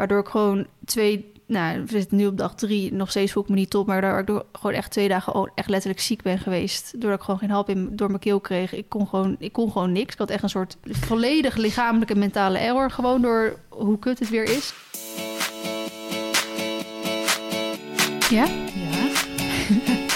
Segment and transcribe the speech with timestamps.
[0.00, 3.48] Waardoor ik gewoon twee, nou, we zitten nu op dag drie, nog steeds voel ik
[3.48, 7.00] me niet top, maar daardoor ik gewoon echt twee dagen echt letterlijk ziek ben geweest.
[7.00, 8.74] Doordat ik gewoon geen hap in, door mijn keel kreeg.
[8.74, 10.12] Ik kon, gewoon, ik kon gewoon niks.
[10.12, 14.44] Ik had echt een soort volledig lichamelijke mentale error, gewoon door hoe kut het weer
[14.44, 14.72] is.
[18.30, 18.44] Ja?
[18.44, 19.08] Ja.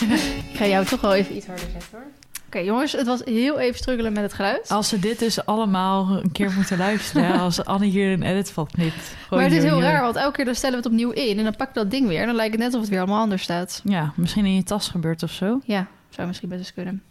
[0.53, 2.24] Ik ga jou toch wel even iets harder zetten hoor.
[2.55, 4.69] Oké jongens, het was heel even struggelen met het geluid.
[4.69, 7.39] Als ze dit dus allemaal een keer moeten luisteren...
[7.41, 9.17] als Annie hier een edit van knipt.
[9.31, 11.39] maar het is heel raar, want elke keer dan stellen we het opnieuw in...
[11.39, 12.99] en dan pak ik dat ding weer en dan lijkt het net alsof het weer
[12.99, 13.81] allemaal anders staat.
[13.85, 15.61] Ja, misschien in je tas gebeurt of zo.
[15.65, 17.03] Ja, zou misschien best eens kunnen.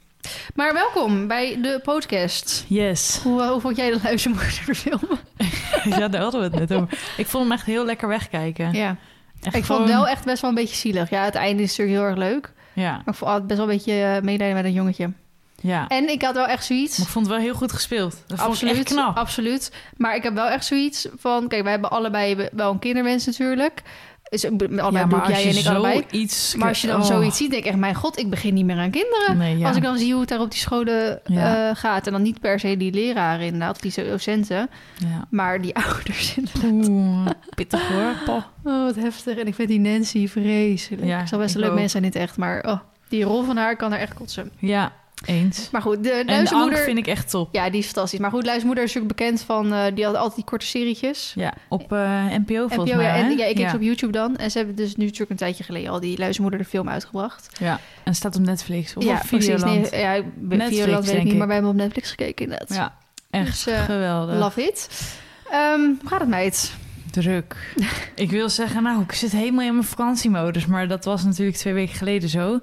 [0.55, 2.65] Maar welkom bij de podcast.
[2.67, 3.19] Yes.
[3.23, 5.19] Hoe, hoe vond jij de luistermoorderfilm?
[5.99, 6.99] ja, daar hadden we het net over.
[7.17, 8.73] Ik vond hem echt heel lekker wegkijken.
[8.73, 8.97] Ja,
[9.41, 11.09] Echt ik vond het wel echt best wel een beetje zielig.
[11.09, 12.53] Ja, het einde is natuurlijk heel erg leuk.
[12.73, 15.11] Ja, Maar ik vond altijd best wel een beetje eh, medelijden met een jongetje.
[15.63, 15.87] Ja.
[15.87, 16.97] En ik had wel echt zoiets...
[16.97, 18.11] Maar ik vond het wel heel goed gespeeld.
[18.11, 19.17] Dat vond ik Absoluut, knap.
[19.17, 19.71] absoluut.
[19.97, 21.47] Maar ik heb wel echt zoiets van...
[21.47, 23.81] Kijk, wij hebben allebei wel een kinderwens natuurlijk.
[24.29, 26.03] Dus, allebei ja, jij en ik allebei.
[26.09, 26.55] zoiets...
[26.55, 27.05] Maar als je dan oh.
[27.05, 27.79] zoiets ziet, denk ik echt...
[27.79, 29.37] Mijn god, ik begin niet meer aan kinderen.
[29.37, 29.67] Nee, ja.
[29.67, 31.69] Als ik dan zie hoe het daar op die scholen Ja.
[31.69, 32.05] eh, gaat.
[32.07, 34.69] En dan niet per se die leraren inderdaad, die docenten.
[34.97, 35.27] Ja.
[35.29, 36.89] Maar die ouders inderdaad.
[36.89, 37.25] Oeh,
[37.55, 38.43] pittig hoor.
[38.63, 39.37] Oh, wat heftig.
[39.37, 41.03] En ik vind die Nancy vreselijk.
[41.07, 42.37] Ja, ik zal best een leuk mens zijn in het echt.
[42.37, 44.51] Maar oh, die rol van haar kan er echt kotsen.
[44.57, 44.91] Ja,
[45.25, 45.69] eens.
[45.71, 46.77] Maar goed, de En de luistermoeder...
[46.77, 47.49] Ank vind ik echt top.
[47.51, 48.19] Ja, die is fantastisch.
[48.19, 49.73] Maar goed, luistermoeder is natuurlijk bekend van...
[49.73, 51.33] eh, die had altijd die korte serietjes.
[51.35, 53.05] Ja, op eh, NPO volgens NPO, mij.
[53.05, 53.69] ja, en, ja, ik kijk ja.
[53.69, 54.35] ze op YouTube dan.
[54.35, 57.57] En ze hebben dus nu natuurlijk een tijdje geleden al die luistermoeder de film uitgebracht.
[57.59, 59.91] Ja, en het staat op Netflix of ja, op Videoland.
[59.91, 62.77] Nee, ja, Netflix, Videoland weet ik niet, maar wij hebben op Netflix gekeken inderdaad.
[62.77, 62.97] Ja,
[63.29, 64.39] echt Dus, eh, geweldig.
[64.39, 64.89] Love it.
[65.51, 66.73] Ehm, hoe gaat het, meid?
[67.21, 67.75] Druk.
[68.15, 70.65] ik wil zeggen, nou, ik zit helemaal in mijn vakantiemodus.
[70.65, 72.59] Maar dat was natuurlijk twee weken geleden zo.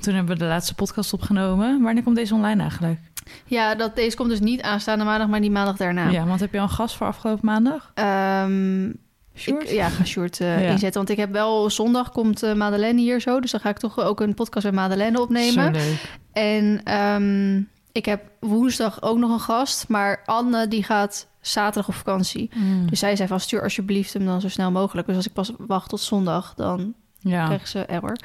[0.00, 1.82] Toen hebben we de laatste podcast opgenomen.
[1.82, 3.00] Wanneer komt deze online eigenlijk?
[3.46, 6.08] Ja, dat, deze komt dus niet aanstaande maandag, maar die maandag daarna.
[6.10, 7.90] Ja, want heb je al een gast voor afgelopen maandag?
[7.94, 8.86] Ehm?
[9.34, 10.70] Ik, ja, ga Sjoerd eh, Ja.
[10.70, 10.92] inzetten.
[10.92, 13.40] Want ik heb wel zondag komt eh, Madeleine hier zo.
[13.40, 15.72] Dus dan ga ik toch ook een podcast met Madeleine Zo opnemen.
[15.72, 16.18] leuk.
[16.32, 17.60] En ehm,
[17.92, 19.88] ik heb woensdag ook nog een gast.
[19.88, 22.50] Maar Anne die gaat zaterdag op vakantie.
[22.54, 22.90] Mm.
[22.90, 25.06] Dus zij zei van stuur alsjeblieft hem dan zo snel mogelijk.
[25.06, 27.44] Dus als ik pas wacht tot zondag, dan ja.
[27.44, 28.16] krijgen ze error.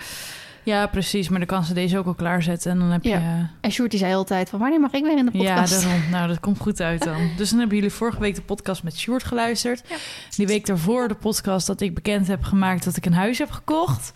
[0.67, 1.29] Ja, precies.
[1.29, 2.71] Maar dan kan ze deze ook al klaarzetten.
[2.71, 3.17] En dan heb Ja.
[3.17, 3.45] je...
[3.61, 5.83] En Sjoerd die zei altijd van wanneer mag ik weer in de Ja, podcast?
[5.83, 6.01] daarom.
[6.11, 7.29] Nou, dat komt goed uit dan.
[7.37, 9.83] Dus dan hebben jullie vorige week de podcast met Sjoerd geluisterd.
[9.89, 9.95] Ja.
[10.35, 13.51] Die week daarvoor de podcast dat ik bekend heb gemaakt dat ik een huis heb
[13.51, 14.11] gekocht.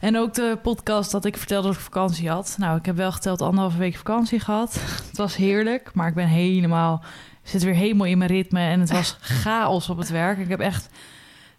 [0.00, 2.54] En ook de podcast dat ik vertelde dat ik vakantie had.
[2.58, 4.74] Nou, ik heb wel geteld anderhalve week vakantie gehad.
[5.08, 7.02] Het was heerlijk, maar ik ben helemaal...
[7.42, 10.38] zit weer helemaal in mijn ritme en het was chaos op het werk.
[10.38, 10.88] Ik heb echt...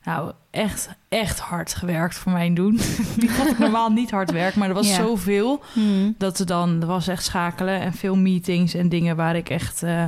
[0.10, 2.80] Nou, echt, echt hard gewerkt voor mijn doen.
[3.20, 4.96] Ik normaal niet hard werk, maar er was Ja.
[4.96, 6.16] zoveel Hmm.
[6.18, 9.84] dat er dan er was echt schakelen en veel meetings en dingen waar ik echt
[9.84, 10.04] eh,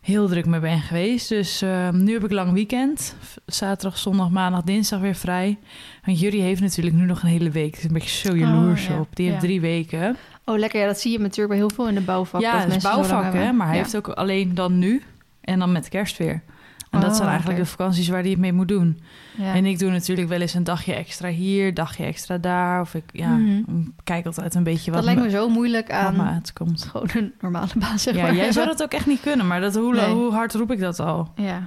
[0.00, 1.28] heel druk mee ben geweest.
[1.28, 3.14] Dus eh, nu heb ik lang weekend.
[3.46, 5.58] Zaterdag, zondag, maandag, dinsdag weer vrij.
[6.02, 7.72] En Jury heeft natuurlijk nu nog een hele week.
[7.76, 9.00] Ben een beetje zo jaloers Oh, ja.
[9.00, 9.08] op.
[9.16, 9.46] Die heeft Ja.
[9.46, 10.16] drie weken.
[10.44, 10.80] Oh, lekker.
[10.80, 12.40] Ja, dat zie je natuurlijk bij heel veel in de bouwvak.
[12.40, 13.52] ja, dat dat is mensen zo lang bouwvak, hè.
[13.52, 15.02] Maar hij heeft ook alleen dan nu
[15.40, 16.42] en dan met kerst weer.
[16.90, 17.68] En dat Oh, zijn eigenlijk oké.
[17.68, 19.00] de vakanties waar hij het mee moet doen.
[19.38, 19.54] Ja.
[19.54, 22.80] En ik doe natuurlijk wel eens een dagje extra hier, dagje extra daar.
[22.80, 23.62] Of ik ja, Mhm.
[24.04, 26.82] kijk altijd een beetje wat dat lijkt me, zo moeilijk aan me uitkomt.
[26.84, 28.34] gewoon een normale baan, zeg Ja, maar.
[28.34, 30.10] jij zou dat ook echt niet kunnen, maar dat, hoe, Nee.
[30.12, 31.32] hoe hard roep ik dat al?
[31.36, 31.62] Ja.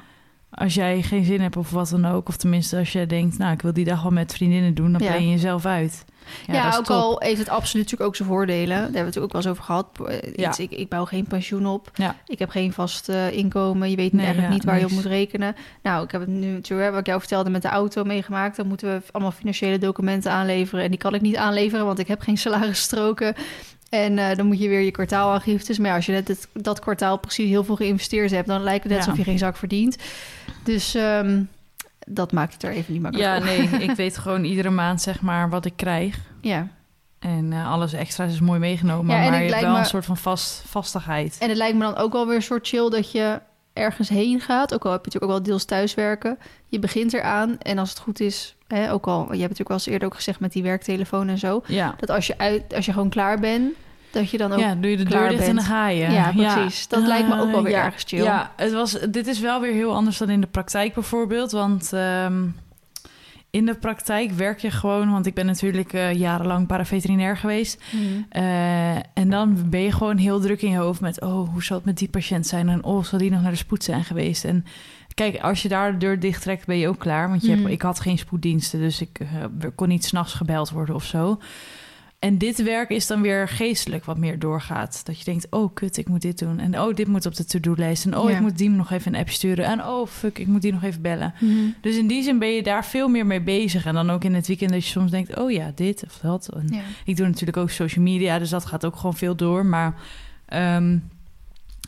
[0.52, 3.54] Als jij geen zin hebt of wat dan ook, of tenminste als jij denkt, nou,
[3.54, 5.10] ik wil die dag wel met vriendinnen doen, dan Ja.
[5.10, 6.06] plan je jezelf uit.
[6.48, 6.96] Ja, ook top.
[6.96, 8.68] al heeft het absoluut natuurlijk ook zijn voordelen.
[8.78, 9.88] Daar hebben we het ook wel eens over gehad.
[10.08, 10.54] Eh, Ja.
[10.58, 11.92] ik, ik bouw geen pensioen op.
[11.94, 12.16] Ja.
[12.28, 13.90] Ik heb geen vast eh, inkomen.
[13.90, 15.56] Je weet Nee, eigenlijk niet waar je op moet rekenen.
[15.84, 18.56] Nou, ik heb het nu natuurlijk, wat ik jou vertelde, met de auto meegemaakt.
[18.56, 20.84] Dan moeten we allemaal financiële documenten aanleveren.
[20.84, 23.36] En die kan ik niet aanleveren, want ik heb geen salarisstroken.
[23.90, 25.78] En eh, dan moet je weer je kwartaalaangiftes.
[25.78, 28.48] Maar ja, als je net het, dat kwartaal precies heel veel geïnvesteerd hebt...
[28.48, 29.98] dan lijkt het net alsof je geen zak verdient.
[30.64, 31.42] Dus ehm,
[32.08, 33.44] dat maakt het er even niet makkelijk Ja, op.
[33.44, 36.18] nee, ik weet gewoon iedere maand zeg maar wat ik krijg.
[36.42, 36.68] Ja.
[37.20, 39.86] En eh, alles extra is mooi meegenomen, Ja, en maar je hebt wel me- een
[39.86, 41.38] soort van vast, vastigheid.
[41.40, 43.42] En het lijkt me dan ook wel weer een soort chill dat je
[43.74, 44.74] ergens heen gaat.
[44.74, 46.38] Ook al heb je natuurlijk ook wel deels thuiswerken.
[46.68, 48.56] Je begint eraan en als het goed is...
[48.68, 51.38] Hè, ook al, je hebt natuurlijk wel eens eerder ook gezegd met die werktelefoon en
[51.38, 51.64] zo...
[51.68, 53.74] Ja, dat als je, uit, als je gewoon klaar bent,
[54.12, 54.60] dat je dan ook...
[54.60, 56.10] ja doe je de deur dicht en dan ga je.
[56.10, 56.88] Ja, precies.
[56.88, 57.86] Dat lijkt me ook wel weer ja.
[57.86, 58.24] ergens chill.
[58.24, 61.52] Ja, het was, dit is wel weer heel anders dan in de praktijk bijvoorbeeld.
[61.52, 62.44] Want ehm,
[63.50, 65.12] in de praktijk werk je gewoon...
[65.12, 67.84] want ik ben natuurlijk eh, jarenlang paraveterinair geweest...
[67.90, 68.26] Hmm.
[68.30, 71.22] Eh, en dan ben je gewoon heel druk in je hoofd met...
[71.22, 72.70] oh, hoe zal het met die patiënt zijn?
[72.70, 74.46] En oh, zal die nog naar de spoed zijn geweest?
[74.46, 74.66] En
[75.14, 77.30] kijk, als je daar de deur dicht trekt, ben je ook klaar.
[77.30, 80.96] Want je hebt, ik had geen spoeddiensten, dus ik eh, kon niet s'nachts gebeld worden
[80.96, 81.40] of zo.
[82.22, 85.06] En dit werk is dan weer geestelijk wat meer doorgaat.
[85.06, 86.60] Dat je denkt, oh kut, ik moet dit doen.
[86.60, 88.06] En oh, dit moet op de to-do-lijst.
[88.06, 88.36] En oh, Ja.
[88.36, 89.66] ik moet die nog even een appje sturen.
[89.66, 91.34] En oh, fuck, ik moet die nog even bellen.
[91.40, 91.54] Mhm.
[91.82, 93.86] Dus in die zin ben je daar veel meer mee bezig.
[93.86, 96.50] En dan ook in het weekend dat je soms denkt, oh ja, dit of dat.
[96.54, 96.82] En Ja.
[97.06, 99.66] ik doe natuurlijk ook social media, dus dat gaat ook gewoon veel door.
[99.66, 99.94] Maar
[100.46, 100.98] ehm,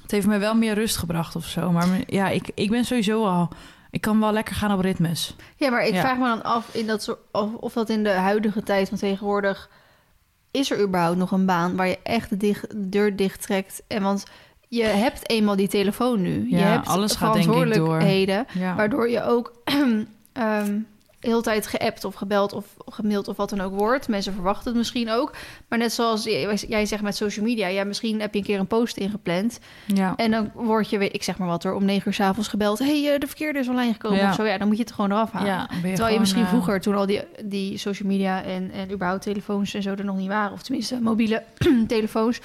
[0.02, 1.72] het heeft me wel meer rust gebracht of zo.
[1.72, 3.50] Maar ja, ik, ik ben sowieso al...
[3.92, 5.36] Ik kan wel lekker gaan op ritmes.
[5.56, 6.00] Ja, maar ik Ja.
[6.00, 9.70] vraag me dan af in dat of, of dat in de huidige tijd van tegenwoordig...
[10.54, 13.84] is er überhaupt nog een baan waar je echt de, dicht, de deur dicht trekt?
[13.88, 14.24] En want
[14.68, 16.48] je hebt eenmaal die telefoon nu.
[16.50, 18.02] je hebt alles gaat denk ik door.
[18.76, 19.54] waardoor je ook
[20.34, 20.80] ehm
[21.24, 24.08] heel tijd geappt of gebeld of gemaild of wat dan ook wordt.
[24.08, 25.36] Mensen verwachten het misschien ook.
[25.68, 26.24] Maar net zoals
[26.68, 27.68] jij zegt met social media...
[27.68, 29.60] ja, misschien heb je een keer een post ingepland...
[29.86, 30.14] ja.
[30.16, 32.80] En dan word je, ik zeg maar wat, er om negen uur s'avonds gebeld.
[32.80, 34.30] hey, eh, de verkeerde is online gekomen Ja.
[34.30, 34.46] of zo.
[34.46, 35.50] Ja, dan moet je het gewoon eraf halen.
[35.50, 38.72] Ja, ben je Terwijl je misschien eh, vroeger, toen al die, die social media en,
[38.72, 40.52] en überhaupt telefoons en zo er nog niet waren...
[40.54, 41.44] of tenminste mobiele
[41.88, 42.40] telefoons...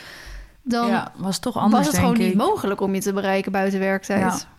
[0.62, 3.80] dan ja, was toch anders, was het gewoon niet mogelijk om je te bereiken buiten
[3.80, 4.20] werktijd.
[4.20, 4.56] Ja.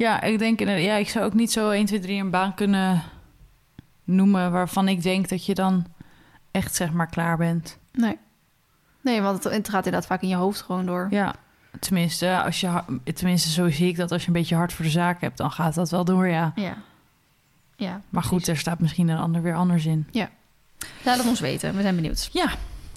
[0.00, 3.02] Ja, ik denk, ja, ik zou ook niet zo 1, 2, 3 een baan kunnen
[4.10, 5.86] noemen waarvan ik denk dat je dan
[6.50, 7.78] echt zeg maar klaar bent.
[7.92, 8.18] Nee.
[9.00, 11.06] Nee, want het, het gaat inderdaad vaak in je hoofd gewoon door.
[11.10, 11.34] Ja,
[11.80, 12.82] tenminste, als je,
[13.14, 15.50] tenminste, zo zie ik dat als je een beetje hard voor de zaak hebt, dan
[15.50, 16.52] gaat dat wel door, ja.
[16.54, 16.76] Ja.
[17.76, 18.48] Ja, Maar goed, precies.
[18.48, 20.08] er staat misschien een ander weer anders in.
[21.04, 21.76] Laat het ons weten.
[21.76, 22.28] We zijn benieuwd.
[22.32, 22.50] Ja,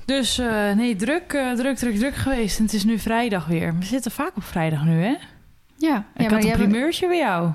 [0.05, 2.57] dus eh, nee, druk, eh, druk, druk, druk geweest.
[2.57, 3.77] En het is nu vrijdag weer.
[3.77, 5.15] We zitten vaak op vrijdag nu, hè?
[5.75, 7.51] Ja, ik ja had een primeurtje bij jou.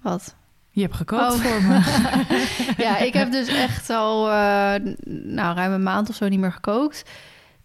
[0.00, 0.34] Wat?
[0.76, 1.40] Je hebt gekookt Oh.
[1.40, 1.80] voor me.
[2.84, 4.74] ja, ik heb dus echt al eh,
[5.08, 7.02] nou, ruim een maand of zo niet meer gekookt.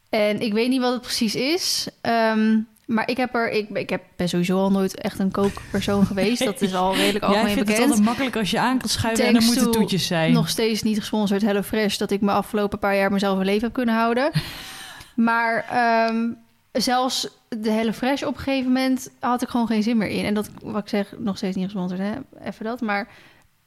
[0.09, 1.87] En ik weet niet wat het precies is.
[2.01, 6.05] Ehm, maar ik, heb er, ik, ik heb, ben sowieso al nooit echt een kookpersoon
[6.05, 6.45] geweest.
[6.45, 7.89] Dat is al redelijk Jij algemeen vindt het bekend.
[7.89, 10.33] altijd makkelijk als je aan kan schuiven en dan moeten to toetjes zijn.
[10.33, 11.97] Nog steeds niet gesponsord HelloFresh...
[11.97, 14.31] dat ik me afgelopen paar jaar mezelf een leven heb kunnen houden.
[15.15, 16.27] maar ehm,
[16.71, 17.27] zelfs
[17.59, 19.11] de HelloFresh op een gegeven moment...
[19.19, 20.25] had ik gewoon geen zin meer in.
[20.25, 22.11] En dat, wat ik zeg, nog steeds niet gesponsord, hè?
[22.43, 22.81] even dat.
[22.81, 23.07] Maar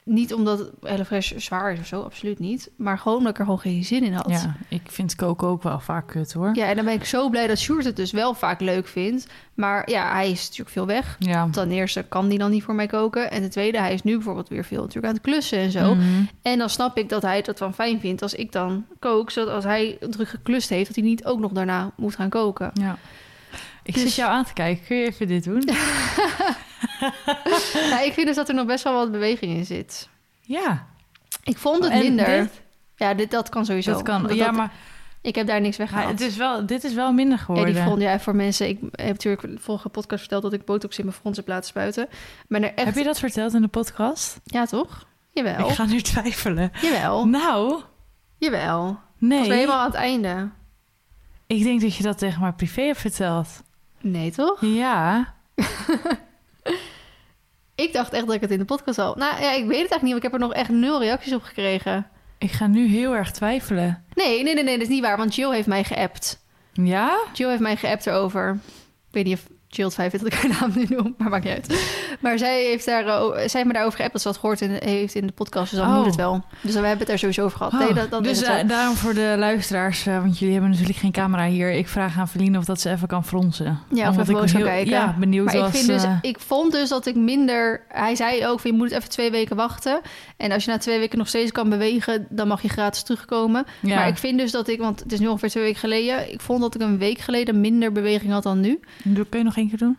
[0.04, 2.70] niet omdat HelloFresh zwaar is of zo, absoluut niet.
[2.76, 4.30] Maar gewoon omdat ik er gewoon geen zin in had.
[4.30, 6.50] Ja, ik vind koken ook wel vaak kut hoor.
[6.54, 9.26] Ja, en dan ben ik zo blij dat Sjoerd het dus wel vaak leuk vindt.
[9.54, 11.16] Maar ja, hij is natuurlijk veel weg.
[11.18, 11.48] Ja.
[11.50, 13.30] Ten eerste kan die dan niet voor mij koken.
[13.30, 15.94] En ten tweede, hij is nu bijvoorbeeld weer veel natuurlijk aan het klussen en zo.
[15.94, 16.04] Mhm.
[16.42, 19.30] En dan snap ik dat hij dat dan fijn vindt als ik dan kook.
[19.30, 22.70] Zodat als hij druk geklust heeft, dat hij niet ook nog daarna moet gaan koken.
[22.74, 22.98] ja.
[23.84, 24.86] Ik Dus- zit jou aan te kijken.
[24.86, 25.62] Kun je even dit doen?
[27.90, 30.08] ja, ik vind dus dat er nog best wel wat beweging in zit.
[30.40, 30.86] ja.
[31.42, 32.26] Ik vond het En minder.
[32.26, 32.62] dit?
[32.96, 33.92] Ja, dit, dat kan sowieso.
[33.92, 34.34] Dat kan.
[34.34, 34.72] Ja, dat- maar
[35.20, 36.10] Ik heb daar niks weggehaald.
[36.10, 37.74] het is wel, dit is wel minder Ja, geworden.
[37.74, 38.68] die front, ja, voor mensen.
[38.68, 41.48] Ik heb natuurlijk in de vorige podcast verteld dat ik botox in mijn frons heb
[41.48, 42.08] laten spuiten.
[42.48, 42.84] Maar er echt.
[42.86, 44.40] Heb je dat verteld in de podcast?
[44.44, 45.06] Ja, toch?
[45.30, 45.68] Jawel.
[45.68, 46.70] Ik ga nu twijfelen.
[46.82, 47.26] Jawel.
[47.26, 47.82] Nou,
[48.38, 48.98] Jawel.
[49.18, 49.38] nee.
[49.38, 50.48] Was helemaal aan het einde.
[51.46, 53.48] Ik denk dat je dat tegen mij privé hebt verteld.
[54.04, 54.60] Nee, toch?
[54.60, 55.34] Ja.
[57.74, 59.14] Ik dacht echt dat ik het in de podcast al.
[59.14, 61.32] Nou ja, ik weet het eigenlijk niet, want ik heb er nog echt nul reacties
[61.32, 62.06] op gekregen.
[62.38, 64.04] Ik ga nu heel erg twijfelen.
[64.14, 66.44] Nee, nee, nee, nee, dat is niet waar, want Jill heeft mij geappt.
[66.72, 67.18] Ja?
[67.32, 68.58] Jill heeft mij geappt erover.
[69.08, 71.52] Ik weet niet of Fijn vindt dat ik haar naam nu noem, maar maakt niet
[71.52, 71.86] uit.
[72.20, 74.70] Maar zij heeft, daar, eh, zij heeft me daarover geappt dat ze dat gehoord in,
[74.84, 75.96] heeft in de podcast, dus dan Oh.
[75.96, 76.44] moet het wel.
[76.60, 77.72] Dus we hebben het er sowieso over gehad.
[77.72, 80.98] Oh, nee, dat, dat dus eh, daarom voor de luisteraars, eh, want jullie hebben natuurlijk
[80.98, 81.70] geen camera hier.
[81.72, 83.78] Ik vraag aan Feline of dat ze even kan fronsen.
[83.90, 84.90] Ja, of even ik heel- kijken.
[84.90, 85.70] Ja, benieuwd Maar ik, was.
[85.70, 87.84] vind dus, ik vond dus dat ik minder...
[87.88, 90.00] Hij zei ook, van, je moet even twee weken wachten.
[90.36, 92.26] En als je na twee weken nog steeds kan bewegen...
[92.30, 93.64] dan mag je gratis terugkomen.
[93.80, 93.94] ja.
[93.94, 94.78] Maar ik vind dus dat ik...
[94.78, 96.32] want het is nu ongeveer twee weken geleden...
[96.32, 98.80] ik vond dat ik een week geleden minder beweging had dan nu.
[99.04, 99.98] Doe- Kun je nog doen?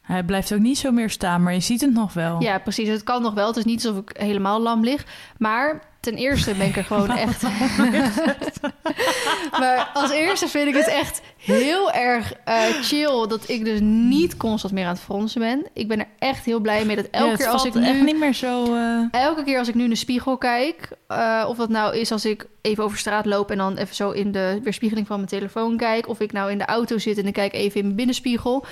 [0.00, 2.42] Hij blijft ook niet zo meer staan, maar je ziet het nog wel.
[2.42, 2.88] Ja, precies.
[2.88, 3.46] Het kan nog wel.
[3.46, 5.06] Het is niet alsof ik helemaal lam lig.
[5.38, 7.42] Maar ten eerste ben ik er gewoon echt...
[9.60, 13.26] maar als eerste vind ik het echt heel erg eh, chill...
[13.28, 15.66] dat ik dus niet constant meer aan het fronsen ben.
[15.72, 18.02] Ik ben er echt heel blij mee dat elke keer als ik echt nu...
[18.02, 18.74] niet meer zo...
[18.74, 22.12] eh, Elke keer als ik nu in de spiegel kijk, eh, of dat nou is
[22.12, 25.28] als ik even over straat loop en dan even zo in de weerspiegeling van mijn
[25.28, 27.96] telefoon kijk, of ik nou in de auto zit en ik kijk even in mijn
[27.96, 28.64] binnenspiegel.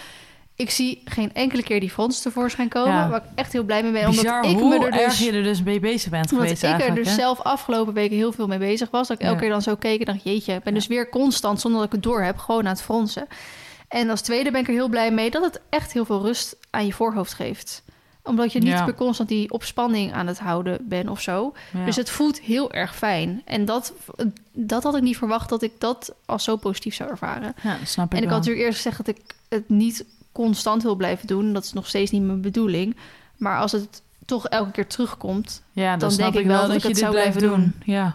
[0.61, 3.09] Ik zie geen enkele keer die frons tevoorschijn komen, Ja.
[3.09, 4.11] waar ik echt heel blij mee ben.
[4.11, 6.47] bizar omdat ik hoe me er erg dus, je er dus mee bezig bent omdat
[6.47, 7.15] geweest ik er dus hè?
[7.15, 9.09] zelf afgelopen weken heel veel mee bezig was.
[9.09, 11.61] Dat ik elke keer dan zo keek en dacht, jeetje, ik ben dus weer constant,
[11.61, 13.27] zonder dat ik het door heb, gewoon aan het fronsen.
[13.89, 16.57] En als tweede ben ik er heel blij mee dat het echt heel veel rust
[16.71, 17.83] aan je voorhoofd geeft
[18.23, 18.85] omdat je niet Ja.
[18.85, 21.53] meer constant die opspanning aan het houden bent of zo.
[21.73, 21.85] Ja.
[21.85, 23.43] Dus het voelt heel erg fijn.
[23.45, 23.93] En dat,
[24.53, 27.55] dat had ik niet verwacht dat ik dat als zo positief zou ervaren.
[27.63, 28.33] ja, snap ik en ik wel.
[28.33, 30.05] had natuurlijk eerst gezegd dat ik het niet
[30.45, 31.53] constant wil blijven doen.
[31.53, 32.97] Dat is nog steeds niet mijn bedoeling.
[33.37, 35.63] Maar als het toch elke keer terugkomt.
[35.73, 37.75] Ja, dan, denk ik wel dat dat, ik je het dit zou blijven doen.
[37.85, 38.15] Ja.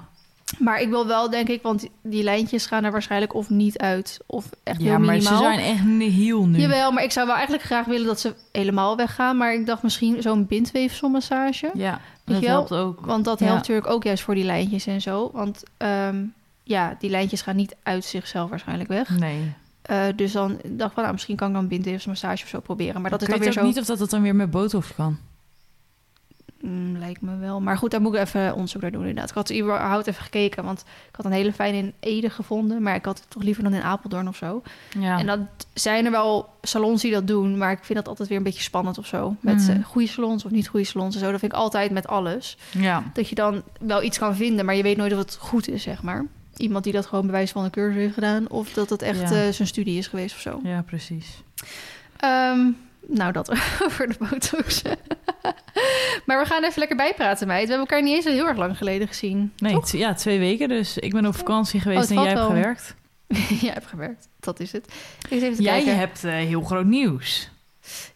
[0.60, 4.20] Maar ik wil wel, denk ik, want die lijntjes gaan er waarschijnlijk of niet uit,
[4.26, 5.38] of echt Ja, heel maar minimaal.
[5.38, 6.60] ze zijn echt heel nu.
[6.60, 9.38] Jawel, maar ik zou wel eigenlijk graag willen dat ze helemaal weggaan.
[9.38, 11.72] Maar ik dacht misschien zo'n bindweefselmassage.
[11.74, 12.50] Ja, dat wel?
[12.50, 13.06] helpt ook.
[13.06, 13.46] Want dat Ja.
[13.46, 15.30] helpt natuurlijk ook juist voor die lijntjes en zo.
[15.34, 16.24] Want ehm,
[16.64, 19.10] ja, die lijntjes gaan niet uit zichzelf waarschijnlijk weg.
[19.10, 19.54] Nee.
[19.86, 23.02] Eh, dus dan dacht ik van, nou, misschien kan ik dan bindweefselmassage of zo proberen.
[23.02, 23.70] Maar dat is dan weet weer ook zo...
[23.72, 25.18] niet of dat het dan weer met botox kan.
[26.62, 27.62] Mm, lijkt me wel.
[27.62, 29.30] Maar goed, daar moet ik even onderzoek naar doen inderdaad.
[29.30, 32.82] Ik had überhaupt even gekeken, want ik had een hele fijne in Ede gevonden.
[32.82, 34.62] Maar ik had het toch liever dan in Apeldoorn of zo.
[35.00, 35.20] Ja.
[35.20, 35.40] En dat
[35.74, 38.62] zijn er wel salons die dat doen, maar ik vind dat altijd weer een beetje
[38.62, 39.36] spannend of zo.
[39.40, 39.72] Met Mhm.
[39.72, 41.32] eh, goede salons of niet goede salons en zo.
[41.32, 42.58] Dat vind ik altijd met alles.
[42.72, 43.04] ja.
[43.14, 45.84] Dat je dan wel iets kan vinden, maar je weet nooit of het goed is,
[45.84, 46.26] zeg maar.
[46.58, 49.46] Iemand die dat gewoon bewijs van een cursus heeft gedaan, of dat het echt Ja.
[49.46, 50.60] eh, zijn studie is geweest of zo.
[50.64, 51.44] ja, precies.
[52.18, 52.68] Ehm,
[53.08, 53.50] nou, dat
[53.86, 54.82] over de botox.
[56.26, 57.64] maar we gaan even lekker bijpraten, meid.
[57.68, 59.52] We hebben elkaar niet eens heel erg lang geleden gezien.
[59.58, 60.98] Nee, ja, twee weken dus.
[60.98, 62.50] Ik ben op vakantie geweest het en jij hebt wel.
[62.50, 62.96] gewerkt.
[63.62, 64.94] Jij hebt gewerkt, dat is het.
[65.30, 65.98] Eens even te Jij kijken.
[65.98, 67.50] hebt eh, heel groot nieuws.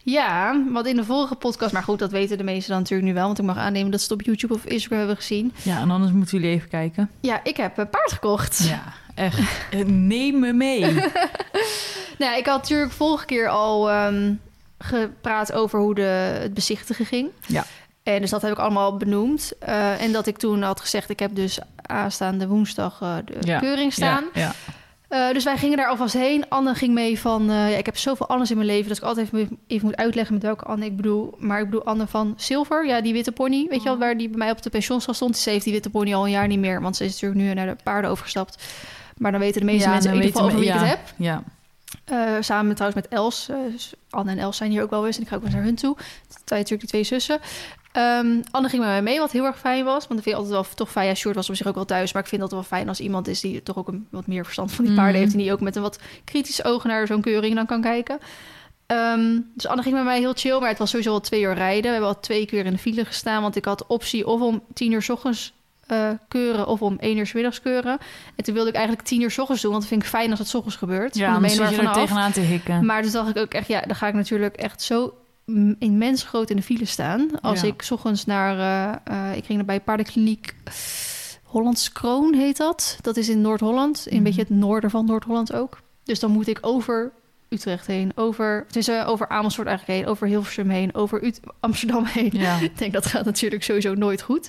[0.02, 1.72] Ja, want in de vorige podcast...
[1.72, 3.26] Maar goed, dat weten de meesten dan natuurlijk nu wel...
[3.26, 5.52] want ik mag aannemen dat ze het op YouTube of Instagram hebben gezien.
[5.62, 7.10] Ja, en anders moeten jullie even kijken.
[7.20, 8.58] Ja, ik heb een paard gekocht.
[8.68, 8.82] Ja,
[9.14, 9.38] echt.
[9.70, 10.94] Eh, Neem me mee.
[12.18, 14.32] Nou, ik had natuurlijk vorige keer al ehm,
[14.78, 16.02] gepraat over hoe de,
[16.40, 17.28] het bezichtigen ging.
[17.46, 17.64] Ja.
[18.02, 19.52] En dus dat heb ik allemaal benoemd.
[19.58, 21.10] Eh, en dat ik toen had gezegd...
[21.10, 23.58] ik heb dus aanstaande woensdag eh, de Ja.
[23.58, 24.24] keuring staan.
[24.34, 24.52] Ja, ja.
[25.10, 26.48] Eh, dus wij gingen daar alvast heen.
[26.48, 27.50] Anne ging mee van...
[27.50, 28.88] eh, ja, ik heb zoveel Annes in mijn leven...
[28.88, 31.34] dat ik altijd even, even moet uitleggen met welke Anne ik bedoel.
[31.38, 32.86] Maar ik bedoel Anne van Silver.
[32.86, 33.66] Ja, die witte pony.
[33.68, 35.36] Weet je wel, waar die bij mij op de pensioenstal stond.
[35.36, 36.80] Ze heeft die witte pony al een jaar niet meer.
[36.82, 38.62] Want ze is natuurlijk nu naar de paarden overgestapt.
[39.16, 41.00] Maar dan weten de meeste Ja, mensen in ieder geval over wie ik het heb.
[41.16, 41.42] Ja,
[42.04, 43.48] Eh, samen trouwens met Els.
[44.10, 45.16] Anne en Els zijn hier ook wel eens.
[45.16, 45.94] En ik ga ook wel eens naar hun toe.
[45.96, 47.38] Dat zijn natuurlijk die twee zussen.
[47.92, 50.06] Ehm, Anne ging met mij mee, wat heel erg fijn was.
[50.06, 51.06] Want dat vind ik altijd wel toch fijn.
[51.06, 52.12] Ja, Sjoerd was op zich ook wel thuis.
[52.12, 54.44] Maar ik vind dat wel fijn als iemand is die toch ook een wat meer
[54.44, 55.20] verstand van die paarden Mhm.
[55.22, 55.32] heeft.
[55.32, 58.18] En die ook met een wat kritisch oog naar zo'n keuring dan kan kijken.
[58.86, 60.58] Ehm, dus Anne ging met mij heel chill.
[60.58, 61.82] Maar het was sowieso al twee uur rijden.
[61.82, 63.42] We hebben al twee keer in de file gestaan.
[63.42, 65.52] Want ik had optie of om tien uur 's ochtends
[65.86, 67.98] eh, keuren of om één uur 's middags keuren.
[68.36, 69.70] En toen wilde ik eigenlijk tien uur 's ochtends doen.
[69.70, 71.16] Want dat vind ik fijn als het 's ochtends gebeurt.
[71.16, 72.86] ja Dan zit je er tegenaan te hikken.
[72.86, 75.12] Maar dus dacht ik ook echt, ja, dan ga ik natuurlijk echt zo mm,
[75.78, 77.40] immens groot in de file staan.
[77.40, 77.66] Als Ja.
[77.66, 78.58] ik 's ochtends naar,
[79.04, 80.54] eh, eh, ik ging naar bij paardenkliniek
[81.44, 82.98] Hollands Kroon heet dat.
[83.00, 84.24] Dat is in Noord-Holland, in een Mhm.
[84.24, 85.78] beetje het noorden van Noord-Holland ook.
[86.04, 87.12] Dus dan moet ik over
[87.48, 91.40] Utrecht heen, over, het is, eh, over Amersfoort eigenlijk heen, over Hilversum heen, over Ut-
[91.60, 92.30] Amsterdam heen.
[92.32, 92.58] Ja.
[92.58, 94.48] Ik denk dat gaat natuurlijk sowieso nooit goed.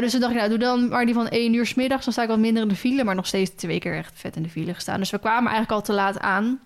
[0.00, 2.04] Dus toen dacht ik, nou, doe dan maar die van 1 uur 's middags.
[2.04, 4.36] Dan sta ik wat minder in de file, maar nog steeds twee keer echt vet
[4.36, 4.98] in de file gestaan.
[4.98, 6.60] Dus we kwamen eigenlijk al te laat aan.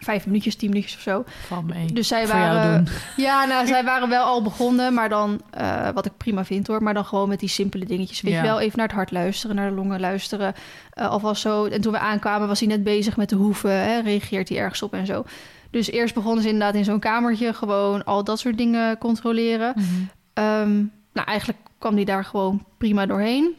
[0.00, 1.24] Vijf minuutjes, tien minuutjes of zo.
[1.46, 1.92] Van mee.
[1.92, 2.86] Dus zij waren.
[3.16, 6.82] Ja, nou, zij waren wel al begonnen, maar dan, eh, wat ik prima vind hoor,
[6.82, 8.20] maar dan gewoon met die simpele dingetjes.
[8.20, 8.38] Weet Ja.
[8.40, 10.54] je wel, even naar het hart luisteren, naar de longen luisteren.
[10.90, 11.64] eh alvast zo.
[11.64, 13.70] En toen we aankwamen, was hij net bezig met de hoeven.
[13.70, 15.24] Hè, reageert hij ergens op en zo.
[15.70, 19.72] Dus eerst begonnen ze inderdaad in zo'n kamertje gewoon al dat soort dingen controleren.
[19.76, 19.84] Mhm.
[20.32, 20.74] Ehm,
[21.12, 23.54] nou, eigenlijk kwam die daar gewoon prima doorheen.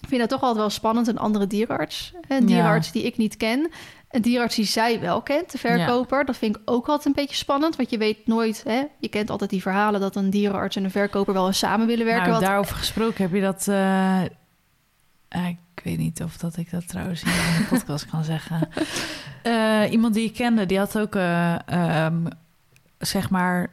[0.00, 2.12] Ik vind dat toch altijd wel spannend, een andere dierenarts.
[2.28, 2.46] Een Ja.
[2.46, 3.70] dierenarts die ik niet ken.
[4.12, 6.24] Een dierenarts die zij wel kent, de verkoper.
[6.24, 7.76] Dat vind ik ook altijd een beetje spannend.
[7.76, 10.00] Want je weet nooit, hè, je kent altijd die verhalen...
[10.00, 12.22] dat een dierenarts en een verkoper wel eens samen willen werken.
[12.28, 13.68] Nou, wat, daarover gesproken, heb je dat...
[13.68, 14.22] eh,
[15.32, 18.68] eh, ik weet niet of dat ik dat trouwens in de podcast kan zeggen.
[19.42, 22.26] Eh, iemand die ik kende, die had ook, eh, ehm,
[22.98, 23.70] zeg maar,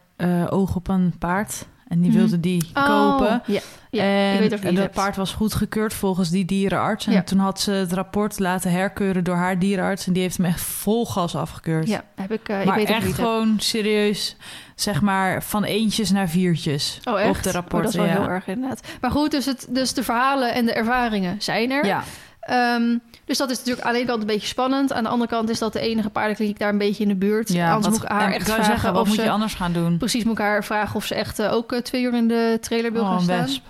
[0.50, 1.66] oog op een paard.
[1.90, 2.20] En die Mhm.
[2.20, 3.42] wilde die Oh, kopen.
[3.46, 4.94] Ja, ja en ik weet dat hebt.
[4.94, 7.06] paard was goedgekeurd volgens die dierenarts.
[7.08, 7.24] En Ja.
[7.24, 10.08] toen had ze het rapport laten herkeuren door haar dierenarts.
[10.08, 11.88] En die heeft hem echt vol gas afgekeurd.
[11.88, 14.36] Ja, heb ik, eh, ik maar weet echt gewoon serieus,
[14.76, 17.30] zeg maar, van eentjes naar viertjes Oh, echt?
[17.38, 17.92] op de Oh, rapporten.
[17.92, 18.82] dat is wel heel erg inderdaad.
[19.02, 21.86] Maar goed, dus, het, dus de verhalen en de ervaringen zijn er.
[21.86, 22.04] Ja,
[22.40, 22.98] Ehm,
[23.30, 24.94] dus dat is natuurlijk aan de ene kant een beetje spannend.
[24.94, 27.50] Aan de andere kant is dat de enige paardenkliniek daar een beetje in de buurt.
[27.54, 29.24] ja Anders wat- moet ik haar echt vragen zeggen, wat of moet ze...
[29.24, 29.98] je anders gaan doen?
[29.98, 32.58] Precies moet ik haar vragen of ze echt eh, ook eh, twee uur in de
[32.62, 33.40] trailer wil Oh, gaan een staan.
[33.40, 33.66] wesp.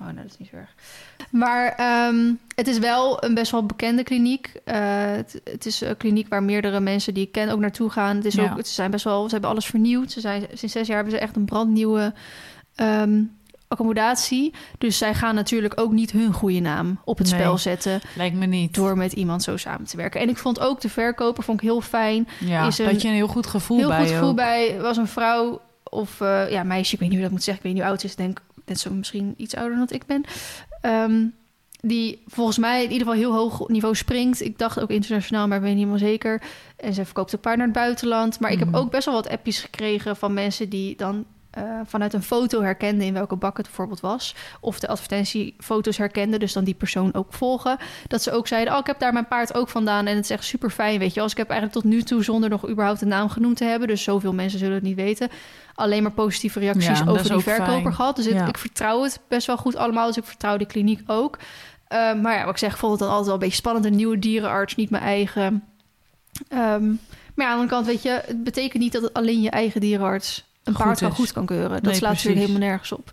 [0.00, 0.74] Oh, nou, dat is niet zo erg.
[1.30, 4.52] Maar ehm, het is wel een best wel bekende kliniek.
[4.64, 4.76] Eh,
[5.16, 8.16] het, het is een kliniek waar meerdere mensen die ik ken ook naartoe gaan.
[8.16, 8.42] Het is Ja.
[8.58, 10.12] ook, ze zijn best wel, ze hebben alles vernieuwd.
[10.12, 12.12] Ze zijn sinds zes jaar hebben ze echt een brandnieuwe
[12.74, 13.22] ehm,
[13.70, 14.52] accommodatie.
[14.78, 17.40] Dus zij gaan natuurlijk ook niet hun goede naam op het Nee.
[17.40, 18.74] spel zetten Lijkt me niet.
[18.74, 20.20] door met iemand zo samen te werken.
[20.20, 22.28] En ik vond ook de verkoper vond ik heel fijn.
[22.40, 24.36] Ja, is een dat je een heel goed gevoel heel bij goed gevoel ook.
[24.36, 26.94] bij was een vrouw of eh, ja meisje.
[26.94, 27.64] Ik weet niet hoe dat moet zeggen.
[27.64, 28.16] Ik weet niet hoe oud ze is.
[28.16, 30.24] Denk net zo misschien iets ouder dan ik ben.
[30.80, 31.24] Ehm,
[31.80, 34.40] die volgens mij in ieder geval heel hoog niveau springt.
[34.40, 36.42] Ik dacht ook internationaal, maar ik weet niet helemaal zeker.
[36.76, 38.40] En ze verkoopt een paard naar het buitenland.
[38.40, 38.66] Maar ik Mhm.
[38.66, 42.62] heb ook best wel wat appjes gekregen van mensen die dan eh, vanuit een foto
[42.62, 44.34] herkende in welke bak het bijvoorbeeld was.
[44.60, 47.76] Of de advertentiefoto's herkende, dus dan die persoon ook volgen.
[48.06, 50.06] Dat ze ook zeiden, oh, ik heb daar mijn paard ook vandaan.
[50.06, 51.20] En het is echt super fijn, weet je.
[51.20, 53.88] Als ik heb eigenlijk tot nu toe zonder nog überhaupt een naam genoemd te hebben.
[53.88, 55.28] Dus zoveel mensen zullen het niet weten.
[55.74, 57.94] Alleen maar positieve reacties Ja, over die verkoper fijn.
[57.94, 58.16] gehad.
[58.16, 58.46] Dus ik, Ja.
[58.46, 60.06] ik vertrouw het best wel goed allemaal.
[60.06, 61.38] Dus ik vertrouw de kliniek ook.
[61.88, 63.84] Eh, maar ja, wat ik zeg, ik vond het dan altijd wel een beetje spannend.
[63.84, 65.64] Een nieuwe dierenarts, niet mijn eigen.
[66.48, 66.86] Ehm,
[67.34, 69.50] maar ja, aan de andere kant, weet je, het betekent niet dat het alleen je
[69.50, 71.70] eigen dierenarts een Goed paard kan goed kan keuren.
[71.70, 73.10] Dat Nee, slaat natuurlijk helemaal nergens op.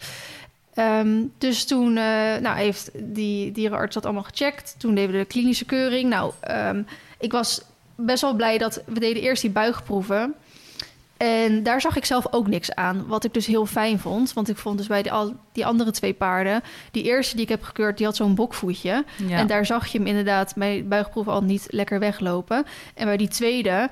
[0.74, 4.76] Ehm, dus toen eh, nou, heeft die dierenarts dat allemaal gecheckt.
[4.78, 6.10] Toen deden we de klinische keuring.
[6.10, 6.82] Nou, ehm,
[7.20, 7.62] ik was
[7.96, 10.36] best wel blij dat we deden eerst die buigproeven.
[11.18, 13.08] En daar zag ik zelf ook niks aan.
[13.08, 14.34] Wat ik dus heel fijn vond.
[14.34, 16.62] Want ik vond dus bij die, al, die andere twee paarden...
[16.92, 19.06] die eerste die ik heb gekeurd, die had zo'n bokvoetje.
[19.28, 19.38] Ja.
[19.38, 22.66] En daar zag je hem inderdaad bij buigproeven al niet lekker weglopen.
[22.94, 23.90] En bij die tweede,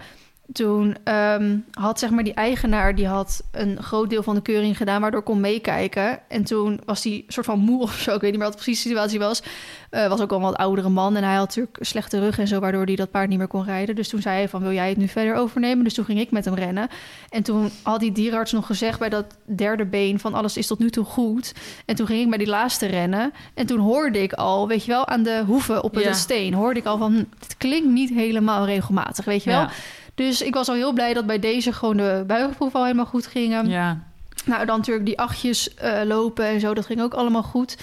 [0.54, 2.96] toen ehm, had zeg maar die eigenaar...
[2.96, 5.02] die had een groot deel van de keuring gedaan...
[5.02, 6.20] waardoor kon meekijken.
[6.28, 8.16] En toen was hij soort van moe of zo.
[8.16, 9.44] Ik weet niet meer wat precies de situatie was.
[9.90, 11.16] Eh, was ook al een wat oudere man.
[11.16, 12.60] En hij had natuurlijk een slechte rug en zo...
[12.60, 13.96] waardoor hij dat paard niet meer kon rijden.
[13.96, 15.84] Dus toen zei hij van, wil jij het nu verder overnemen?
[15.84, 16.88] Dus toen ging ik met hem rennen.
[17.30, 20.20] En toen had die dierenarts nog gezegd bij dat derde been...
[20.20, 21.54] van alles is tot nu toe goed.
[21.86, 23.34] En toen ging ik bij die laatste rennen.
[23.54, 26.14] En toen hoorde ik al, weet je wel, aan de hoeven op het Ja.
[26.14, 26.54] steen...
[26.54, 29.60] hoorde ik al van, het klinkt niet helemaal regelmatig, weet je wel?
[29.60, 29.70] ja.
[30.16, 33.28] Dus ik was al heel blij dat bij deze gewoon de buigenproef al helemaal goed
[33.28, 33.70] gingen.
[33.70, 34.04] ja.
[34.46, 37.78] Nou, dan natuurlijk die achtjes eh, lopen en zo, dat ging ook allemaal goed.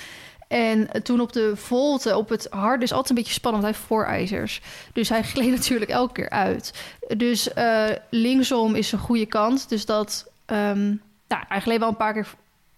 [0.48, 3.64] En eh, toen op de volte, op het hard, is altijd een beetje spannend.
[3.64, 4.60] Hij heeft voorijzers.
[4.92, 6.72] Dus hij gleed natuurlijk elke keer uit.
[7.16, 9.68] Dus eh, linksom is een goede kant.
[9.68, 10.86] Dus dat, ehm,
[11.28, 12.26] nou, hij gleed wel een paar keer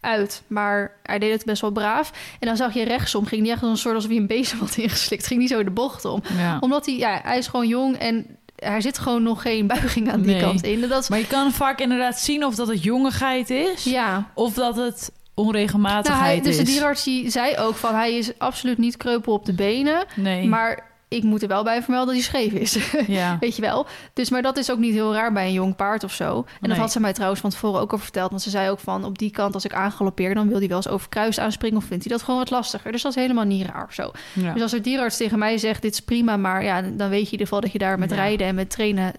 [0.01, 2.13] uit, maar hij deed het best wel braaf.
[2.41, 4.59] En dan zag je rechtsom, ging die echt als een soort alsof hij een bezem
[4.59, 5.27] had ingeslikt.
[5.27, 6.23] Ging niet zo de bocht om.
[6.37, 6.59] ja.
[6.61, 10.21] Omdat hij, ja, hij is gewoon jong en er zit gewoon nog geen buiging aan
[10.23, 10.41] die Nee.
[10.41, 10.81] kant in.
[10.89, 13.85] Dat, Maar je kan vaak inderdaad zien of dat het jongigheid is...
[13.85, 16.69] ja, of dat het nou, onregelmatigheid hij, dus de is.
[16.69, 20.47] dierenarts die zei ook van hij is absoluut niet kreupel op de benen, Nee.
[20.47, 22.79] maar ik moet er wel bij vermelden dat hij scheef is.
[23.21, 23.37] ja.
[23.41, 23.87] Weet je wel?
[24.13, 26.45] Dus, maar dat is ook niet heel raar bij een jong paard of zo.
[26.61, 28.31] En dat had ze mij trouwens van tevoren ook al verteld.
[28.31, 30.35] Want ze zei ook van, op die kant als ik aangaloppeer...
[30.35, 31.77] dan wil hij wel eens over kruis aanspringen...
[31.77, 32.93] of vindt hij dat gewoon wat lastiger.
[32.93, 34.11] Dus dat is helemaal niet raar of zo.
[34.33, 34.53] Ja.
[34.53, 36.37] Dus als er dierenarts tegen mij zegt, dit is prima...
[36.37, 38.17] maar ja, dan weet je in ieder geval dat je daar met Ja.
[38.17, 39.13] rijden en met trainen...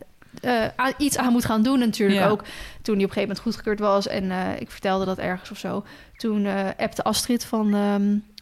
[0.46, 2.28] eh, aan- iets aan moet gaan doen natuurlijk Ja.
[2.28, 2.42] ook.
[2.82, 4.08] Toen die op een gegeven moment goedgekeurd was...
[4.08, 5.84] en eh, ik vertelde dat ergens of zo...
[6.18, 7.70] toen eh appte Astrid van,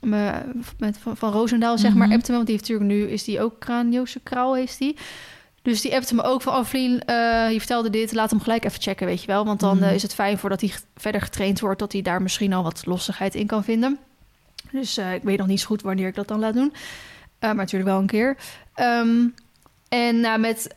[0.01, 0.37] me,
[0.77, 2.07] met, van, van Roosendaal, zeg maar...
[2.07, 2.15] Mhm.
[2.15, 3.11] appte me, want die heeft natuurlijk nu...
[3.13, 4.97] is die ook craniose kraal, heeft die...
[5.61, 6.91] Dus die appte me ook van, oh Vlien,
[7.51, 9.45] je vertelde dit, laat hem gelijk even checken, weet je wel.
[9.45, 9.93] Want dan Mhm.
[9.93, 13.35] is het fijn voordat hij verder getraind wordt, dat hij daar misschien al wat lossigheid
[13.35, 13.97] in kan vinden.
[14.71, 16.73] Dus ik weet nog niet zo goed wanneer ik dat dan laat doen.
[17.39, 18.37] Maar natuurlijk wel een keer.
[18.73, 19.25] Ehm,
[19.89, 20.75] en met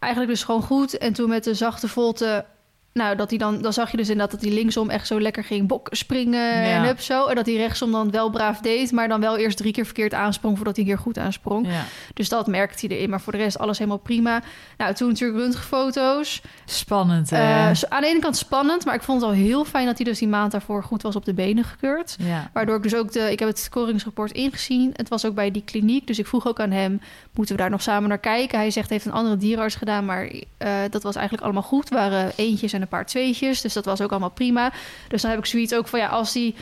[0.00, 0.98] eigenlijk dus gewoon goed.
[0.98, 2.44] En toen met de zachte volte.
[2.92, 5.44] Nou, dat hij dan, dan zag je dus inderdaad dat hij linksom echt zo lekker
[5.44, 6.88] ging bok springen en Ja.
[6.88, 7.26] up zo.
[7.26, 10.14] En dat hij rechtsom dan wel braaf deed, maar dan wel eerst drie keer verkeerd
[10.14, 11.66] aansprong voordat hij een keer goed aansprong.
[11.66, 11.84] ja.
[12.14, 13.10] Dus dat merkte hij erin.
[13.10, 14.42] Maar voor de rest alles helemaal prima.
[14.78, 16.42] Nou, toen natuurlijk röntgenfoto's.
[16.64, 17.36] Spannend, hè?
[17.36, 20.04] Eh, aan de ene kant spannend, maar ik vond het al heel fijn dat hij
[20.04, 22.16] dus die maand daarvoor goed was op de benen gekeurd.
[22.18, 22.50] ja.
[22.52, 23.30] Waardoor ik dus ook de...
[23.32, 24.90] Ik heb het scoringsrapport ingezien.
[24.96, 26.06] Het was ook bij die kliniek.
[26.06, 27.00] Dus ik vroeg ook aan hem,
[27.34, 28.58] moeten we daar nog samen naar kijken?
[28.58, 31.88] Hij zegt, heeft een andere dierenarts gedaan, maar eh, dat was eigenlijk allemaal goed.
[31.88, 34.72] Waren eentjes en een paar tweetjes, dus dat was ook allemaal prima.
[35.08, 36.54] Dus dan heb ik zoiets ook van, ja, als die...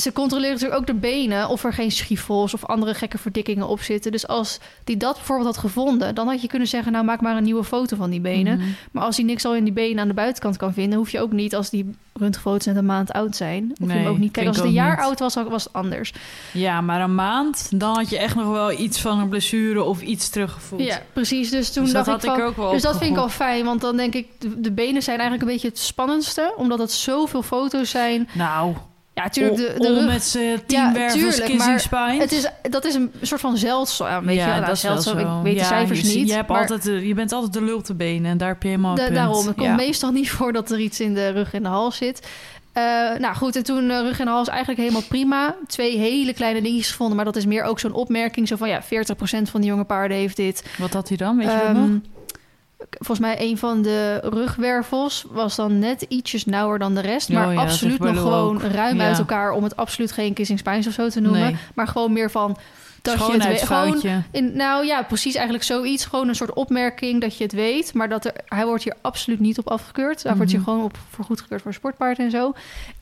[0.00, 3.80] Ze controleren natuurlijk ook de benen of er geen schiefels of andere gekke verdikkingen op
[3.80, 4.12] zitten.
[4.12, 7.36] Dus als die dat bijvoorbeeld had gevonden, dan had je kunnen zeggen: Nou, maak maar
[7.36, 8.58] een nieuwe foto van die benen.
[8.58, 8.68] Mhm.
[8.92, 11.20] Maar als hij niks al in die benen aan de buitenkant kan vinden, hoef je
[11.20, 13.72] ook niet als die röntgenfoto's net een maand oud zijn.
[13.82, 14.32] Of je hem ook niet.
[14.32, 15.04] Kijk, vind als het een jaar niet.
[15.04, 16.12] oud was, was het anders.
[16.52, 20.00] Ja, maar een maand, dan had je echt nog wel iets van een blessure of
[20.02, 20.82] iets teruggevoeld.
[20.82, 21.50] Ja, precies.
[21.50, 22.50] Dus toen Dus dat dacht had ik ik van.
[22.50, 25.02] ook wel dus dat vind ik al fijn, want dan denk ik, de, de benen
[25.02, 28.28] zijn eigenlijk een beetje het spannendste, omdat het zoveel foto's zijn.
[28.32, 28.74] Nou,
[29.20, 30.06] Ja, natuurlijk de, de rug.
[30.06, 31.54] met Ja, tuurlijk,
[31.90, 32.14] maar.
[32.18, 34.52] Het is, dat is een soort van zeldzaam, weet ja, je.
[34.52, 35.38] Nou, dat is wel zeldzaam, zo.
[35.38, 36.28] Ik weet de cijfers je, niet.
[36.28, 38.62] Je, hebt maar altijd, de- je bent altijd de lul te benen en daar heb
[38.62, 41.62] je helemaal daarom, het komt meestal niet voor dat er iets in de rug en
[41.62, 42.28] de hals zit.
[42.72, 42.82] Eh,
[43.18, 45.56] nou goed, en toen eh, rug en hals eigenlijk helemaal prima.
[45.66, 48.48] Twee hele kleine dingetjes gevonden, maar dat is meer ook zo'n opmerking.
[48.48, 48.86] Zo van ja, 40%
[49.50, 50.64] van de jonge paarden heeft dit.
[50.78, 52.00] Wat had hij dan, weet je dat Ehm, nog?
[52.90, 57.28] Volgens mij een van de rugwervels was dan net ietsjes nauwer dan de rest.
[57.28, 58.62] Oh Maar ja, absoluut nog gewoon ook.
[58.72, 59.06] ruim Ja.
[59.06, 59.52] uit elkaar...
[59.52, 61.40] om het absoluut geen kissing spines of zo te noemen.
[61.40, 61.56] Nee.
[61.74, 62.56] Maar gewoon meer van
[63.02, 63.62] dat je het weet.
[63.62, 66.04] Gewoon, in, nou ja, precies eigenlijk zoiets.
[66.04, 67.94] Gewoon een soort opmerking dat je het weet.
[67.94, 70.22] Maar dat er, hij wordt hier absoluut niet op afgekeurd.
[70.22, 70.68] Hij wordt hier Mhm.
[70.70, 72.52] gewoon op voor goedgekeurd voor sportpaard en zo.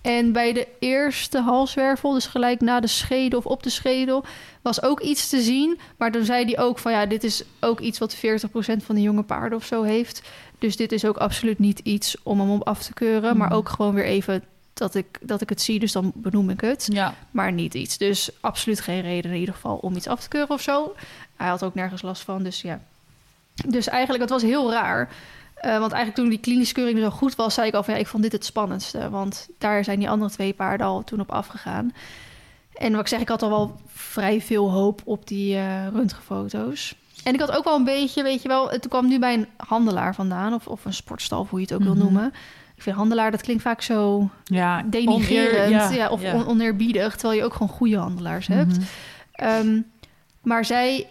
[0.02, 4.24] En bij de eerste halswervel, dus gelijk na de schedel of op de schedel,
[4.62, 5.78] was ook iets te zien.
[5.96, 8.18] Maar toen zei hij ook van ja, dit is ook iets wat 40%
[8.84, 10.22] van de jonge paarden of zo heeft.
[10.58, 13.36] Dus dit is ook absoluut niet iets om hem op af te keuren.
[13.36, 13.56] Maar Mhm.
[13.56, 14.44] ook gewoon weer even
[14.78, 17.14] dat ik, dat ik het zie, dus dan benoem ik het Ja.
[17.30, 17.98] maar niet iets.
[17.98, 20.94] Dus absoluut geen reden in ieder geval om iets af te keuren of zo.
[21.36, 22.80] Hij had ook nergens last van, dus ja.
[23.66, 25.08] Dus eigenlijk, het was heel raar.
[25.54, 28.00] Eh, want eigenlijk toen die klinische keuring zo goed was, zei ik al van ja,
[28.00, 29.10] ik vond dit het spannendste.
[29.10, 31.92] Want daar zijn die andere twee paarden al toen op afgegaan.
[32.74, 36.94] En wat ik zeg, ik had al wel vrij veel hoop op die eh röntgenfoto's.
[37.24, 39.46] En ik had ook wel een beetje, weet je wel, het kwam nu bij een
[39.56, 41.92] handelaar vandaan, of, of een sportstal, hoe je het ook Mhm.
[41.92, 42.32] wil noemen.
[42.78, 46.34] Ik vind handelaar, dat klinkt vaak zo Ja, denigrerend oneer- ja, of ja.
[46.34, 48.76] on- oneerbiedig, terwijl je ook gewoon goede handelaars hebt.
[48.78, 48.86] Mhm.
[49.32, 49.80] Ehm,
[50.42, 51.06] maar zij,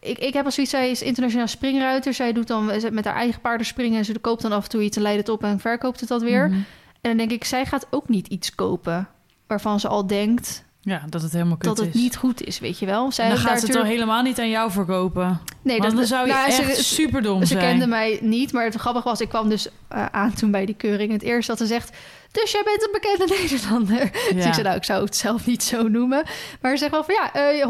[0.00, 2.14] ik, ik heb als zoiets, zij is internationaal springruiter.
[2.14, 4.82] Zij doet dan met haar eigen paarden springen en ze koopt dan af en toe
[4.82, 6.48] iets en leidt het op en verkoopt het dat weer.
[6.48, 6.58] Mhm.
[7.00, 9.08] En dan denk ik, zij gaat ook niet iets kopen
[9.46, 12.78] waarvan ze al denkt Ja, dat het helemaal kut dat het niet goed is, weet
[12.78, 13.12] je wel.
[13.12, 15.40] Zij dan gaat daar ze het toch helemaal niet aan jou verkopen.
[15.62, 17.58] Nee, dat dan zou je nou, ze- echt ze- super dom Ze zijn.
[17.60, 20.74] kende mij niet, maar het grappige was, ik kwam dus eh, aan toen bij die
[20.74, 21.12] keuring.
[21.12, 21.96] Het eerste dat ze zegt,
[22.32, 24.10] dus jij bent een bekende Nederlander.
[24.12, 24.46] Dus Ja.
[24.46, 26.22] ik zei, nou, ik zou het zelf niet zo noemen.
[26.60, 27.66] Maar ze zegt wel van, ja, eh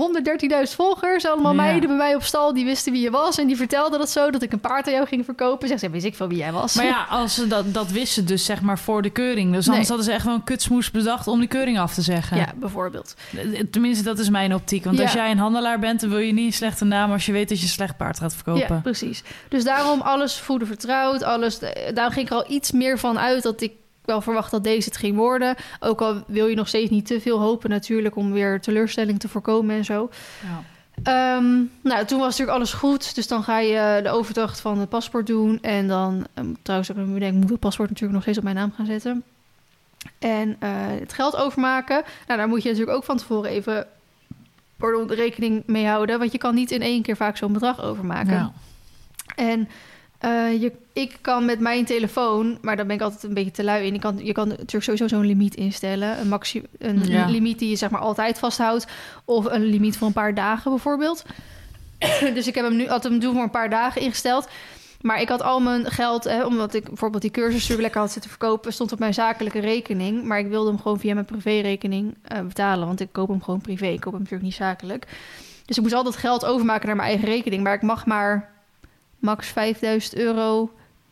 [0.67, 1.27] 113.000 volgers.
[1.27, 1.57] Allemaal Ja.
[1.63, 3.39] meiden bij mij op stal, die wisten wie je was.
[3.39, 5.69] En die vertelden dat zo, dat ik een paard aan jou ging verkopen.
[5.69, 6.75] Zegt ze, wist ik van wie jij was.
[6.75, 9.53] Maar ja, als ze dat, dat wisten dus zeg maar voor de keuring.
[9.53, 9.87] Dus anders Nee.
[9.87, 12.37] hadden ze echt wel een kutsmoes bedacht om die keuring af te zeggen.
[12.37, 13.15] Ja, bijvoorbeeld.
[13.71, 14.85] Tenminste, dat is mijn optiek.
[14.85, 15.03] Want Ja.
[15.03, 17.49] als jij een handelaar bent, dan wil je niet een slechte naam als je weet
[17.49, 18.75] dat je een slecht paard gaat verkopen.
[18.75, 19.23] Ja, precies.
[19.49, 21.23] Dus daarom alles voeden vertrouwd.
[21.23, 23.73] Alles, eh, daarom ging ik er al iets meer van uit dat ik
[24.09, 25.55] wel verwacht dat deze het ging worden.
[25.81, 28.17] Ook al wil je nog steeds niet te veel hopen natuurlijk...
[28.17, 30.11] om weer teleurstelling te voorkomen en zo.
[30.43, 30.63] Ja.
[31.03, 33.15] Ehm, nou, toen was natuurlijk alles goed.
[33.15, 35.59] Dus dan ga je de overdracht van het paspoort doen.
[35.63, 38.87] En dan, ehm, trouwens, ik moet het paspoort natuurlijk nog steeds op mijn naam gaan
[38.87, 39.25] zetten.
[40.19, 42.03] En eh, het geld overmaken.
[42.27, 43.87] Nou, daar moet je natuurlijk ook van tevoren even
[44.77, 46.19] pardon, rekening mee houden.
[46.19, 48.33] Want je kan niet in één keer vaak zo'n bedrag overmaken.
[48.33, 48.53] Ja.
[49.37, 49.69] En
[50.19, 53.65] eh, je, ik kan met mijn telefoon, maar daar ben ik altijd een beetje te
[53.65, 53.95] lui in.
[53.95, 56.21] Ik kan, je kan natuurlijk sowieso zo'n limiet instellen.
[56.21, 57.27] Een, maxi, een Ja.
[57.27, 58.87] limiet die je zeg maar altijd vasthoudt.
[59.25, 61.25] Of een limiet voor een paar dagen bijvoorbeeld.
[62.35, 64.49] dus ik heb hem nu altijd hem doen voor een paar dagen ingesteld.
[65.01, 68.13] Maar ik had al mijn geld, hè, omdat ik bijvoorbeeld die cursus natuurlijk lekker had
[68.13, 70.25] zitten verkopen, stond op mijn zakelijke rekening.
[70.25, 72.87] Maar ik wilde hem gewoon via mijn privérekening eh betalen.
[72.87, 73.87] Want ik koop hem gewoon privé.
[73.87, 75.07] Ik koop hem natuurlijk niet zakelijk.
[75.65, 77.63] Dus ik moest altijd geld overmaken naar mijn eigen rekening.
[77.63, 78.51] Maar ik mag maar
[79.19, 80.71] max 5000 euro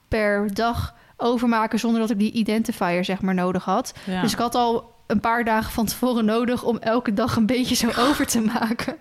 [0.09, 3.95] per dag overmaken zonder dat ik die identifier zeg maar nodig had.
[4.07, 4.23] Ja.
[4.23, 7.75] Dus ik had al een paar dagen van tevoren nodig om elke dag een beetje
[7.75, 8.97] zo over te maken.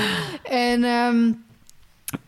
[0.70, 1.32] en ehm,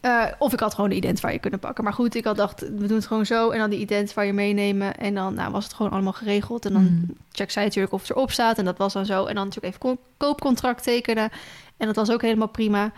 [0.00, 1.84] eh, of ik had gewoon de identifier kunnen pakken.
[1.84, 4.96] Maar goed, ik had dacht, we doen het gewoon zo en dan die identifier meenemen
[4.96, 6.66] en dan nou, was het gewoon allemaal geregeld.
[6.66, 7.12] En dan Mhm.
[7.32, 9.24] check zij natuurlijk of het erop staat en dat was dan zo.
[9.26, 11.30] En dan natuurlijk even ko- koopcontract tekenen
[11.76, 12.92] en dat was ook helemaal prima.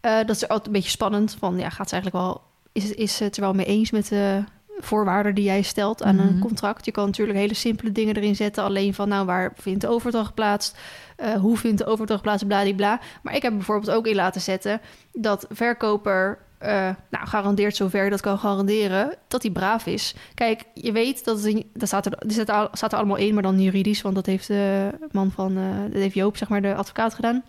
[0.00, 1.36] Eh, dat is altijd een beetje spannend.
[1.38, 2.42] Van ja, gaat ze eigenlijk wel
[2.82, 4.44] is, het- is het er wel mee eens met de
[4.80, 6.38] voorwaarden die jij stelt aan een Mhm.
[6.38, 6.84] contract?
[6.84, 8.64] Je kan natuurlijk hele simpele dingen erin zetten.
[8.64, 10.72] Alleen van, nou, waar vindt de overdracht plaats?
[11.16, 12.42] Eh, hoe vindt de overdracht plaats?
[12.42, 13.00] Bladibla.
[13.22, 14.80] Maar ik heb bijvoorbeeld ook in laten zetten
[15.12, 16.38] dat verkoper...
[16.58, 16.70] eh,
[17.10, 20.14] nou, garandeert zover dat kan garanderen dat hij braaf is.
[20.34, 23.34] Kijk, je weet dat het dat staat er, dat staat er, staat er allemaal in,
[23.34, 26.62] maar dan juridisch, want dat heeft de man van, eh dat heeft Joop, zeg maar,
[26.62, 27.44] de advocaat gedaan.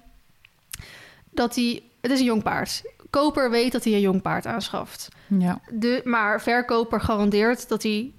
[1.32, 2.82] Dat hij, het is een jong paard.
[3.10, 5.08] Koper weet dat hij een jong paard aanschaft.
[5.28, 5.60] ja.
[5.70, 8.12] De, maar verkoper garandeert dat hij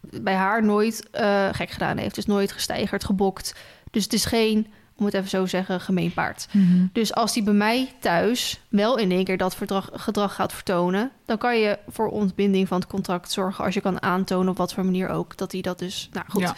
[0.00, 2.14] bij haar nooit eh, gek gedaan heeft.
[2.14, 3.54] Dus nooit gesteigerd, gebokt.
[3.90, 6.46] Dus het is geen, om het even zo zeggen, gemeen paard.
[6.52, 6.86] Mhm.
[6.92, 11.10] Dus als hij bij mij thuis wel in één keer dat verdrag, gedrag gaat vertonen...
[11.26, 13.64] dan kan je voor ontbinding van het contract zorgen...
[13.64, 16.08] als je kan aantonen op wat voor manier ook dat hij dat dus...
[16.12, 16.54] Nou goed, Ja.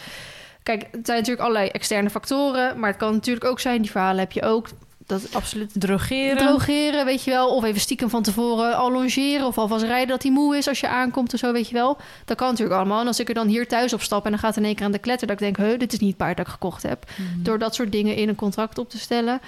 [0.63, 2.79] kijk, het zijn natuurlijk allerlei externe factoren...
[2.79, 4.69] maar het kan natuurlijk ook zijn, die verhalen heb je ook...
[5.05, 6.37] dat absoluut Drogeren.
[6.37, 7.55] Drogeren, weet je wel.
[7.55, 9.45] Of even stiekem van tevoren al longeren.
[9.45, 11.97] Of alvast rijden dat hij moe is als je aankomt of zo, weet je wel.
[12.25, 13.01] Dat kan natuurlijk allemaal.
[13.01, 14.85] En als ik er dan hier thuis op stap en dan gaat in één keer
[14.85, 15.27] aan de kletter...
[15.27, 17.05] dat ik denk, he, dit is niet het paard dat ik gekocht heb.
[17.15, 17.43] Mhm.
[17.43, 19.41] Door dat soort dingen in een contract op te stellen...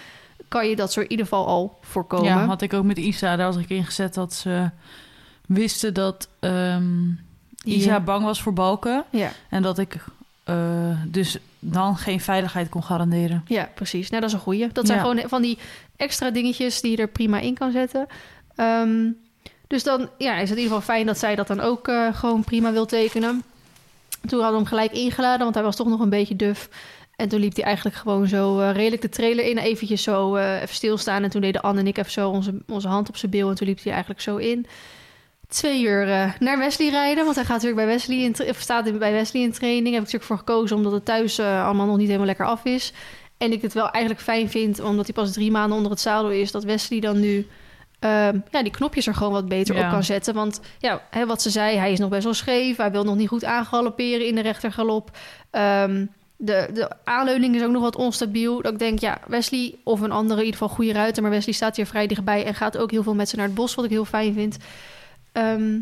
[0.48, 2.26] kan je dat zo in ieder geval al voorkomen.
[2.26, 3.36] Ja, had ik ook met Isa.
[3.36, 4.70] Daar had ik ingezet dat ze
[5.46, 7.10] wisten dat ehm,
[7.64, 9.04] Isa bang was voor balken.
[9.10, 9.32] ja.
[9.50, 9.96] En dat ik
[10.44, 11.38] eh, dus
[11.72, 13.44] dan geen veiligheid kon garanderen.
[13.48, 14.10] ja, precies.
[14.10, 14.68] Nou, dat is een goeie.
[14.72, 15.06] Dat zijn Ja.
[15.06, 15.58] gewoon van die
[15.96, 18.08] extra dingetjes die je er prima in kan zetten.
[18.56, 19.10] Ehm,
[19.68, 22.14] dus dan ja, is het in ieder geval fijn dat zij dat dan ook eh,
[22.14, 23.44] gewoon prima wil tekenen.
[24.28, 26.70] Toen hadden we hem gelijk ingeladen, want hij was toch nog een beetje duf.
[27.16, 29.58] En toen liep hij eigenlijk gewoon zo eh, redelijk de trailer in.
[29.58, 31.24] Eventjes zo eh, even stilstaan.
[31.24, 33.50] En toen deden Anne en ik even zo onze, onze hand op zijn bil.
[33.50, 34.66] En toen liep hij eigenlijk zo in.
[35.48, 37.24] Twee uur eh, naar Wesley rijden.
[37.24, 39.86] Want hij gaat natuurlijk bij Wesley in of staat bij Wesley in training.
[39.86, 42.66] Heb ik natuurlijk voor gekozen omdat het thuis eh, allemaal nog niet helemaal lekker af
[42.66, 42.94] is.
[43.38, 46.32] En ik het wel eigenlijk fijn vind, omdat hij pas drie maanden onder het zadel
[46.32, 47.48] is, dat Wesley dan nu
[48.00, 49.86] ehm, ja, die knopjes er gewoon wat beter Ja.
[49.86, 50.34] op kan zetten.
[50.34, 52.78] Want ja, hè, wat ze zei, hij is nog best wel scheef.
[52.78, 55.18] Hij wil nog niet goed aangalopperen in de rechtergalop.
[55.50, 56.06] Ehm,
[56.38, 58.62] de, de aanleuning is ook nog wat onstabiel.
[58.62, 61.22] Dat ik denk, ja, Wesley of een andere, in ieder geval goede ruiter.
[61.22, 63.56] Maar Wesley staat hier vrij dichtbij en gaat ook heel veel met ze naar het
[63.56, 64.58] bos, wat ik heel fijn vind.
[65.36, 65.78] Ehm,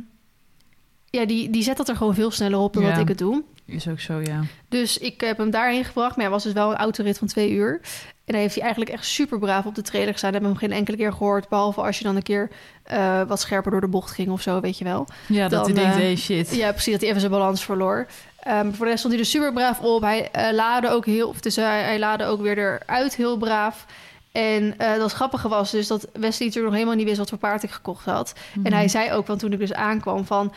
[1.09, 2.89] ja, die, die zet dat er gewoon veel sneller op dan Ja.
[2.91, 3.43] dat ik het doe.
[3.65, 4.39] Is ook zo, ja.
[4.69, 6.15] Dus ik heb hem daarheen gebracht.
[6.15, 7.79] Maar ja, was dus wel een autorit van twee uur.
[8.25, 10.33] En hij heeft hij eigenlijk echt super braaf op de trailer gestaan.
[10.33, 11.49] Heb hem geen enkele keer gehoord.
[11.49, 12.49] Behalve als je dan een keer
[12.83, 15.07] eh, wat scherper door de bocht ging of zo, weet je wel.
[15.27, 16.55] Ja, dat hij denkt, hey, shit.
[16.55, 16.91] Ja, precies.
[16.91, 18.07] Dat hij even zijn balans verloor.
[18.39, 20.01] Ehm, voor de rest stond hij er super braaf op.
[20.01, 21.27] Hij eh laadde ook heel...
[21.27, 23.85] Of dus hij, hij laadde ook weer eruit heel braaf.
[24.33, 27.37] En eh dat grappige was dus dat Wesley natuurlijk nog helemaal niet wist wat voor
[27.37, 28.33] paard ik gekocht had.
[28.53, 28.65] Mhm.
[28.65, 30.53] En hij zei ook, want toen ik dus aankwam van...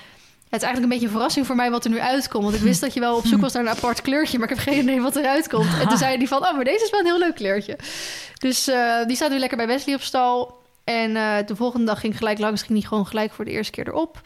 [0.49, 2.45] Het is eigenlijk een beetje een verrassing voor mij wat er nu uitkomt.
[2.45, 4.39] Want ik wist dat je wel op zoek was naar een apart kleurtje...
[4.39, 5.81] maar ik heb geen idee wat eruit komt.
[5.81, 7.79] En toen zei hij van, oh, maar deze is wel een heel leuk kleurtje.
[8.39, 10.63] Dus eh, die staat nu lekker bij Wesley op stal.
[10.85, 12.63] En eh, de volgende dag ging gelijk langs.
[12.63, 14.21] Ging hij gewoon gelijk voor de eerste keer erop.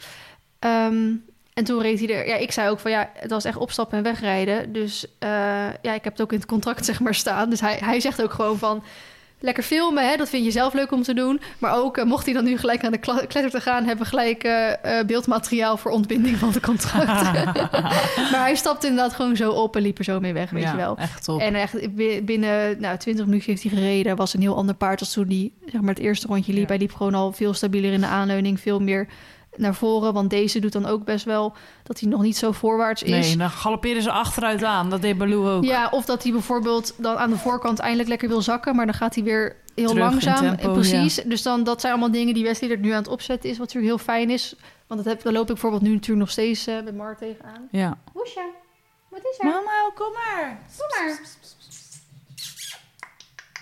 [0.59, 1.13] Ehm,
[1.53, 2.27] en toen reed hij er...
[2.27, 4.73] Ja, ik zei ook van, ja, het was echt opstappen en wegrijden.
[4.73, 5.05] Dus
[5.81, 7.49] ja, ik heb het ook in het contract zeg maar staan.
[7.49, 8.83] Dus hij, hij zegt ook gewoon van...
[9.43, 10.15] Lekker filmen, hè?
[10.17, 11.41] dat vind je zelf leuk om te doen.
[11.57, 13.85] Maar ook, eh, mocht hij dan nu gelijk aan de kletter te gaan...
[13.85, 17.23] hebben we gelijk eh, eh, beeldmateriaal voor ontbinding van het contract.
[18.31, 20.71] maar hij stapte inderdaad gewoon zo op en liep er zo mee weg, weet ja,
[20.71, 20.97] je wel.
[20.97, 21.39] echt top.
[21.39, 24.15] En echt bi- binnen nou, 20 minuten heeft hij gereden.
[24.15, 26.61] Was een heel ander paard als toen hij zeg maar, het eerste rondje liep.
[26.61, 26.67] Ja.
[26.67, 28.59] Hij liep gewoon al veel stabieler in de aanleuning.
[28.59, 29.07] Veel meer
[29.55, 30.13] naar voren.
[30.13, 33.27] Want deze doet dan ook best wel dat hij nog niet zo voorwaarts is.
[33.27, 34.89] Nee, dan galopperen ze achteruit aan.
[34.89, 35.63] Dat deed Baloo ook.
[35.63, 38.75] Ja, of dat hij bijvoorbeeld dan aan de voorkant eindelijk lekker wil zakken.
[38.75, 40.57] Maar dan gaat hij weer heel Terug in langzaam.
[40.57, 41.15] tempo, Precies.
[41.15, 43.57] Dus dan, dat zijn allemaal dingen die Wesley er nu aan het opzetten is.
[43.57, 44.55] Wat natuurlijk heel fijn is.
[44.87, 47.67] Want dat heb, daar loop ik bijvoorbeeld nu natuurlijk nog steeds eh, met Mar tegenaan.
[47.71, 47.97] Ja.
[48.13, 48.45] Woesja,
[49.09, 49.45] wat is er?
[49.45, 50.59] Mama, kom maar.
[50.77, 51.19] Kom maar.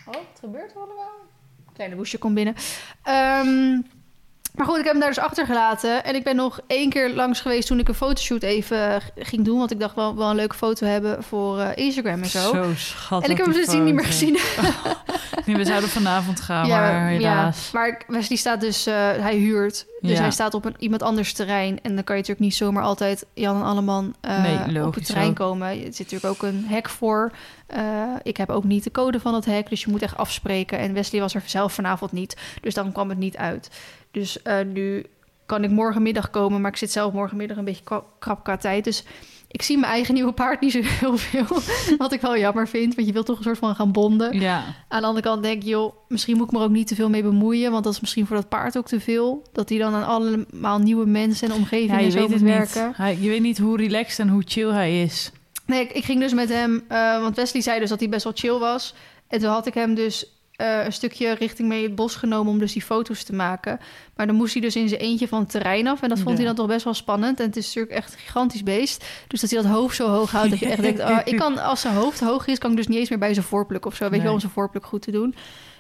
[0.08, 1.12] Oh, het gebeurt allemaal.
[1.73, 2.56] Kleine woesje komt binnen.
[3.04, 3.82] Ehm,
[4.56, 6.04] maar goed, ik heb hem daar dus achtergelaten.
[6.04, 9.58] En ik ben nog één keer langs geweest toen ik een fotoshoot even ging doen.
[9.58, 12.40] Want ik dacht wel, wel een leuke foto hebben voor eh, Instagram en zo.
[12.54, 13.26] Zo schattig.
[13.28, 14.38] en ik heb hem die sindsdien niet meer gezien.
[15.46, 17.72] Nee, we zouden vanavond gaan, Ja, maar ja, helaas.
[17.72, 19.86] maar ik- Wesley staat dus, eh, hij huurt.
[20.02, 20.20] Dus Ja.
[20.22, 21.80] hij staat op een, iemand anders terrein.
[21.82, 25.06] En dan kan je natuurlijk niet zomaar altijd Jan en Alleman eh, Nee, op het
[25.06, 25.68] terrein komen.
[25.68, 27.32] Er zit natuurlijk ook een hek voor.
[28.24, 30.80] Ik heb ook niet de code van het hek, dus je moet echt afspreken.
[30.80, 33.70] En Wesley was er zelf vanavond niet, dus dan kwam het niet uit.
[34.12, 35.06] Dus eh, nu
[35.45, 38.84] kan ik morgenmiddag komen, maar ik zit zelf morgenmiddag een beetje krap qua tijd.
[38.84, 39.04] Dus
[39.52, 41.45] ik zie mijn eigen nieuwe paard niet zo heel veel.
[41.98, 44.39] Wat ik wel jammer vind, want je wilt toch een soort van gaan bonden.
[44.39, 46.88] Ja, Aan de andere kant denk ik, joh, misschien moet ik me er ook niet
[46.88, 47.72] te veel mee bemoeien.
[47.72, 49.43] Want dat is misschien voor dat paard ook te veel.
[49.52, 52.50] Dat hij dan aan allemaal nieuwe mensen en omgevingen ja je zo weet moet het
[52.50, 52.88] werken.
[52.88, 52.98] niet.
[52.98, 55.32] Hij, je weet niet hoe relaxed en hoe chill hij is.
[55.65, 58.24] Nee, ik, ik ging dus met hem, eh, want Wesley zei dus dat hij best
[58.24, 58.93] wel chill was.
[59.28, 62.60] En toen had ik hem dus eh, een stukje richting mee het bos genomen om
[62.60, 63.80] dus die foto's te maken.
[64.15, 66.02] Maar dan moest hij dus in zijn eentje van het terrein af.
[66.02, 66.36] En dat vond Ja.
[66.36, 67.39] hij dan toch best wel spannend.
[67.39, 69.06] En het is natuurlijk echt een gigantisch beest.
[69.28, 71.00] Dus dat hij dat hoofd zo hoog houdt dat je echt denkt...
[71.10, 73.34] ah, ik kan, als zijn hoofd hoog is, kan ik dus niet eens meer bij
[73.34, 74.10] zijn voorpluk of zo.
[74.10, 75.36] Weet je wel, om zijn voorpluk goed te doen.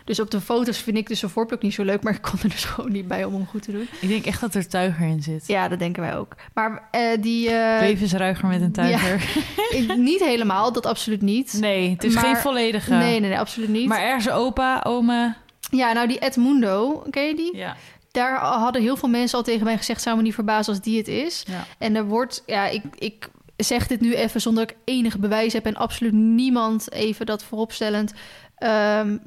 [0.09, 2.03] Dus op de foto's vind ik dus zijn voorpluk niet zo leuk.
[2.03, 3.87] Maar ik kon er dus gewoon niet bij om hem goed te doen.
[4.01, 5.47] Ik denk echt dat er tuiger in zit.
[5.47, 6.35] Ja, dat denken wij ook.
[6.53, 7.49] Maar eh, die...
[7.49, 9.21] eh, Levensruiger met een tuiger.
[9.77, 11.53] ik- niet helemaal, dat absoluut niet.
[11.59, 12.93] Nee, het is Maar- geen volledige.
[12.93, 13.87] Nee, nee, nee, absoluut niet.
[13.87, 15.37] Maar ergens opa, oma.
[15.71, 17.57] Ja, nou die Edmundo, ken je die?
[17.57, 17.75] Ja.
[18.11, 20.01] Daar hadden heel veel mensen al tegen mij gezegd...
[20.01, 21.43] zou me niet verbazen als die het is.
[21.47, 21.65] ja.
[21.77, 25.53] En er wordt, ja, ik, ik zeg dit nu even zonder dat ik enige bewijs
[25.53, 25.65] heb...
[25.65, 28.13] en absoluut niemand even dat vooropstellend...
[28.55, 29.17] ehm,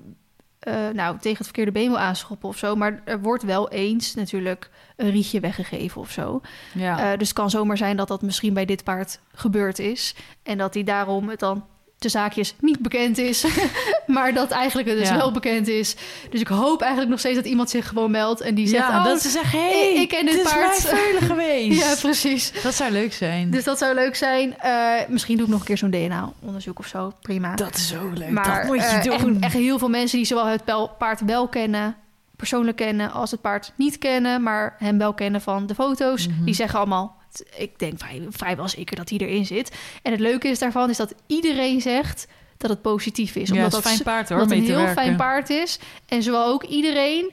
[0.63, 2.77] eh, nou, tegen het verkeerde been wil aanschoppen of zo.
[2.77, 6.41] Maar er wordt wel eens natuurlijk een rietje weggegeven of zo.
[6.75, 6.99] ja.
[7.13, 10.15] Eh, dus het kan zomaar zijn dat dat misschien bij dit paard gebeurd is.
[10.43, 11.65] En dat hij daarom het dan
[12.03, 13.45] de zaakjes niet bekend is.
[14.07, 15.17] maar dat eigenlijk het dus Ja.
[15.17, 15.95] wel bekend is.
[16.31, 18.41] Dus ik hoop eigenlijk nog steeds dat iemand zich gewoon meldt.
[18.41, 20.77] En die zegt, ja, oh, dat ze zeggen, hey, ik- ik ken dit is paard.
[20.81, 21.81] veulen geweest.
[21.83, 22.53] Ja, precies.
[22.63, 23.51] Dat zou leuk zijn.
[23.51, 24.59] Dus dat zou leuk zijn.
[24.59, 24.73] Eh,
[25.09, 27.13] misschien doe ik nog een keer zo'n DNA-onderzoek of zo.
[27.21, 27.55] Prima.
[27.55, 28.31] dat is zo leuk.
[28.31, 29.35] maar dat moet je eh, doen.
[29.35, 30.65] Echt, echt heel veel mensen die zowel het
[30.99, 31.97] paard wel kennen...
[32.37, 34.43] persoonlijk kennen als het paard niet kennen...
[34.43, 36.29] maar hem wel kennen van de foto's.
[36.29, 36.45] Mhm.
[36.45, 37.21] Die zeggen allemaal...
[37.57, 39.77] ik denk vrij, vrijwel zeker dat hij erin zit.
[40.03, 43.49] En het leuke is daarvan is dat iedereen zegt dat het positief is.
[43.49, 44.95] ja, Omdat het is dat een fijn paard hoor, dat een heel werken.
[44.95, 45.79] fijn paard is.
[46.09, 47.33] En zowel ook iedereen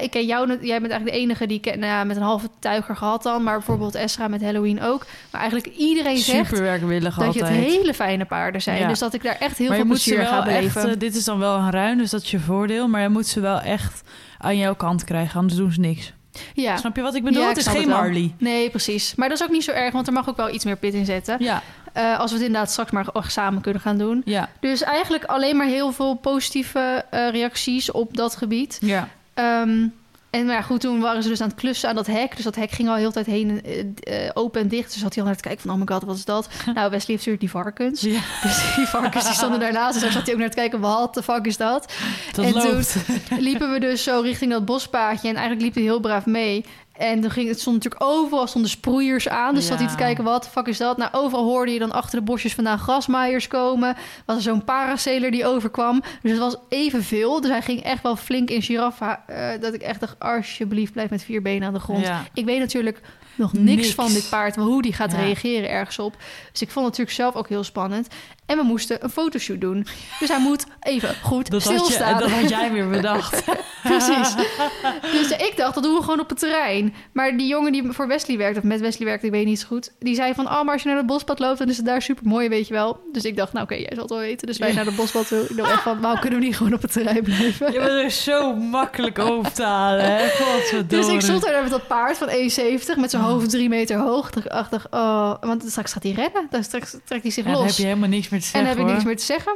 [0.00, 2.22] ik ken jou, jij bent eigenlijk de enige die ik ken, nou ja, met een
[2.22, 3.42] halve tuiger gehad dan.
[3.42, 5.06] Maar bijvoorbeeld Esra met Halloween ook.
[5.30, 7.38] Maar eigenlijk iedereen zegt dat je altijd.
[7.46, 8.78] het hele fijne paarden zijn.
[8.78, 8.88] Ja.
[8.88, 10.90] Dus dat ik daar echt heel maar veel plezier wel ga echt, beleven.
[10.90, 12.88] eh, dit is dan wel een ruin, dus dat is je voordeel.
[12.88, 14.02] Maar je moet ze wel echt
[14.38, 16.12] aan jouw kant krijgen, anders doen ze niks.
[16.54, 16.76] Ja.
[16.76, 17.42] Snap je wat ik bedoel?
[17.42, 17.88] Ja, het is geen.
[17.88, 18.34] Marley.
[18.38, 19.14] Nee, precies.
[19.14, 20.94] Maar dat is ook niet zo erg, want er mag ook wel iets meer pit
[20.94, 21.36] in zitten.
[21.38, 24.22] Ja, Eh, als we het inderdaad straks maar samen kunnen gaan doen.
[24.24, 28.78] ja, Dus eigenlijk alleen maar heel veel positieve eh, reacties op dat gebied.
[28.80, 29.08] ja.
[29.34, 29.86] Ehm,
[30.34, 32.36] en maar goed, toen waren ze dus aan het klussen aan dat hek.
[32.36, 34.92] Dus dat hek ging al heel de tijd heen, eh, eh, open en dicht.
[34.92, 36.48] Dus had hij al naar het kijken van, oh my god, wat is dat?
[36.74, 38.00] nou, Wesley heeft natuurlijk die varkens.
[38.00, 38.20] ja.
[38.42, 39.92] Dus die varkens die stonden daarnaast.
[39.92, 41.92] Dus daar zat hij ook naar het kijken, wat de fuck is dat?
[42.32, 42.96] Dat En loopt.
[43.38, 45.28] liepen we dus zo richting dat bospaadje.
[45.28, 46.64] En eigenlijk liep hij heel braaf mee.
[46.94, 49.54] En toen ging het stond natuurlijk overal stonden sproeiers aan.
[49.54, 49.98] Dus zat hij te Ja.
[49.98, 50.96] kijken, wat de fuck is dat?
[50.96, 53.96] Nou, overal hoorde je dan achter de bosjes vandaan grasmaaiers komen.
[54.26, 56.02] Was er zo'n parasailor die overkwam.
[56.22, 57.40] Dus het was evenveel.
[57.40, 59.18] Dus hij ging echt wel flink in giraffe.
[59.26, 62.04] eh, dat ik echt dacht, alsjeblieft, blijf met vier benen aan de grond.
[62.06, 62.24] Ja.
[62.34, 63.00] Ik weet natuurlijk
[63.36, 63.94] nog niks, Niks.
[63.94, 65.18] van dit paard, hoe die gaat Ja.
[65.18, 66.16] reageren ergens op.
[66.52, 68.08] Dus ik vond het natuurlijk zelf ook heel spannend.
[68.46, 69.86] En we moesten een fotoshoot doen.
[70.20, 72.18] Dus hij moet even goed Dat had, je, stilstaan.
[72.18, 73.44] dat had jij weer bedacht.
[73.82, 74.34] Precies.
[75.12, 76.83] Dus ik dacht, dat doen we gewoon op het terrein.
[77.12, 79.66] Maar die jongen die voor Wesley werkt, of met Wesley werkt, ik weet niet zo
[79.66, 79.92] goed.
[79.98, 82.02] Die zei van, oh, maar als je naar het bospad loopt, dan is het daar
[82.02, 83.00] super mooi, weet je wel.
[83.12, 84.46] Dus ik dacht, nou oké, jij zal het wel weten.
[84.46, 84.74] Dus wij Ja.
[84.74, 85.46] naar het bospad toe.
[85.48, 87.72] Ik dacht echt van, waarom kunnen we niet gewoon op het terrein blijven?
[87.72, 90.26] Je bent er zo makkelijk over te halen, hè?
[90.86, 92.34] Dus ik stond daar met dat paard van 1,70
[92.96, 94.30] met zijn hoofd drie meter hoog.
[94.30, 96.46] Ik dacht, oh, want straks gaat hij rennen.
[96.50, 97.70] Dan straks trekt hij zich Ja, dan los.
[97.70, 99.52] heb je helemaal niks meer te En zeggen, dan heb ik niks meer te zeggen.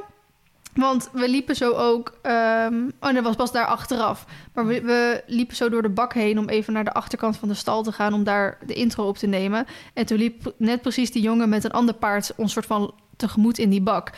[0.75, 2.19] Want we liepen zo ook...
[2.23, 4.25] ehm, oh, dat was pas daar achteraf.
[4.55, 6.39] Maar we, we liepen zo door de bak heen...
[6.39, 8.13] om even naar de achterkant van de stal te gaan...
[8.13, 9.67] om daar de intro op te nemen.
[9.95, 12.33] En toen liep net precies die jongen met een ander paard...
[12.37, 14.11] ons soort van tegemoet in die bak.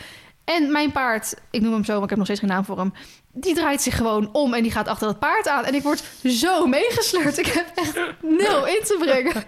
[0.45, 1.93] En mijn paard, ik noem hem zo...
[1.93, 2.93] want ik heb nog steeds geen naam voor hem...
[3.33, 5.65] die draait zich gewoon om en die gaat achter dat paard aan.
[5.65, 7.39] En ik word zo meegesleurd.
[7.39, 9.45] Ik heb echt nul in te brengen.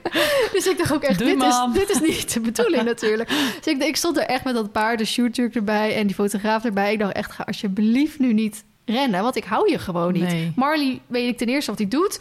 [0.53, 3.29] Dus ik dacht ook echt, dit is, dit is niet de bedoeling natuurlijk.
[3.63, 6.65] Dus ik, ik stond er echt met dat paard, de shooter erbij en die fotograaf
[6.65, 6.93] erbij.
[6.93, 10.23] Ik dacht echt, ga alsjeblieft nu niet rennen, want ik hou je gewoon niet.
[10.23, 10.53] Nee.
[10.57, 12.21] Marley weet ik ten eerste wat hij doet.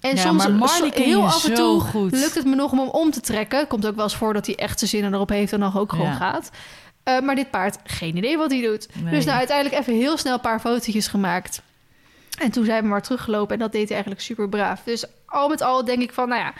[0.00, 2.12] En Ja, soms maar Marley heel af en toe goed.
[2.12, 3.66] lukt het me nog om hem om te trekken.
[3.66, 5.90] Komt ook wel eens voor dat hij echt zijn zinnen erop heeft en dan ook
[5.90, 6.14] gewoon Ja.
[6.14, 6.50] gaat.
[7.02, 8.88] Eh, maar dit paard, geen idee wat hij doet.
[9.02, 9.12] Nee.
[9.12, 11.62] Dus nou, uiteindelijk even heel snel een paar fotootjes gemaakt.
[12.38, 14.82] En toen zijn we maar teruggelopen en dat deed hij eigenlijk super braaf.
[14.84, 16.52] Dus al met al denk ik van, nou ja,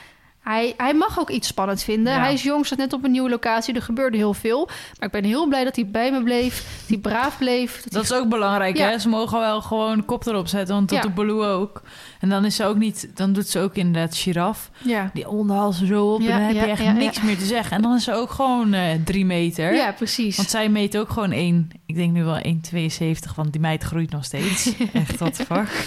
[0.42, 2.12] hij, hij mag ook iets spannend vinden.
[2.12, 2.20] Ja.
[2.20, 3.74] Hij is jong, staat net op een nieuwe locatie.
[3.74, 4.66] Er gebeurde heel veel.
[4.98, 6.78] Maar ik ben heel blij dat hij bij me bleef.
[6.80, 7.74] Dat hij braaf bleef.
[7.82, 8.16] Dat Dat hij...
[8.18, 8.88] is ook belangrijk, Ja.
[8.88, 8.98] hè?
[8.98, 11.04] Ze mogen wel gewoon kop erop zetten, want dat Ja.
[11.04, 11.82] doet Baloo ook.
[12.20, 14.70] En dan is ze ook niet, dan doet ze ook inderdaad giraf.
[14.78, 15.10] Ja.
[15.14, 17.76] Die onderhalsen zo op Ja, en dan heb ja, je echt niks meer te zeggen.
[17.76, 19.74] En dan is ze ook gewoon eh, drie meter.
[19.74, 20.36] ja, precies.
[20.36, 24.10] Want zij meet ook gewoon één, ik denk nu wel 1,72, want die meid groeit
[24.10, 24.72] nog steeds.
[24.92, 25.86] Echt, wat fuck.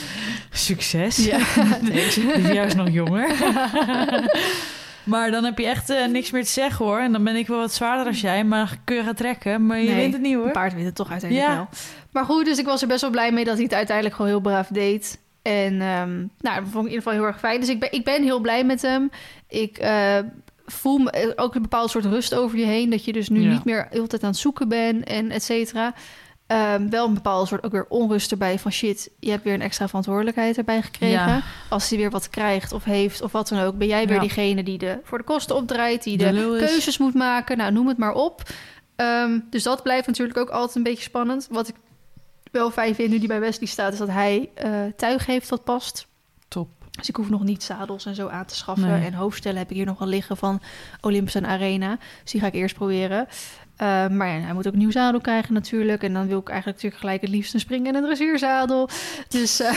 [0.51, 1.25] Succes.
[1.25, 1.37] Ja.
[1.91, 3.29] Is juist nog jonger.
[5.03, 6.99] maar dan heb je echt eh, niks meer te zeggen hoor.
[6.99, 9.65] En dan ben ik wel wat zwaarder als jij, maar dan kun je gaan trekken.
[9.65, 10.45] Maar je Nee, wint het niet hoor.
[10.45, 11.55] Een paard wint het toch uiteindelijk Ja.
[11.55, 11.67] wel.
[12.11, 14.31] Maar goed, dus ik was er best wel blij mee dat hij het uiteindelijk gewoon
[14.31, 15.19] heel braaf deed.
[15.41, 17.59] En ehm, nou, dat vond ik in ieder geval heel erg fijn.
[17.59, 19.09] Dus ik ben, ik ben heel blij met hem.
[19.47, 20.17] Ik eh,
[20.65, 22.89] voel me eh, ook een bepaald soort rust over je heen.
[22.89, 23.51] Dat je dus nu Ja.
[23.51, 25.93] niet meer hele tijd aan het zoeken bent en et cetera.
[26.47, 29.61] Ehm, wel een bepaalde soort ook weer onrust erbij van shit, je hebt weer een
[29.61, 31.27] extra verantwoordelijkheid erbij gekregen.
[31.27, 31.41] Ja.
[31.69, 34.21] Als hij weer wat krijgt of heeft of wat dan ook, ben jij weer Ja.
[34.21, 37.57] diegene die de, voor de kosten opdraait, die De keuzes moet maken.
[37.57, 38.41] Nou, noem het maar op.
[38.95, 41.47] Ehm, dus dat blijft natuurlijk ook altijd een beetje spannend.
[41.51, 41.75] Wat ik
[42.51, 45.63] wel fijn vind nu die bij Wesley staat, is dat hij eh, tuig heeft wat
[45.63, 46.07] past.
[46.97, 48.87] Dus ik hoef nog niet zadels en zo aan te schaffen.
[48.87, 49.05] Nee.
[49.05, 50.61] En hoofdstellen heb ik hier nog wel liggen van
[51.01, 51.97] Olympus en Arena.
[52.21, 53.27] Dus die ga ik eerst proberen.
[53.75, 56.03] Eh, maar ja, hij moet ook een nieuw zadel krijgen natuurlijk.
[56.03, 58.89] En dan wil ik eigenlijk natuurlijk gelijk het liefst een spring- en een dressuurzadel.
[59.27, 59.71] Dus eh,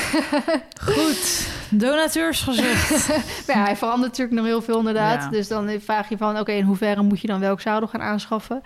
[0.94, 1.48] Goed.
[1.70, 3.09] Donateursgezicht.
[3.46, 5.22] maar ja, hij verandert natuurlijk nog heel veel inderdaad.
[5.22, 5.31] Ja.
[5.31, 8.62] Dus dan vraag je van, oké, in hoeverre moet je dan welk zadel gaan aanschaffen?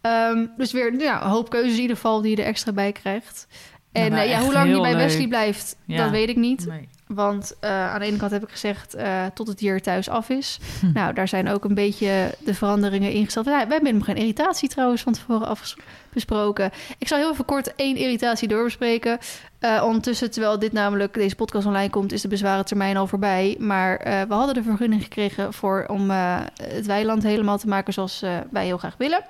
[0.00, 2.92] Ehm, dus weer ja, een hoop keuzes in ieder geval die je er extra bij
[2.92, 3.46] krijgt.
[3.92, 4.96] En Nou, eh, ja, hoe lang die heel bij.
[4.96, 6.66] Wesley blijft, dat weet ik niet.
[6.66, 6.88] Nee.
[7.06, 10.28] Want eh, aan de ene kant heb ik gezegd eh, tot het hier thuis af
[10.28, 10.58] is.
[10.80, 10.92] Hm.
[10.92, 13.46] Nou, daar zijn ook een beetje de veranderingen ingesteld.
[13.46, 16.70] We hebben nog geen irritatie trouwens van tevoren afgesproken.
[16.98, 19.18] Ik zal heel even kort één irritatie doorbespreken.
[19.58, 23.56] Eh, ondertussen, terwijl dit namelijk deze podcast online komt, is de bezwarentermijn al voorbij.
[23.58, 28.64] Maar we hadden de vergunning gekregen voor om het weiland helemaal te maken zoals wij
[28.64, 29.24] heel graag willen.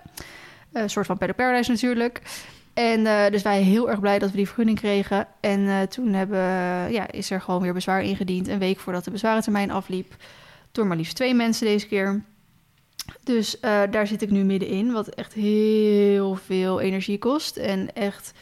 [0.73, 2.23] Een soort van Paradise natuurlijk.
[2.75, 5.27] En eh, dus wij heel erg blij dat we die vergunning kregen.
[5.41, 6.39] En eh, toen hebben,
[6.93, 8.49] ja, is er gewoon weer bezwaar ingediend.
[8.49, 10.17] Een week voordat de bezwarentermijn afliep.
[10.73, 12.23] Door maar liefst twee mensen deze keer.
[13.23, 14.93] Dus eh, daar zit ik nu middenin.
[14.93, 17.57] Wat echt heel veel energie kost.
[17.57, 18.33] En echt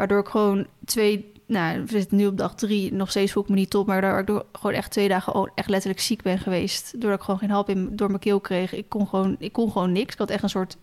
[0.00, 3.48] Waardoor ik gewoon twee, nou, we zitten nu op dag drie, nog steeds voel ik
[3.48, 3.86] me niet top.
[3.86, 7.00] Maar daardoor ik gewoon echt twee dagen echt letterlijk ziek ben geweest.
[7.00, 8.72] Doordat ik gewoon geen hap in, door mijn keel kreeg.
[8.72, 10.12] Ik kon, gewoon, ik kon gewoon niks.
[10.12, 10.76] Ik had echt een soort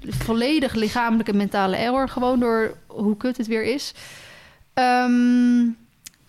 [0.00, 2.08] volledig lichamelijke mentale error.
[2.08, 3.94] Gewoon door hoe kut het weer is.
[4.74, 5.66] Ehm,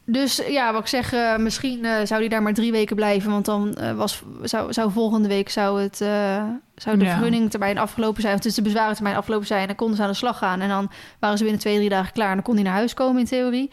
[0.05, 3.31] dus ja, wat ik zeg, uh, misschien uh, zou die daar maar drie weken blijven.
[3.31, 5.97] Want dan uh, was, zou, zou volgende week zou het,
[6.75, 7.11] zou de ja.
[7.11, 8.35] vergunningtermijn afgelopen zijn.
[8.35, 9.61] Of dus de bezwarentermijn afgelopen zijn.
[9.61, 10.61] En dan konden ze aan de slag gaan.
[10.61, 12.29] En dan waren ze binnen twee, drie dagen klaar.
[12.29, 13.71] En dan kon hij naar huis komen in theorie.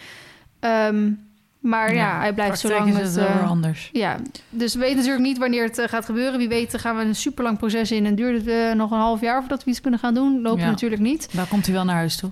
[0.61, 1.26] Um,
[1.67, 3.15] maar ja, ja, hij blijft zo lang met...
[3.15, 3.91] Het anders.
[3.93, 4.17] Ja,
[4.51, 6.39] dus we weten natuurlijk niet wanneer het gaat gebeuren.
[6.39, 8.07] Wie weet gaan we een super lang proces in.
[8.07, 10.43] En duurt het nog een half jaar voordat we iets kunnen gaan doen.
[10.43, 10.71] Lopen ja.
[10.71, 11.29] natuurlijk niet.
[11.33, 12.31] Daar komt hij wel naar huis toe.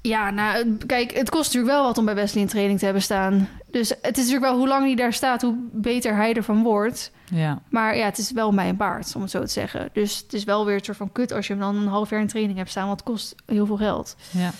[0.00, 3.02] Ja, nou, kijk, het kost natuurlijk wel wat om bij Wesley in training te hebben
[3.02, 3.48] staan.
[3.70, 7.10] Dus het is natuurlijk wel hoe lang hij daar staat, hoe beter hij ervan wordt.
[7.30, 7.62] Ja.
[7.68, 9.88] Maar ja, het is wel mij een paard, om het zo te zeggen.
[9.92, 12.10] Dus het is wel weer een soort van kut als je hem dan een half
[12.10, 14.16] jaar in training hebt staan, want het kost heel veel geld.
[14.30, 14.50] Ja.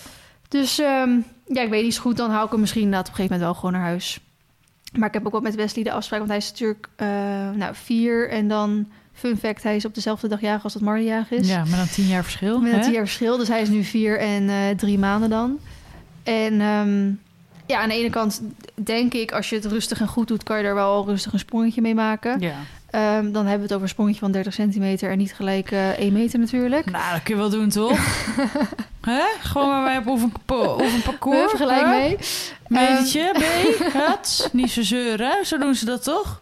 [0.47, 3.13] Dus um, ja, ik weet niet zo goed, dan hou ik hem misschien inderdaad op
[3.13, 4.19] een gegeven moment wel gewoon naar huis.
[4.97, 7.07] Maar ik heb ook wel met Wesley de afspraak, want hij is natuurlijk uh,
[7.55, 8.87] nou, vier en dan
[9.17, 11.47] Fun fact, hij is op dezelfde dag jarig als dat Marley jarig is.
[11.47, 12.59] Ja, met een tien jaar verschil.
[12.59, 12.77] Met hè?
[12.77, 13.37] een tien jaar verschil.
[13.37, 15.59] Dus hij is nu vier en uh, drie maanden dan.
[16.23, 17.19] En um,
[17.65, 18.41] ja, aan de ene kant
[18.73, 21.39] denk ik, als je het rustig en goed doet, kan je er wel rustig een
[21.39, 22.39] sprongetje mee maken.
[22.39, 22.55] Ja.
[23.17, 25.89] Um, dan hebben we het over een sprongetje van 30 centimeter en niet gelijk uh,
[25.89, 26.91] 1 meter natuurlijk.
[26.91, 27.99] Nou, dat kun je wel doen, toch?
[29.09, 29.23] Hè?
[29.39, 30.33] Gewoon maar wij op een,
[30.93, 31.51] een parcours.
[31.53, 32.17] Gelijk mee.
[32.67, 34.49] Metertje, um, B, het.
[34.53, 36.41] Niet zo zeuren, zo doen ze dat toch?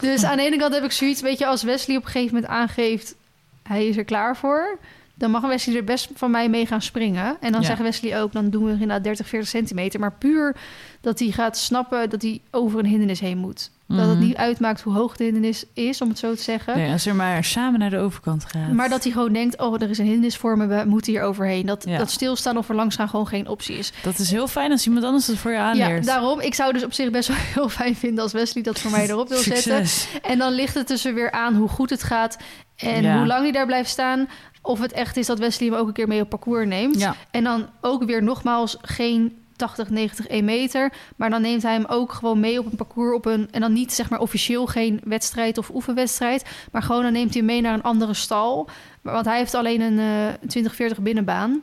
[0.00, 2.34] Dus aan de ene kant heb ik zoiets, weet je, als Wesley op een gegeven
[2.34, 3.14] moment aangeeft...
[3.62, 4.78] hij is er klaar voor...
[5.14, 7.36] dan mag Wesley er best van mij mee gaan springen.
[7.40, 7.66] En dan Ja.
[7.66, 10.00] zegt Wesley ook, dan doen we inderdaad 30, 40 centimeter.
[10.00, 10.56] Maar puur
[11.00, 13.70] dat hij gaat snappen dat hij over een hindernis heen moet.
[13.96, 14.26] Dat het Mhm.
[14.26, 16.76] niet uitmaakt hoe hoog de hindernis is, om het zo te zeggen.
[16.76, 18.72] Nee, als er maar samen naar de overkant gaat.
[18.72, 21.22] Maar dat hij gewoon denkt, oh, er is een hindernis voor me, we moeten hier
[21.22, 21.66] overheen.
[21.66, 21.98] Dat, Ja.
[21.98, 23.92] dat stilstaan of er langs gaan gewoon geen optie is.
[24.02, 26.04] Dat is heel fijn als iemand anders het voor je aanleert.
[26.04, 26.40] Ja, daarom.
[26.40, 29.08] Ik zou dus op zich best wel heel fijn vinden als Wesley dat voor mij
[29.08, 29.84] erop wil zetten.
[30.22, 32.36] En dan ligt het dus er weer aan hoe goed het gaat
[32.76, 33.16] en Ja.
[33.16, 34.28] hoe lang hij daar blijft staan.
[34.62, 36.98] Of het echt is dat Wesley hem ook een keer mee op parcours neemt.
[37.00, 37.14] Ja.
[37.30, 40.92] En dan ook weer nogmaals geen 80, 90, 1 meter.
[41.16, 43.16] Maar dan neemt hij hem ook gewoon mee op een parcours.
[43.16, 46.44] Op een, en dan niet zeg maar officieel geen wedstrijd of oefenwedstrijd.
[46.72, 48.68] Maar gewoon dan neemt hij hem mee naar een andere stal.
[49.00, 51.60] Want hij heeft alleen een eh 2040 binnenbaan.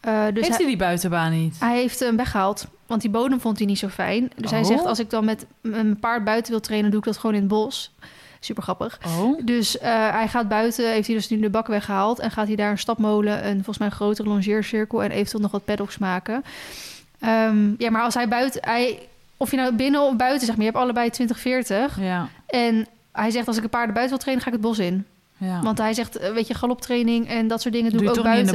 [0.00, 1.56] Eh, dus Heeft hij, hij die buitenbaan niet?
[1.60, 2.66] hij heeft hem weggehaald.
[2.86, 4.30] Want die bodem vond hij niet zo fijn.
[4.36, 4.66] Dus hij Oh.
[4.66, 6.90] zegt, als ik dan met mijn paard buiten wil trainen...
[6.90, 7.94] doe ik dat gewoon in het bos.
[8.40, 8.98] Super grappig.
[9.06, 9.40] Oh.
[9.44, 12.18] Dus eh, hij gaat buiten, heeft hij dus nu de bak weggehaald...
[12.18, 15.02] en gaat hij daar een stapmolen, een volgens mij een grotere longeercirkel...
[15.02, 16.44] en eventueel nog wat paddocks maken.
[17.20, 18.60] Ehm, ja, maar als hij buiten...
[18.64, 18.98] Hij,
[19.36, 22.00] of je nou binnen of buiten, zeg maar, je hebt allebei 20, 40.
[22.00, 22.28] Ja.
[22.46, 25.06] En hij zegt, als ik een paarden buiten wil trainen, ga ik het bos in.
[25.36, 25.60] ja.
[25.60, 28.24] Want hij zegt, eh, weet je, galoptraining en dat soort dingen doe, ik ook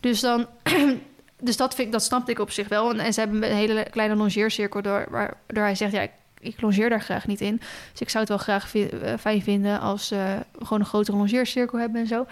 [0.00, 0.46] Dus dan.
[1.40, 2.90] Dus dat, vind ik, dat snapte ik op zich wel.
[2.92, 4.82] En, en ze hebben een hele kleine longeercirkel...
[4.82, 7.56] Door, waardoor hij zegt, ja, ik, ik longeer daar graag niet in.
[7.92, 9.80] Dus ik zou het wel graag vi- eh, fijn vinden...
[9.80, 12.20] als we gewoon een grotere longeercirkel hebben en zo.
[12.22, 12.28] Ik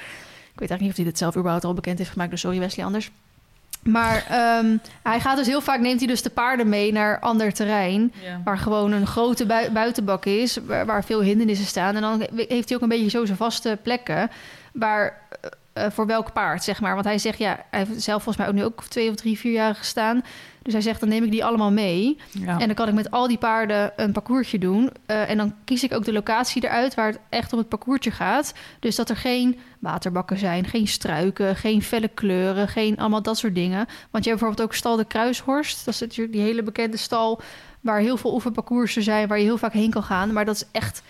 [0.60, 2.30] weet eigenlijk niet of hij dit zelf überhaupt al bekend heeft gemaakt.
[2.30, 3.10] Dus sorry Wesley anders.
[3.87, 5.80] Maar ehm, hij gaat dus heel vaak...
[5.80, 8.12] neemt hij dus de paarden mee naar ander terrein...
[8.22, 8.41] Ja.
[8.45, 10.59] waar gewoon een grote bui- buitenbak is...
[10.66, 11.95] Waar, waar veel hindernissen staan.
[11.95, 14.30] En dan heeft hij ook een beetje zo zijn vaste plekken...
[14.72, 16.95] waar eh, eh, voor welk paard, zeg maar.
[16.95, 19.39] Want hij zegt, ja, hij heeft zelf volgens mij ook nu ook twee of drie,
[19.39, 20.22] vier jaar gestaan.
[20.66, 22.18] Dus hij zegt, dan neem ik die allemaal mee.
[22.30, 22.58] Ja.
[22.58, 24.90] En dan kan ik met al die paarden een parcoursje doen.
[25.06, 28.10] Eh, en dan kies ik ook de locatie eruit waar het echt om het parcoursje
[28.10, 28.54] gaat.
[28.80, 33.54] Dus dat er geen waterbakken zijn, geen struiken, geen felle kleuren, geen allemaal dat soort
[33.54, 33.86] dingen.
[34.10, 35.84] Want je hebt bijvoorbeeld ook stal de Kruishorst.
[35.84, 37.40] Dat is natuurlijk die hele bekende stal
[37.80, 40.32] waar heel veel oefenparcoursen zijn, waar je heel vaak heen kan gaan.
[40.32, 41.02] Maar dat is echt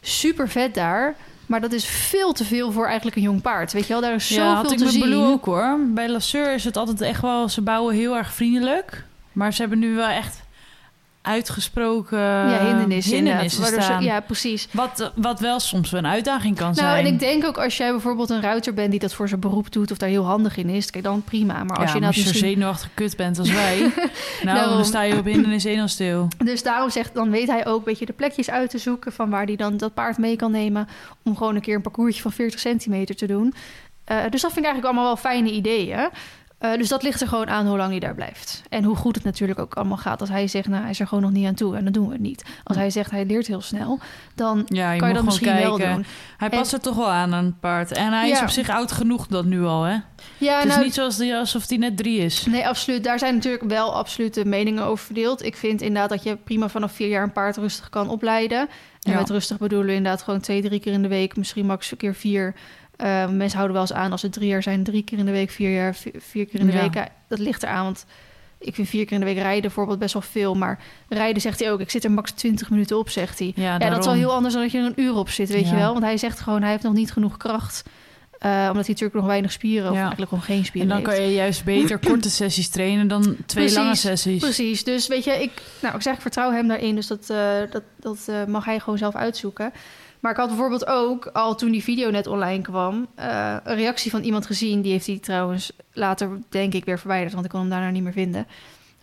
[0.00, 1.16] super vet daar.
[1.46, 3.72] Maar dat is veel te veel voor eigenlijk een jong paard.
[3.72, 5.14] Weet je wel, daar is ja, zoveel had ik te zien.
[5.14, 5.78] Ook hoor.
[5.86, 7.48] Bij Lasseur is het altijd echt wel...
[7.48, 9.04] Ze bouwen heel erg vriendelijk.
[9.32, 10.43] Maar ze hebben nu wel echt
[11.24, 14.02] uitgesproken ja, hindernissen, ze- staan.
[14.02, 14.68] ja, precies.
[14.70, 17.06] Wat, wat wel soms wel een uitdaging kan Nou, zijn.
[17.06, 19.72] en ik denk ook als jij bijvoorbeeld een ruiter bent die dat voor zijn beroep
[19.72, 21.64] doet of daar heel handig in is, kijk dan prima.
[21.64, 22.50] Maar als ja, je als nou je zo misschien...
[22.50, 23.78] zenuwachtig kut bent als wij...
[24.42, 24.74] nou, Daarom.
[24.74, 26.28] dan sta je op hindernis 1 al stil.
[26.44, 29.30] Dus daarom zegt, dan weet hij ook een beetje de plekjes uit te zoeken van
[29.30, 30.88] waar hij dan dat paard mee kan nemen
[31.22, 33.54] om gewoon een keer een parcoursje van 40 centimeter te doen.
[34.04, 36.08] Eh, dus dat vind ik eigenlijk allemaal wel fijne ideeën.
[36.64, 38.62] Eh, dus dat ligt er gewoon aan hoe lang hij daar blijft.
[38.68, 40.20] En hoe goed het natuurlijk ook allemaal gaat.
[40.20, 42.06] Als hij zegt, nou, hij is er gewoon nog niet aan toe en dan doen
[42.06, 42.44] we het niet.
[42.64, 43.98] Als hij zegt, hij leert heel snel,
[44.34, 45.68] dan Ja, je kan je dat misschien kijken.
[45.68, 46.04] wel doen.
[46.36, 47.92] Hij En- past er toch wel aan aan het paard.
[47.92, 49.96] En hij is op zich oud genoeg dat nu al, hè?
[50.38, 52.46] Ja, het is nou, niet zoals die, alsof hij net drie is.
[52.46, 53.04] Nee, absoluut.
[53.04, 55.44] Daar zijn natuurlijk wel absolute meningen over verdeeld.
[55.44, 58.58] Ik vind inderdaad dat je prima vanaf vier jaar een paard rustig kan opleiden.
[59.02, 59.18] En Ja.
[59.18, 61.96] met rustig bedoelen we inderdaad gewoon twee, drie keer in de week, misschien max een
[61.96, 62.54] keer vier.
[62.96, 65.30] Eh, mensen houden wel eens aan als het drie jaar zijn, drie keer in de
[65.32, 66.80] week, vier jaar, vier, vier keer in de Ja.
[66.82, 66.94] week.
[66.94, 68.04] Ja, dat ligt eraan, want
[68.58, 70.54] ik vind vier keer in de week rijden bijvoorbeeld best wel veel.
[70.54, 70.78] Maar
[71.08, 73.52] rijden zegt hij ook, ik zit er max 20 minuten op, zegt hij.
[73.56, 75.48] Ja, Ja, dat is wel heel anders dan dat je er een uur op zit,
[75.48, 75.70] weet Ja.
[75.70, 75.92] je wel.
[75.92, 77.82] Want hij zegt gewoon, hij heeft nog niet genoeg kracht.
[78.38, 81.10] Eh, omdat hij natuurlijk nog weinig spieren, of eigenlijk gewoon geen En spieren dan heeft.
[81.10, 84.40] kan je juist beter korte sessies trainen dan twee Precies, lange sessies.
[84.42, 85.50] Precies, dus weet je, ik,
[85.82, 87.36] nou, ik zeg, ik vertrouw hem daarin, dus dat, eh,
[87.70, 89.72] dat, dat eh, mag hij gewoon zelf uitzoeken.
[90.24, 94.10] Maar ik had bijvoorbeeld ook, al toen die video net online kwam, eh, een reactie
[94.10, 94.82] van iemand gezien.
[94.82, 98.02] Die heeft hij trouwens later, denk ik, weer verwijderd, want ik kon hem daarna niet
[98.02, 98.46] meer vinden.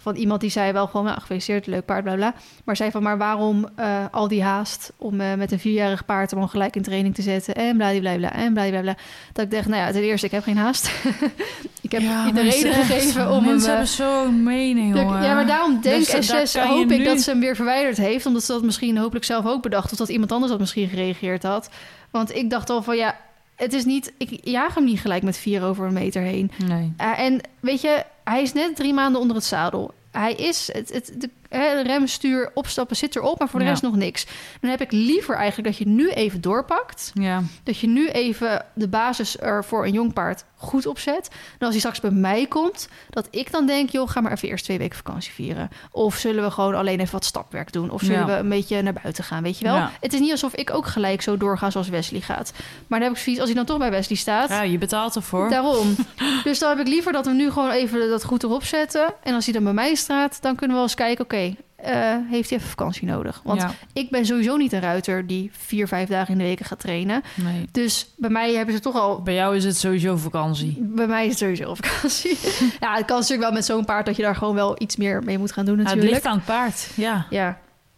[0.01, 2.33] Van iemand die zei wel gewoon, nou, gefeliciteerd, leuk paard, bla bla.
[2.63, 6.33] Maar zei van, maar waarom eh, al die haast om eh, met een vierjarig paard
[6.33, 8.95] al gelijk in training te zetten en bladibla en bladibla.
[9.33, 10.91] Dat ik dacht, nou ja, ten eerste, ik heb geen haast.
[11.81, 13.43] ik heb Ja, de reden gegeven om hem...
[13.43, 16.91] Mensen eh, hebben zo'n mening, dat- ja, maar daarom denk Dus, eh, daar SS, hoop
[16.91, 18.25] ik dat ze hem weer verwijderd heeft.
[18.25, 19.91] Omdat ze dat misschien hopelijk zelf ook bedacht.
[19.91, 21.69] Of dat iemand anders dat misschien gereageerd had.
[22.11, 23.15] Want ik dacht al van ja,
[23.55, 24.13] het is niet...
[24.17, 26.51] Ik jaag hem niet gelijk met vier over een meter heen.
[26.65, 26.93] Nee.
[27.01, 29.93] Uh, en weet je, hij is net drie maanden onder het zadel.
[30.11, 33.65] Hij is, het, het, de, hè, de rem, stuur, opstappen zit erop, maar voor de
[33.65, 33.71] Ja.
[33.71, 34.25] rest nog niks.
[34.61, 37.11] Dan heb ik liever eigenlijk dat je nu even doorpakt.
[37.13, 41.27] Ja, Dat je nu even de basis er voor een jong paard goed opzet.
[41.31, 43.89] Dan als hij straks bij mij komt, dat ik dan denk...
[43.89, 45.69] joh, ga maar even eerst twee weken vakantie vieren.
[45.91, 47.89] Of zullen we gewoon alleen even wat stapwerk doen?
[47.89, 48.25] Of zullen Ja.
[48.25, 49.75] we een beetje naar buiten gaan, weet je wel?
[49.75, 49.91] Ja.
[49.99, 52.51] Het is niet alsof ik ook gelijk zo doorga zoals Wesley gaat.
[52.87, 54.49] Maar dan heb ik zoiets, als hij dan toch bij Wesley staat...
[54.49, 55.49] ja je betaalt ervoor.
[55.49, 55.95] Daarom.
[56.43, 59.13] Dus dan heb ik liever dat we nu gewoon even dat goed erop zetten.
[59.23, 61.23] En als hij dan bij mij staat, dan kunnen we wel eens kijken...
[61.23, 61.40] oké,
[61.75, 63.41] eh, heeft hij even vakantie nodig?
[63.43, 66.59] Want ja, ik ben sowieso niet een ruiter die vier, vijf dagen in de week
[66.59, 67.23] gaat trainen.
[67.35, 67.67] nee.
[67.71, 69.21] Dus bij mij hebben ze toch al...
[69.21, 70.77] Bij jou is het sowieso vakantie.
[70.79, 72.37] Bij mij is het sowieso vakantie.
[72.79, 74.05] ja, het kan natuurlijk wel met zo'n paard...
[74.05, 76.23] dat je daar gewoon wel iets meer mee moet gaan doen Ja, het natuurlijk.
[76.23, 76.87] ligt aan het paard.
[76.95, 77.57] Ja, Ja.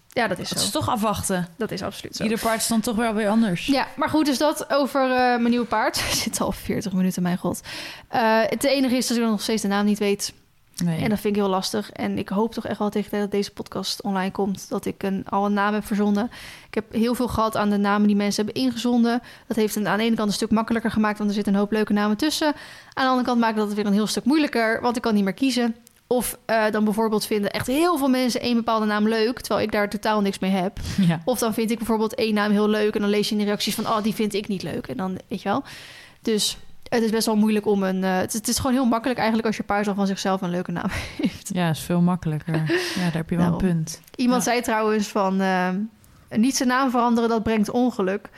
[0.10, 0.66] ja, dat is het zo.
[0.66, 1.48] is toch afwachten.
[1.58, 2.24] Dat is absoluut zo.
[2.24, 3.66] Ieder paard is dan toch wel weer anders.
[3.66, 6.02] Ja, maar goed, dus dat over eh, mijn nieuwe paard.
[6.10, 7.62] Het zit al 40 minuten, mijn god.
[8.08, 10.34] Eh, het enige is dat ik nog steeds de naam niet weet.
[10.76, 11.02] Nee.
[11.02, 11.92] En dat vind ik heel lastig.
[11.92, 14.70] En ik hoop toch echt wel tegen de tijd dat deze podcast online komt...
[14.70, 16.32] dat ik een, al een naam heb verzonnen.
[16.68, 19.22] Ik heb heel veel gehad aan de namen die mensen hebben ingezonden.
[19.48, 21.18] Dat heeft aan de ene kant een stuk makkelijker gemaakt...
[21.18, 22.48] want er zitten een hoop leuke namen tussen.
[22.94, 24.82] Aan de andere kant maakt dat het weer een heel stuk moeilijker...
[24.82, 25.76] want ik kan niet meer kiezen.
[26.08, 29.40] Of eh, dan bijvoorbeeld vinden echt heel veel mensen één bepaalde naam leuk...
[29.40, 30.80] terwijl ik daar totaal niks mee heb.
[31.08, 31.22] Ja.
[31.26, 32.96] Of dan vind ik bijvoorbeeld één naam heel leuk...
[32.96, 33.88] en dan lees je in de reacties van...
[33.88, 34.88] oh, die vind ik niet leuk.
[34.88, 35.64] En dan, weet je wel...
[36.22, 36.58] Dus
[36.90, 38.04] het is best wel moeilijk om een...
[38.04, 40.50] eh, het, het is gewoon heel makkelijk eigenlijk als je paard al van zichzelf een
[40.50, 40.90] leuke naam
[41.22, 41.50] heeft.
[41.54, 42.54] ja, is veel makkelijker.
[42.96, 44.02] Ja, daar heb je wel een punt.
[44.16, 44.52] Iemand Ja.
[44.52, 45.42] zei trouwens van...
[45.42, 45.70] eh,
[46.30, 48.30] niet zijn naam veranderen, dat brengt ongeluk.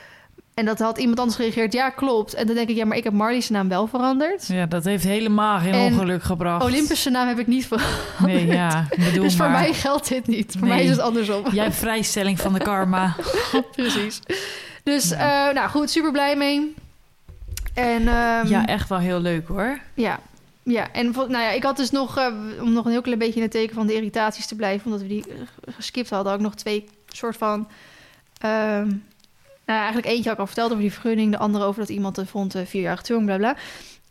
[0.54, 1.72] En dat had iemand anders gereageerd.
[1.72, 2.34] Ja, klopt.
[2.34, 4.46] En dan denk ik, ja, maar ik heb Marley's naam wel veranderd.
[4.46, 6.64] Ja, dat heeft helemaal geen En ongeluk gebracht.
[6.64, 8.20] Olympus zijn naam heb ik niet veranderd.
[8.20, 9.60] Nee, ja, bedoel dus voor maar.
[9.60, 10.52] mij geldt dit niet.
[10.58, 10.76] Voor Nee.
[10.76, 11.42] mij is het andersom.
[11.52, 13.16] Jij vrijstelling van de karma.
[13.72, 14.20] Precies.
[14.82, 15.48] Dus, Ja.
[15.48, 16.74] eh, nou goed, super blij mee.
[17.76, 19.78] En ehm, ja, echt wel heel leuk hoor.
[19.94, 20.20] Ja,
[20.62, 20.92] ja.
[20.92, 22.26] en nou ja, ik had dus nog, eh,
[22.60, 25.00] om nog een heel klein beetje in het teken van de irritaties te blijven, omdat
[25.00, 27.68] we die eh, geskipt hadden, had ik nog twee soort van.
[28.40, 28.88] ehm,
[29.66, 32.16] nou, eigenlijk eentje had ik al verteld over die vergunning, de andere over dat iemand
[32.16, 33.56] het vond eh, vierjarig jong, bla bla.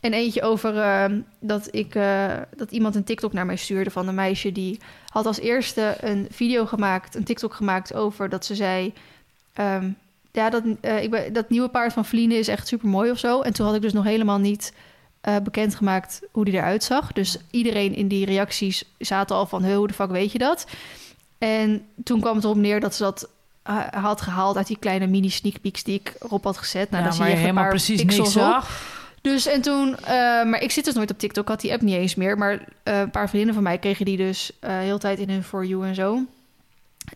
[0.00, 1.92] En eentje over ehm, dat, ik,
[2.56, 6.26] dat iemand een TikTok naar mij stuurde van een meisje die had als eerste een
[6.30, 8.92] video gemaakt, een TikTok gemaakt over dat ze zei.
[10.36, 13.18] Ja, dat, eh, ik ben, dat nieuwe paard van Vliene is echt super mooi of
[13.18, 13.40] zo.
[13.40, 14.72] En toen had ik dus nog helemaal niet
[15.20, 17.12] eh, bekendgemaakt hoe die eruit zag.
[17.12, 19.64] Dus iedereen in die reacties zaten al van...
[19.64, 20.66] "Huh, hoe de fuck weet je dat?
[21.38, 23.28] En toen kwam het erop neer dat ze dat
[23.62, 24.56] eh, had gehaald...
[24.56, 26.90] uit die kleine mini sneak peeks die ik erop had gezet.
[26.90, 28.26] Nou, ja, dan zie je helemaal precies niks op.
[28.26, 28.94] zag.
[29.20, 29.96] Dus en toen,
[30.44, 32.38] maar ik zit dus nooit op TikTok, ik had die app niet eens meer.
[32.38, 35.86] Maar een paar vriendinnen van mij kregen die dus heel tijd in hun For You
[35.86, 36.20] en zo.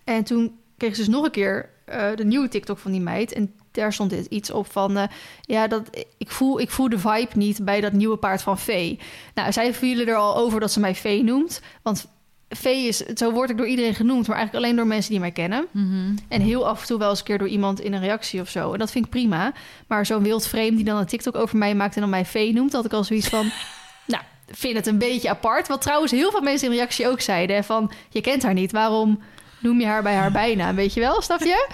[0.04, 3.32] En toen kregen ze dus nog een keer eh, de nieuwe TikTok van die meid.
[3.32, 5.08] En daar stond iets op van, eh,
[5.40, 8.98] ja, dat, ik, voel, ik voel de vibe niet bij dat nieuwe paard van Vee.
[9.34, 11.60] Nou, zij vielen er al over dat ze mij Vee noemt.
[11.82, 12.08] Want
[12.48, 15.30] Vee is, zo word ik door iedereen genoemd, maar eigenlijk alleen door mensen die mij
[15.30, 15.66] kennen.
[15.70, 16.16] Mhm.
[16.28, 18.48] En heel af en toe wel eens een keer door iemand in een reactie of
[18.48, 18.72] zo.
[18.72, 19.52] En dat vind ik prima.
[19.86, 22.52] Maar zo'n wild vreemd die dan een TikTok over mij maakt en dan mij vee
[22.52, 23.50] noemt, had ik al zoiets van.
[24.06, 25.68] nou, vind het een beetje apart.
[25.68, 29.20] Wat trouwens heel veel mensen in reactie ook zeiden: van je kent haar niet, waarom
[29.60, 30.74] noem je haar bij haar bijnaam?
[30.76, 31.66] Weet je wel, snap je?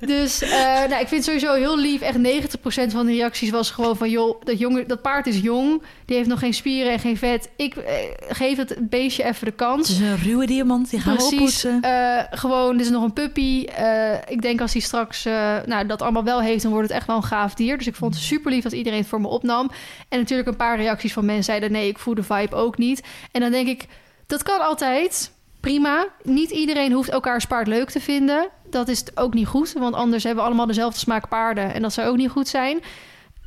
[0.00, 2.00] dus eh, nou, ik vind het sowieso heel lief.
[2.00, 5.82] Echt 90% van de reacties was gewoon van: joh, dat, jongen, dat paard is jong,
[6.04, 7.50] die heeft nog geen spieren en geen vet.
[7.56, 7.94] Ik eh,
[8.28, 9.88] geef het beestje even de kans.
[9.88, 11.64] Het is een ruwe diamant, die gaan Precies.
[11.64, 13.66] eh, gewoon, dit is nog een puppy.
[14.28, 15.24] Ik denk als hij straks
[15.66, 17.78] nou, dat allemaal wel heeft, dan wordt het echt wel een gaaf dier.
[17.78, 19.70] Dus ik vond het super lief dat iedereen het voor me opnam.
[20.08, 23.02] En natuurlijk een paar reacties van mensen zeiden: nee, ik voel de vibe ook niet.
[23.32, 23.86] En dan denk ik,
[24.26, 25.32] dat kan altijd.
[25.64, 26.06] Prima.
[26.22, 28.48] Niet iedereen hoeft elkaars paard leuk te vinden.
[28.70, 31.74] Dat is ook niet goed, want anders hebben we allemaal dezelfde smaak paarden.
[31.74, 32.80] En dat zou ook niet goed zijn.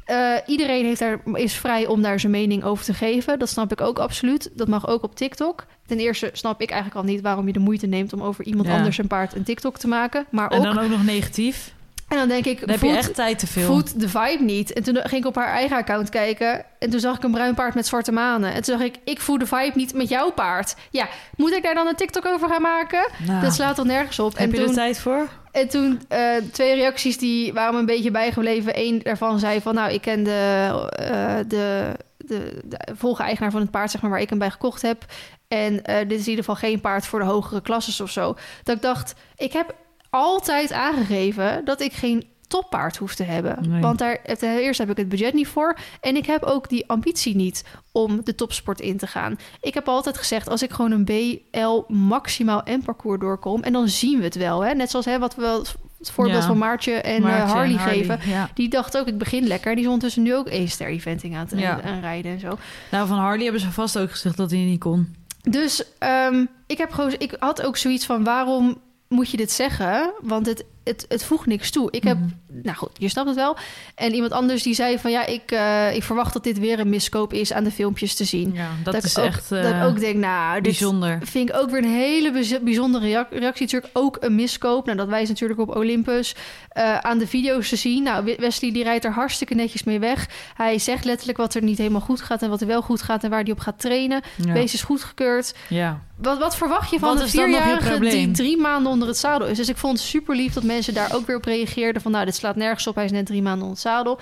[0.06, 3.40] eh, iedereen heeft daar, is vrij om daar zijn mening over te geven.
[3.40, 4.50] Dat snap ik ook absoluut.
[4.54, 5.66] Dat mag ook op TikTok.
[5.86, 8.68] Ten eerste snap ik eigenlijk al niet waarom je de moeite neemt om over iemand
[8.68, 8.76] Ja.
[8.78, 10.26] anders zijn paard een TikTok te maken.
[10.30, 11.74] Maar En ook, dan ook nog negatief.
[12.08, 13.66] En dan denk ik, Dan heb je echt tijd te veel.
[13.66, 14.74] voelt de vibe niet.
[14.74, 16.66] En toen ging ik op haar eigen account kijken.
[16.80, 18.50] En toen zag ik een bruin paard met zwarte manen.
[18.54, 20.76] En toen zag ik, ik voel de vibe niet met jouw paard.
[20.92, 23.08] Ja, moet ik daar dan een TikTok over gaan maken?
[23.28, 24.38] Nou, Dat slaat toch nergens op.
[24.38, 25.28] heb en je toen, er tijd voor?
[25.52, 28.72] en toen eh, twee reacties die waren me een beetje bijgebleven.
[28.80, 33.72] Eén daarvan zei van, nou, ik ken de, eh, de, de, de volge-eigenaar van het
[33.72, 35.06] paard, zeg maar, waar ik hem bij gekocht heb.
[35.48, 38.36] En eh, dit is in ieder geval geen paard voor de hogere klasses of zo.
[38.64, 39.76] Dat ik dacht, ik heb
[40.18, 43.70] altijd aangegeven dat ik geen toppaard hoef te hebben.
[43.70, 43.82] Nee.
[43.82, 45.78] Want daar, ten eerste heb ik het budget niet voor.
[46.02, 49.40] En ik heb ook die ambitie niet om de topsport in te gaan.
[49.62, 53.64] Ik heb altijd gezegd, als ik gewoon een BL maximaal en parcours doorkom...
[53.64, 54.66] en dan zien we het wel.
[54.66, 54.74] Hè?
[54.74, 55.58] Net zoals hè, wat we wel
[56.00, 56.48] het voorbeeld Ja.
[56.48, 58.20] van Maartje en eh, en Harley, geven.
[58.26, 58.50] Ja.
[58.54, 59.72] Die dacht ook, ik begin lekker.
[59.72, 61.82] Die is ondertussen nu ook één-ster eventing aan het Ja.
[61.82, 62.58] en zo.
[62.92, 65.16] Nou, van Harley hebben ze vast ook gezegd dat hij niet kon.
[65.42, 68.78] Dus ehm, ik, heb gewoon, ik had ook zoiets van, waarom
[69.08, 70.14] moet je dit zeggen?
[70.22, 71.88] Want het, het, het voegt niks toe.
[71.92, 72.28] Ik heb, Mhm.
[72.64, 73.56] nou goed, je snapt het wel.
[73.96, 76.90] En iemand anders die zei van, ja, ik, eh, ik verwacht dat dit weer een
[76.90, 78.52] miskoop is aan de filmpjes te zien.
[78.54, 81.20] Ja, dat, Dat is ook- echt dat eh, ik ook denk, nou, bijzonder.
[81.24, 83.66] vind ik ook weer een hele bijzondere reac- reactie.
[83.66, 84.86] Natuurlijk ook een miskoop.
[84.86, 86.36] Nou, dat wijst natuurlijk op Olympus.
[86.70, 88.04] eh, aan de video's te zien.
[88.04, 90.30] Nou, We- Wesley die rijdt er hartstikke netjes mee weg.
[90.54, 92.42] Hij zegt letterlijk wat er niet helemaal goed gaat...
[92.42, 94.22] en wat er wel goed gaat en waar hij op gaat trainen.
[94.46, 94.54] Ja.
[94.54, 95.54] Beest is goedgekeurd.
[95.70, 96.02] ja.
[96.22, 99.58] Wat, wat verwacht je van Wat een vierjarige die drie maanden onder het zadel is?
[99.58, 102.02] Dus ik vond het super lief dat mensen daar ook weer op reageerden.
[102.02, 102.96] Van nou, dit slaat nergens op.
[102.96, 104.20] Hij is net drie maanden onder het zadel.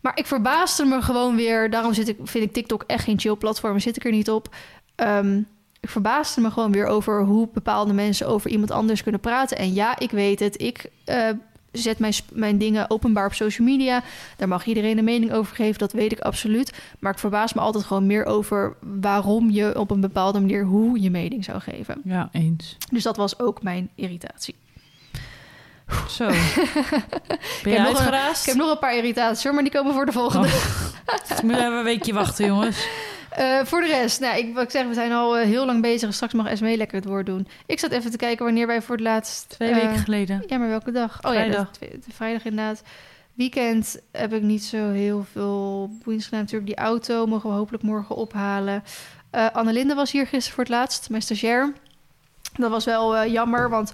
[0.00, 1.70] Maar ik verbaasde me gewoon weer.
[1.70, 3.78] Daarom zit ik, vind ik TikTok echt geen chill platform.
[3.78, 4.54] Zit ik er niet op.
[4.94, 5.38] Ehm,
[5.80, 9.56] ik verbaasde me gewoon weer over hoe bepaalde mensen over iemand anders kunnen praten.
[9.56, 10.60] En ja, ik weet het.
[10.62, 11.28] Ik eh,
[11.72, 14.02] zet mijn, mijn dingen openbaar op social media.
[14.36, 15.78] Daar mag iedereen een mening over geven.
[15.78, 16.72] Dat weet ik absoluut.
[16.98, 21.00] Maar ik verbaas me altijd gewoon meer over waarom je op een bepaalde manier hoe
[21.00, 22.00] je mening zou geven.
[22.04, 22.76] ja, eens.
[22.90, 24.54] Dus dat was ook mijn irritatie.
[26.08, 26.26] Zo.
[27.62, 28.42] ben je uitgeraasd?
[28.42, 30.46] Ik heb nog een paar irritaties, hoor, maar die komen voor de volgende.
[30.46, 31.42] Oh.
[31.44, 32.86] Moet even een weekje wachten, jongens.
[33.30, 35.82] Eh, voor de rest, nou, ik, wat ik zeg, we zijn al eh, heel lang
[35.82, 36.14] bezig.
[36.14, 37.48] Straks mag Esmee lekker het woord doen.
[37.66, 39.48] Ik zat even te kijken wanneer wij voor het laatst...
[39.48, 40.42] Twee eh, weken geleden.
[40.46, 41.18] Ja, maar welke dag?
[41.22, 41.56] Oh Vrijdag.
[41.56, 42.82] ja, dat, twee- vrijdag inderdaad.
[43.34, 46.40] Weekend heb ik niet zo heel veel boeiends gedaan.
[46.40, 48.84] Natuurlijk die auto mogen we hopelijk morgen ophalen.
[49.30, 51.72] Eh Annelinde was hier gisteren voor het laatst, mijn stagiair.
[52.56, 53.92] Dat was wel eh, jammer, want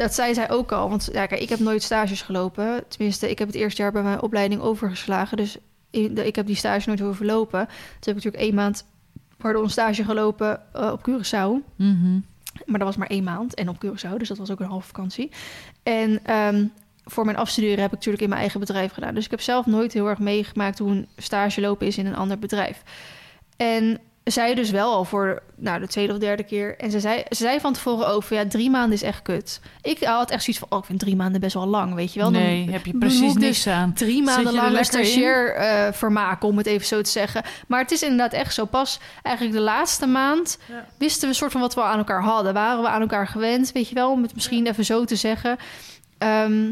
[0.00, 0.88] dat zei zij ook al.
[0.88, 2.84] Want ja, kijk, ik heb nooit stages gelopen.
[2.88, 5.36] Tenminste, ik heb het eerste jaar bij mijn opleiding overgeslagen.
[5.36, 5.56] Dus
[5.90, 7.66] ik, heb die stage nooit hoeven lopen.
[7.66, 8.84] Toen heb ik natuurlijk één maand
[9.36, 11.76] pardon, stage gelopen eh, op Curaçao.
[11.76, 12.18] Mhm.
[12.66, 13.54] Maar dat was maar één maand.
[13.54, 15.30] En op Curaçao, dus dat was ook een halve vakantie.
[15.82, 16.64] En ehm,
[17.04, 19.14] voor mijn afstuderen heb ik natuurlijk in mijn eigen bedrijf gedaan.
[19.14, 22.16] Dus ik heb zelf nooit heel erg meegemaakt hoe een stage lopen is in een
[22.16, 22.82] ander bedrijf.
[23.56, 26.78] En zij dus wel al voor nou, de tweede of derde keer.
[26.78, 29.60] En ze zei, ze zei van tevoren van ja, drie maanden is echt kut.
[29.82, 32.20] Ik had echt zoiets van, oh, ik vind drie maanden best wel lang, weet je
[32.20, 32.30] wel.
[32.32, 33.92] Dan Nee, heb je precies ik niks dus aan.
[33.92, 37.42] drie maanden lang een stagiair eh vermaken, om het even zo te zeggen.
[37.66, 38.64] Maar het is inderdaad echt zo.
[38.64, 40.84] Pas eigenlijk de laatste maand Ja.
[40.98, 42.54] wisten we soort van wat we aan elkaar hadden.
[42.54, 45.56] Waren we aan elkaar gewend, weet je wel, om het misschien even zo te zeggen.
[46.18, 46.70] Ehm,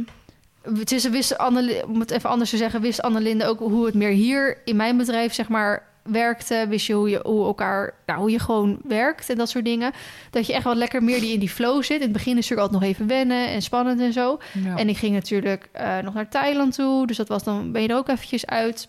[0.62, 3.94] het is, wist Anne, om het even anders te zeggen, wist Annelinde ook hoe het
[3.94, 6.66] meer hier in mijn bedrijf, zeg maar, werkte.
[6.68, 9.92] Wist je hoe je hoe elkaar, nou, hoe je gewoon werkt en dat soort dingen.
[10.30, 11.96] Dat je echt wat lekker meer die in die flow zit.
[11.96, 14.38] In het begin is het natuurlijk altijd nog even wennen en spannend en zo.
[14.64, 14.76] Ja.
[14.76, 17.06] En ik ging natuurlijk eh, nog naar Thailand toe.
[17.06, 18.88] Dus dat was dan, ben je er ook eventjes uit.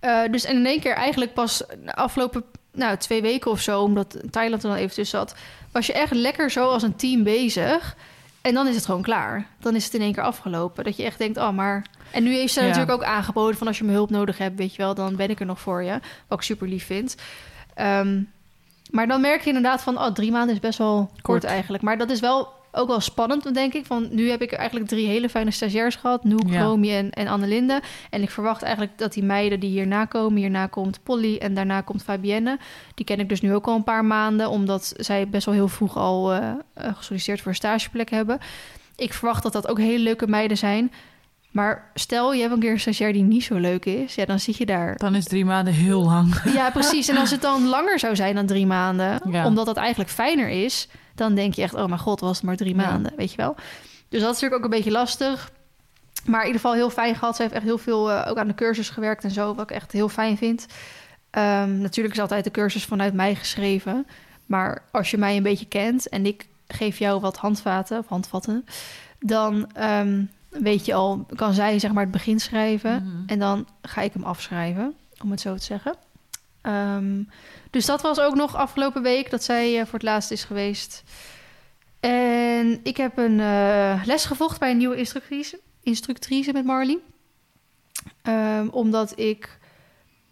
[0.00, 3.82] Eh, dus en in één keer eigenlijk pas de afgelopen nou, twee weken of zo...
[3.82, 5.34] omdat Thailand er dan even tussen zat...
[5.72, 7.96] was je echt lekker zo als een team bezig.
[8.42, 9.46] En dan is het gewoon klaar.
[9.60, 10.84] Dan is het in één keer afgelopen.
[10.84, 11.86] Dat je echt denkt, oh maar...
[12.10, 12.66] En nu heeft ze Ja.
[12.66, 13.66] natuurlijk ook aangeboden van...
[13.66, 14.94] als je me hulp nodig hebt, weet je wel...
[14.94, 16.00] dan ben ik er nog voor je.
[16.28, 17.14] Wat ik super lief vind.
[17.74, 18.22] Ehm,
[18.90, 19.98] maar dan merk je inderdaad van...
[19.98, 21.44] oh, drie maanden is best wel kort, Kort.
[21.44, 21.82] eigenlijk.
[21.82, 23.86] Maar dat is wel ook wel spannend, denk ik.
[23.86, 26.24] Van nu heb ik eigenlijk drie hele fijne stagiairs gehad.
[26.24, 26.62] Noek, Ja.
[26.62, 27.80] Romy en, en Annelinde.
[28.10, 30.38] En ik verwacht eigenlijk dat die meiden die hierna komen...
[30.38, 32.58] hierna komt Polly en daarna komt Fabienne.
[32.94, 34.48] Die ken ik dus nu ook al een paar maanden...
[34.50, 38.38] omdat zij best wel heel vroeg al eh, gesolliciteerd voor een stageplek hebben.
[38.96, 40.92] Ik verwacht dat dat ook hele leuke meiden zijn...
[41.50, 44.14] Maar stel, je hebt een keer een stagiair die niet zo leuk is...
[44.14, 46.34] ja, dan zit je daar Dan is drie maanden heel lang.
[46.54, 47.08] ja, precies.
[47.08, 49.46] En als het dan langer zou zijn dan drie maanden, Ja.
[49.46, 50.88] omdat dat eigenlijk fijner is,
[51.20, 52.82] dan denk je echt, oh mijn god, was het maar drie Ja.
[52.90, 53.54] maanden, weet je wel.
[54.08, 55.50] Dus dat is natuurlijk ook een beetje lastig.
[56.24, 57.36] Maar in ieder geval heel fijn gehad.
[57.36, 59.76] Ze heeft echt heel veel eh, ook aan de cursus gewerkt en zo, wat ik
[59.76, 60.66] echt heel fijn vind.
[61.30, 64.06] Ehm, natuurlijk is altijd de cursus vanuit mij geschreven.
[64.46, 68.64] Maar als je mij een beetje kent en ik geef jou wat handvaten of handvatten,
[69.18, 73.02] dan ehm, weet je al, kan zij zeg maar het begin schrijven.
[73.02, 73.22] Mhm.
[73.26, 75.94] En dan ga ik hem afschrijven, om het zo te zeggen.
[76.62, 77.22] Ehm,
[77.70, 81.02] dus dat was ook nog afgelopen week dat zij eh, voor het laatst is geweest.
[82.00, 86.98] En ik heb een eh, les gevolgd bij een nieuwe instructrice, instructrice met Marley.
[88.22, 89.58] Ehm, omdat ik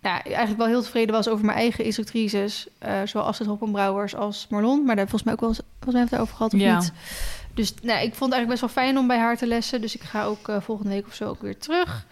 [0.03, 2.67] ja, eigenlijk wel heel tevreden was over mijn eigen instructrices.
[2.79, 4.85] eh zowel Astrid Hoppenbrouwers als Marlon.
[4.85, 6.79] Maar daar volgens mij ook wel eens, volgens mij het over gehad of Ja.
[6.79, 6.93] niet.
[7.55, 9.81] Dus nou, ik vond het eigenlijk best wel fijn om bij haar te lessen.
[9.81, 12.07] Dus ik ga ook volgende week of zo ook weer terug.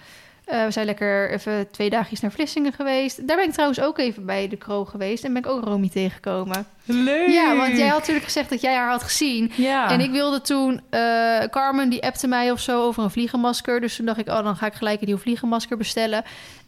[0.47, 3.27] Eh, we zijn lekker even twee dagjes naar Vlissingen geweest.
[3.29, 5.25] Daar ben ik trouwens ook even bij de Kro geweest.
[5.25, 6.67] En ben ik ook Romy tegengekomen.
[6.85, 7.29] Leuk!
[7.29, 9.53] Ja, want jij had natuurlijk gezegd dat jij haar had gezien.
[9.57, 9.91] Ja.
[9.91, 10.81] En ik wilde toen...
[10.91, 13.81] eh, Carmen, die appte mij of zo over een vliegenmasker.
[13.81, 16.25] Dus toen dacht ik, oh, dan ga ik gelijk een nieuw vliegenmasker bestellen.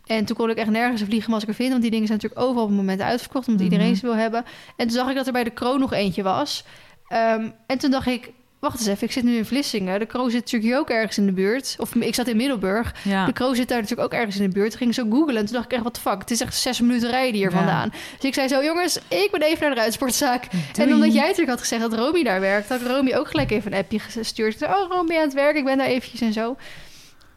[0.06, 1.70] En toen kon ik echt nergens een vliegenmasker vinden.
[1.72, 3.48] Want die dingen zijn natuurlijk overal op het moment uitverkocht.
[3.48, 3.72] Omdat Mhm.
[3.72, 4.44] iedereen ze wil hebben.
[4.76, 6.64] En toen zag ik dat er bij de Kro nog eentje was.
[7.08, 8.30] Ehm, en toen dacht ik...
[8.60, 9.98] Wacht eens even, ik zit nu in Vlissingen.
[9.98, 11.76] De Kro zit natuurlijk hier ook ergens in de buurt.
[11.78, 12.94] Of ik zat in Middelburg.
[13.04, 13.26] ja.
[13.26, 14.68] De Kro zit daar natuurlijk ook ergens in de buurt.
[14.70, 16.18] Toen ging ik zo googlen en toen dacht ik echt, wat de fuck.
[16.18, 17.56] Het is echt zes minuten rijden hier Ja.
[17.56, 17.88] vandaan.
[17.90, 20.46] Dus ik zei zo, jongens, ik ben even naar de ruitsportzaak.
[20.76, 22.68] En omdat jij natuurlijk had gezegd dat Romy daar werkt...
[22.68, 24.62] had ik Romy ook gelijk even een appje gestuurd.
[24.62, 26.56] Ik oh, Romy aan het werk, ik ben daar eventjes en zo.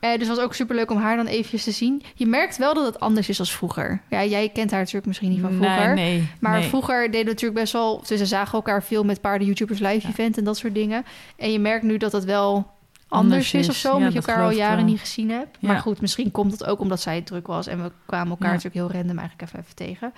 [0.01, 2.03] Eh, dus het was ook superleuk om haar dan eventjes te zien.
[2.15, 4.01] Je merkt wel dat het anders is als vroeger.
[4.09, 5.93] Ja, jij kent haar natuurlijk misschien niet van vroeger.
[5.93, 6.29] Nee, nee.
[6.39, 6.67] Maar nee.
[6.67, 8.03] vroeger deden we natuurlijk best wel...
[8.07, 11.05] Dus ze zagen elkaar veel met paarden-YouTubers live event en dat soort dingen.
[11.37, 12.71] En je merkt nu dat het wel
[13.07, 13.89] anders, is of zo.
[13.89, 14.85] Ja, omdat je dat elkaar al jaren wel.
[14.85, 15.57] niet gezien hebt.
[15.59, 15.67] Ja.
[15.67, 17.67] Maar goed, misschien komt het ook omdat zij druk was.
[17.67, 18.53] En we kwamen elkaar Ja.
[18.53, 20.13] natuurlijk heel random eigenlijk even, even tegen.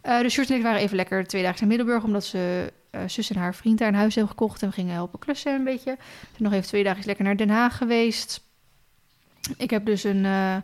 [0.00, 2.02] Eh dus Sjoerd en ik waren even lekker twee dagen in Middelburg...
[2.02, 4.62] omdat ze eh, zus en haar vriend daar een huis hebben gekocht...
[4.62, 5.96] en we gingen helpen klussen een beetje.
[6.36, 8.50] Toen nog even twee dagen lekker naar Den Haag geweest.
[9.56, 10.54] Ik heb dus een, eh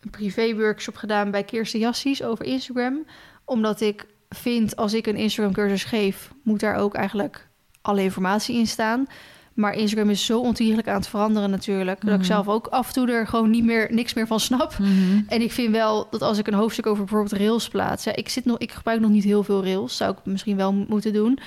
[0.00, 3.06] een privé-workshop gedaan bij Kirsten Jassies over Instagram.
[3.44, 6.30] Omdat ik vind, als ik een Instagram-cursus geef...
[6.42, 7.48] moet daar ook eigenlijk
[7.82, 9.06] alle informatie in staan...
[9.54, 12.00] Maar Instagram is zo ontiegelijk aan het veranderen natuurlijk...
[12.00, 12.26] dat ik Mhm.
[12.26, 14.78] zelf ook af en toe er gewoon niet meer, niks meer van snap.
[14.78, 15.20] Mhm.
[15.28, 18.04] En ik vind wel dat als ik een hoofdstuk over bijvoorbeeld rails plaats...
[18.04, 19.96] Ja, ik, zit nog, ik gebruik nog niet heel veel rails.
[19.96, 21.38] Zou ik misschien wel moeten doen.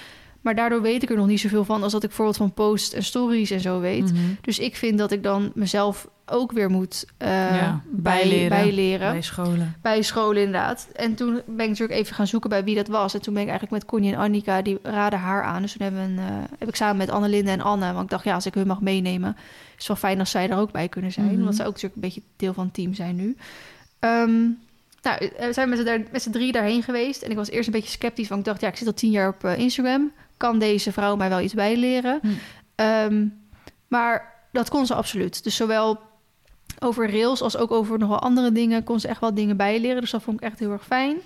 [0.41, 1.83] Maar daardoor weet ik er nog niet zoveel van...
[1.83, 4.13] als dat ik bijvoorbeeld van posts en stories en zo weet.
[4.13, 4.21] Mhm.
[4.41, 8.49] Dus ik vind dat ik dan mezelf ook weer moet eh, Ja, bijleren.
[8.49, 9.11] bijleren.
[9.11, 9.75] Bij scholen.
[9.81, 10.87] Bij scholen inderdaad.
[10.95, 13.13] En toen ben ik natuurlijk even gaan zoeken bij wie dat was.
[13.13, 15.61] En toen ben ik eigenlijk met Connie en Annika, die raden haar aan.
[15.61, 17.91] Dus toen hebben we een, eh, heb ik samen met Annelinde en Anne...
[17.91, 19.35] want ik dacht, ja, als ik hun mag meenemen...
[19.37, 21.25] is het wel fijn als zij er ook bij kunnen zijn.
[21.25, 21.35] Mhm.
[21.35, 23.35] Omdat zij ook natuurlijk een beetje deel van het team zijn nu.
[23.99, 24.39] Ehm,
[25.01, 25.69] nou, eh, we zijn
[26.11, 27.21] met z'n drie daarheen geweest.
[27.21, 29.11] En ik was eerst een beetje sceptisch, want ik dacht, ja, ik zit al tien
[29.11, 30.11] jaar op Instagram.
[30.41, 32.19] Kan deze vrouw mij wel iets bijleren?
[32.21, 32.27] Hm.
[32.75, 33.25] Ehm,
[33.87, 35.43] maar dat kon ze absoluut.
[35.43, 35.99] Dus zowel
[36.79, 40.01] over rails als ook over nog wel andere dingen kon ze echt wel dingen bijleren.
[40.01, 41.17] Dus dat vond ik echt heel erg fijn.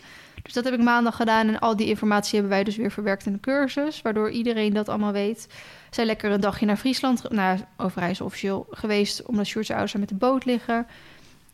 [0.43, 3.25] Dus dat heb ik maandag gedaan en al die informatie hebben wij dus weer verwerkt
[3.25, 5.45] in de cursus, waardoor iedereen dat allemaal weet.
[5.89, 9.99] We zijn lekker een dagje naar Friesland, naar Overijssel officieel geweest, omdat Sjoerd zijn ouders
[9.99, 10.87] met de boot liggen.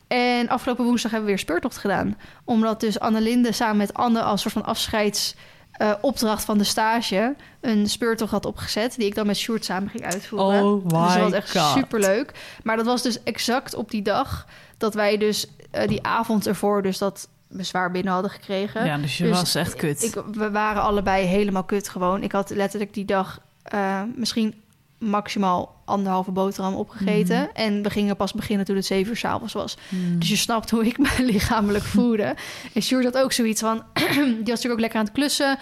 [0.08, 2.18] En afgelopen woensdag hebben we weer speurtocht gedaan.
[2.44, 5.36] Omdat dus Annelinde samen met Anne als soort van afscheids
[5.82, 9.90] eh, opdracht van de stage een speurtocht had opgezet, die ik dan met Sjoerd samen
[9.90, 10.64] ging uitvoeren.
[10.64, 11.78] Oh Dus dat my was echt god.
[11.78, 12.32] superleuk.
[12.64, 14.46] Maar dat was dus exact op die dag
[14.78, 18.86] dat wij dus eh, die avond ervoor dus dat bezwaar binnen hadden gekregen.
[18.86, 20.04] Ja, dus je Dus was echt kut.
[20.04, 22.24] Ik, we waren allebei helemaal kut gewoon.
[22.24, 24.61] Ik had letterlijk die dag eh, misschien
[25.02, 27.38] maximaal anderhalve boterham opgegeten.
[27.40, 27.50] Mhm.
[27.54, 29.78] En we gingen pas beginnen toen het zeven uur s'avonds was.
[29.90, 30.20] Mm.
[30.20, 32.36] Dus je snapt hoe ik me lichamelijk voelde.
[32.74, 33.84] En Sjoerd had ook zoiets van...
[33.94, 35.58] die was natuurlijk ook lekker aan het klussen.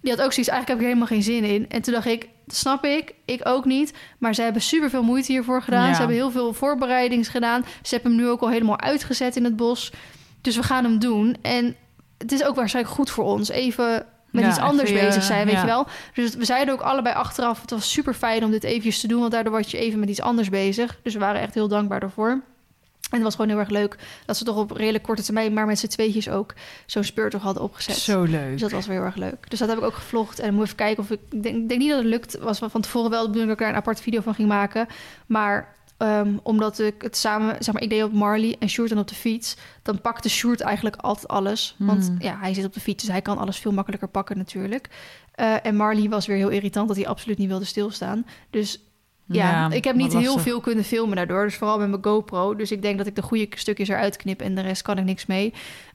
[0.00, 1.68] Die had ook zoiets, eigenlijk heb ik helemaal geen zin in.
[1.68, 3.92] En toen dacht ik, dat snap ik, ik ook niet.
[4.18, 5.86] Maar ze hebben super veel moeite hiervoor gedaan.
[5.86, 5.92] Ja.
[5.92, 7.64] Ze hebben heel veel voorbereidings gedaan.
[7.82, 9.92] Ze hebben hem nu ook al helemaal uitgezet in het bos.
[10.40, 11.36] Dus we gaan hem doen.
[11.42, 11.76] En
[12.18, 13.48] het is ook waarschijnlijk goed voor ons.
[13.48, 15.60] Even met Ja, iets anders bezig zijn, weet ja.
[15.60, 15.86] je wel.
[16.14, 17.60] Dus we zeiden ook allebei achteraf...
[17.60, 19.20] het was super fijn om dit eventjes te doen...
[19.20, 20.98] want daardoor word je even met iets anders bezig.
[21.02, 22.30] Dus we waren echt heel dankbaar daarvoor.
[22.30, 23.96] En het was gewoon heel erg leuk...
[24.26, 25.52] dat ze toch op redelijk korte termijn...
[25.52, 26.54] maar met z'n tweetjes ook
[26.86, 27.96] zo'n speurtocht hadden opgezet.
[27.96, 28.50] Zo leuk.
[28.50, 29.50] Dus dat was weer heel erg leuk.
[29.50, 30.38] Dus dat heb ik ook gevlogd.
[30.38, 31.20] En moet even kijken of ik...
[31.30, 32.38] Ik denk, denk niet dat het lukt.
[32.38, 34.86] was van tevoren wel de bedoeling dat ik daar een aparte video van ging maken.
[35.26, 37.56] Maar ehm, omdat ik het samen...
[37.58, 39.56] Zeg maar, ik deed op Marley en Sjoerd dan op de fiets.
[39.82, 41.74] Dan pakte Sjoerd eigenlijk altijd alles.
[41.78, 42.16] Want Hmm.
[42.20, 43.04] ja, hij zit op de fiets.
[43.04, 44.88] Dus hij kan alles veel makkelijker pakken natuurlijk.
[45.34, 46.88] Eh, en Marley was weer heel irritant...
[46.88, 48.26] dat hij absoluut niet wilde stilstaan.
[48.50, 48.80] Dus
[49.26, 51.44] ja, ik heb niet heel veel kunnen filmen daardoor.
[51.44, 52.54] Dus vooral met mijn GoPro.
[52.56, 55.04] Dus ik denk dat ik de goede stukjes eruit knip en de rest kan ik
[55.04, 55.52] niks mee.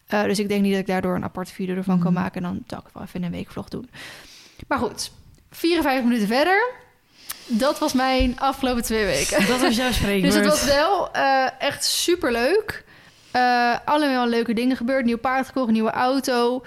[0.07, 2.21] Eh, dus ik denk niet dat ik daardoor een aparte video ervan kan Mhm.
[2.21, 2.43] maken.
[2.43, 3.89] En dan zal ik wel even in een weekvlog doen.
[4.67, 5.11] Maar goed,
[5.49, 6.73] 54 minuten verder.
[7.47, 9.47] Dat was mijn afgelopen twee weken.
[9.47, 10.33] Dat was jouw spreekwoord.
[10.33, 12.83] Dus het was wel eh, echt super leuk.
[13.85, 15.05] allemaal leuke dingen gebeurd.
[15.05, 16.63] Nieuw paard gekocht, nieuwe auto.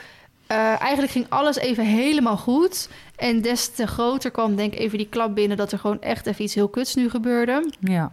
[0.47, 2.89] Eh, eigenlijk ging alles even helemaal goed.
[3.17, 5.57] En des te groter kwam denk ik even die klap binnen...
[5.57, 7.71] dat er gewoon echt even iets heel kuts nu gebeurde.
[7.81, 8.11] Ja.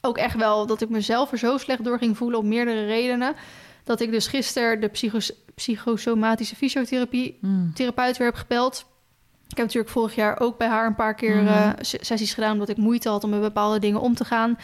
[0.00, 3.34] ook echt wel dat ik mezelf er zo slecht door ging voelen om meerdere redenen.
[3.84, 7.72] Dat ik dus gisteren de psychos psychosomatische fysiotherapie Mm.
[7.74, 8.84] therapeut weer heb gebeld.
[9.54, 11.46] Ik heb natuurlijk vorig jaar ook bij haar een paar keer Mhm.
[11.46, 12.52] eh, sessies gedaan...
[12.52, 14.58] omdat ik moeite had om met bepaalde dingen om te gaan.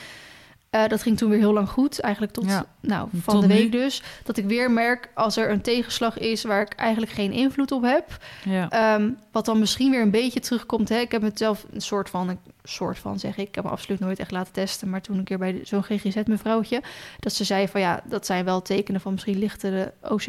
[0.70, 2.01] Eh, dat ging toen weer heel lang goed.
[2.01, 2.64] Eigenlijk tot, Ja.
[2.80, 3.55] nou, van Tot de nu.
[3.61, 4.03] week dus.
[4.24, 6.43] Dat ik weer merk als er een tegenslag is...
[6.43, 8.16] waar ik eigenlijk geen invloed op heb.
[8.45, 8.68] Ja.
[8.70, 10.88] Ehm, wat dan misschien weer een beetje terugkomt.
[10.88, 10.99] Hè?
[10.99, 13.49] Ik heb het zelf een soort van, een soort van zeg ik.
[13.49, 14.91] Ik heb me absoluut nooit echt laten testen.
[14.91, 16.82] Maar toen een keer bij zo'n GGZ-mevrouwtje...
[17.20, 20.26] dat ze zei van ja, dat zijn wel tekenen van misschien lichtere OCD.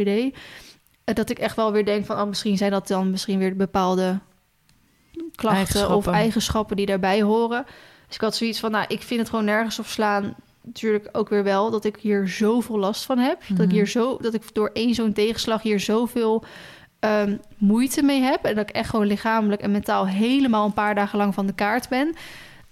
[1.04, 2.20] Eh, dat ik echt wel weer denk van...
[2.22, 4.20] Oh, misschien zijn dat dan misschien weer bepaalde
[5.36, 6.76] klachten of Eigenschappen.
[6.76, 7.66] die daarbij horen.
[8.08, 10.36] Dus ik had zoiets van, nou, ik vind het gewoon nergens op slaan.
[10.64, 13.40] Natuurlijk ook weer wel dat ik hier zoveel last van heb.
[13.50, 13.74] Dat ik Mhm.
[13.76, 16.44] hier zo, dat ik door één zo'n tegenslag hier zoveel
[17.00, 18.44] ehm, moeite mee heb.
[18.46, 21.54] En dat ik echt gewoon lichamelijk en mentaal helemaal een paar dagen lang van de
[21.54, 22.14] kaart ben.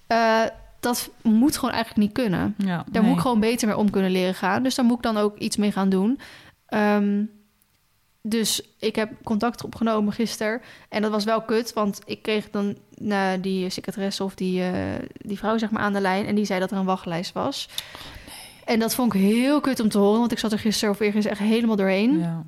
[0.07, 0.41] Eh,
[0.79, 2.55] dat moet gewoon eigenlijk niet kunnen.
[2.57, 2.65] ja.
[2.65, 3.01] Daar nee.
[3.01, 4.63] moet ik gewoon beter mee om kunnen leren gaan.
[4.63, 6.19] Dus daar moet ik dan ook iets mee gaan doen.
[6.65, 7.23] Ehm,
[8.21, 10.61] dus ik heb contact opgenomen gisteren.
[10.89, 14.73] En dat was wel kut, want ik kreeg dan eh, die secretaresse of die, eh,
[15.17, 16.25] die vrouw zeg maar aan de lijn.
[16.25, 17.69] En die zei dat er een wachtlijst was.
[18.65, 20.99] En dat vond ik heel kut om te horen, want ik zat er gisteren of
[20.99, 22.19] eergisteren echt helemaal doorheen.
[22.19, 22.45] Ja.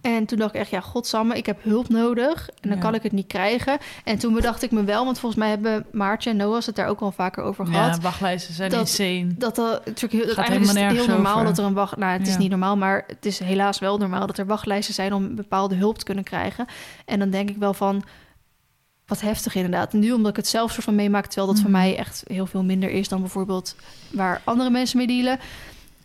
[0.00, 2.48] En toen dacht ik echt, ja, godsamme, ik heb hulp nodig.
[2.60, 2.82] En dan Ja.
[2.84, 3.78] kan ik het niet krijgen.
[4.04, 6.88] En toen bedacht ik me wel, want volgens mij hebben Maartje en Noah het daar
[6.88, 7.94] ook wel vaker over gehad.
[7.96, 9.26] ja, wachtlijsten zijn Dat- insane.
[9.36, 11.46] Dat, dat, natuurlijk heel, dat Gaat eigenlijk is het heel normaal over.
[11.46, 11.96] dat er een wacht...
[11.96, 14.26] Nou, het is niet normaal, maar het is helaas wel normaal...
[14.26, 16.66] dat er wachtlijsten zijn om bepaalde hulp te kunnen krijgen.
[17.04, 18.02] En dan denk ik wel van...
[19.06, 19.92] Wat heftig inderdaad.
[19.92, 21.26] Nu omdat ik het zelf soort van meemaak...
[21.26, 21.78] terwijl dat voor Mhm.
[21.80, 23.08] mij echt heel veel minder is...
[23.08, 23.76] dan bijvoorbeeld
[24.10, 25.38] waar andere mensen mee dealen.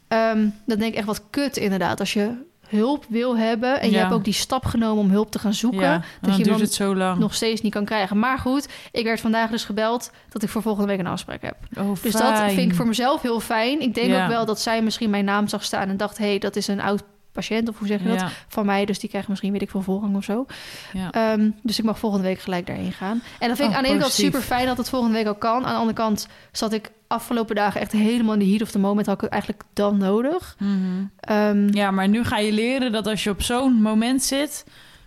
[0.07, 1.99] Ehm, dan denk ik echt wat kut inderdaad.
[1.99, 2.31] Als je
[2.67, 3.81] hulp wil hebben...
[3.81, 5.81] en je hebt ook die stap genomen om hulp te gaan zoeken...
[5.81, 7.19] ja, dan je het zo lang.
[7.19, 8.19] nog steeds niet kan krijgen.
[8.19, 10.11] Maar goed, ik werd vandaag dus gebeld...
[10.29, 11.55] dat ik voor volgende week een afspraak heb.
[11.77, 13.81] oh, Dus dat vind ik voor mezelf heel fijn.
[13.81, 14.23] Ik denk Ja.
[14.23, 16.67] ook wel dat zij misschien mijn naam zag staan en dacht: hé, hey, dat is
[16.67, 18.19] een oud patiënt, of hoe zeg je dat?
[18.19, 20.45] Ja, Van mij, dus die krijgt misschien, weet ik veel, voorrang of zo.
[20.93, 21.11] ja.
[21.11, 23.21] Ehm, dus ik mag volgende week gelijk daarheen gaan.
[23.39, 25.25] En dat vind ik Oh, aan de ene kant super fijn dat het volgende week
[25.27, 25.65] al kan.
[25.65, 28.79] Aan de andere kant zat ik afgelopen dagen echt helemaal in de heat of the
[28.79, 29.05] moment.
[29.05, 30.55] Had ik het eigenlijk dan nodig.
[30.59, 30.71] Mhm.
[31.19, 34.65] Ehm, ja, maar nu ga je leren dat als je op zo'n moment zit...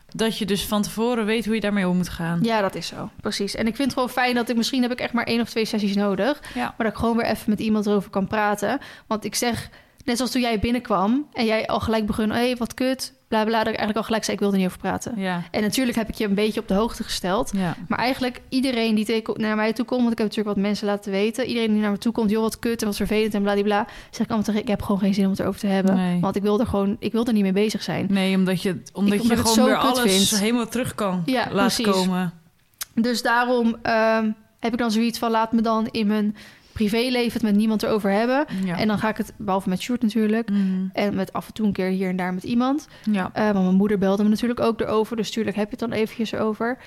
[0.09, 2.39] dat je dus van tevoren weet hoe je daarmee om moet gaan.
[2.43, 3.11] ja, dat is zo.
[3.21, 3.55] Precies.
[3.55, 5.49] En ik vind het gewoon fijn dat ik misschien heb ik echt maar één of
[5.49, 6.41] twee sessies nodig.
[6.55, 6.63] Ja.
[6.63, 8.79] Maar dat ik gewoon weer even met iemand erover kan praten.
[9.07, 9.69] Want ik zeg,
[10.05, 13.45] net zoals toen jij binnenkwam en jij al gelijk begon, hé, hey, wat kut, bla
[13.45, 15.13] bla, dat ik eigenlijk al gelijk zei, ik wilde niet over praten.
[15.17, 17.51] Ja, En natuurlijk heb ik je een beetje op de hoogte gesteld.
[17.57, 17.77] ja.
[17.89, 21.11] Maar eigenlijk iedereen die naar mij toe komt, want ik heb natuurlijk wat mensen laten
[21.13, 21.47] weten.
[21.47, 23.87] Iedereen die naar me toe komt, joh, wat kut en wat vervelend en bladibla.
[24.11, 25.95] Zeg ik allemaal tegen, ik heb gewoon geen zin om het erover te hebben.
[25.95, 26.21] Nee.
[26.21, 28.07] Want ik wil er gewoon, ik wil er niet mee bezig zijn.
[28.11, 31.57] Nee, omdat je, omdat Ik- je omdat gewoon weer alles helemaal terug kan Ja, laten
[31.85, 31.87] precies.
[31.87, 32.33] komen.
[32.95, 36.37] Dus daarom ehm, heb ik dan zoiets van, laat me dan in mijn
[36.77, 38.47] privéleven het met niemand erover hebben.
[38.65, 38.77] Ja.
[38.79, 40.61] En dan ga ik het, behalve met Sjoerd natuurlijk, Mhm.
[40.93, 42.89] en met af en toe een keer hier en daar met iemand.
[43.11, 43.31] ja.
[43.33, 45.17] Eh, want mijn moeder belde me natuurlijk ook erover.
[45.17, 46.79] Dus tuurlijk heb je het dan eventjes erover.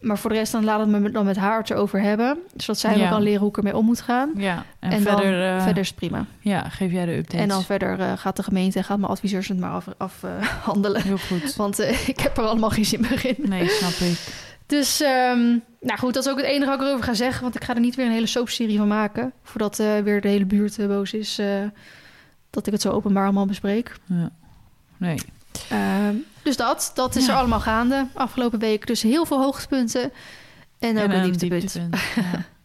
[0.00, 2.38] Maar voor de rest dan laat het me dan met haar het erover hebben.
[2.56, 3.08] Zodat zij Ja.
[3.08, 4.30] kan leren hoe ik ermee om moet gaan.
[4.36, 4.64] ja.
[4.80, 6.26] En, En, verder, dan, eh, verder is het prima.
[6.40, 7.40] ja, geef jij de updates.
[7.40, 9.98] En dan verder eh, gaat de gemeente en gaat mijn adviseurs het maar afhandelen.
[9.98, 11.02] Af, eh, handelen.
[11.02, 11.56] Heel goed.
[11.64, 13.36] Want eh, ik heb er allemaal geen zin meer in.
[13.48, 14.18] Nee, snap ik.
[14.66, 17.42] Dus, ehm, nou goed, dat is ook het enige wat ik erover ga zeggen.
[17.42, 19.32] Want ik ga er niet weer een hele soapserie van maken.
[19.42, 21.38] Voordat eh, weer de hele buurt eh, boos is.
[21.38, 21.62] eh,
[22.50, 23.96] dat ik het zo openbaar allemaal bespreek.
[24.04, 24.30] Ja.
[24.96, 25.16] Nee.
[25.70, 27.32] Ehm, dus dat, dat is Ja.
[27.32, 28.86] er allemaal gaande afgelopen week.
[28.86, 30.12] Dus heel veel hoogtepunten
[30.78, 31.72] en ook En een een dieptepunt.
[31.72, 31.96] dieptepunt.
[32.16, 32.44] Ja.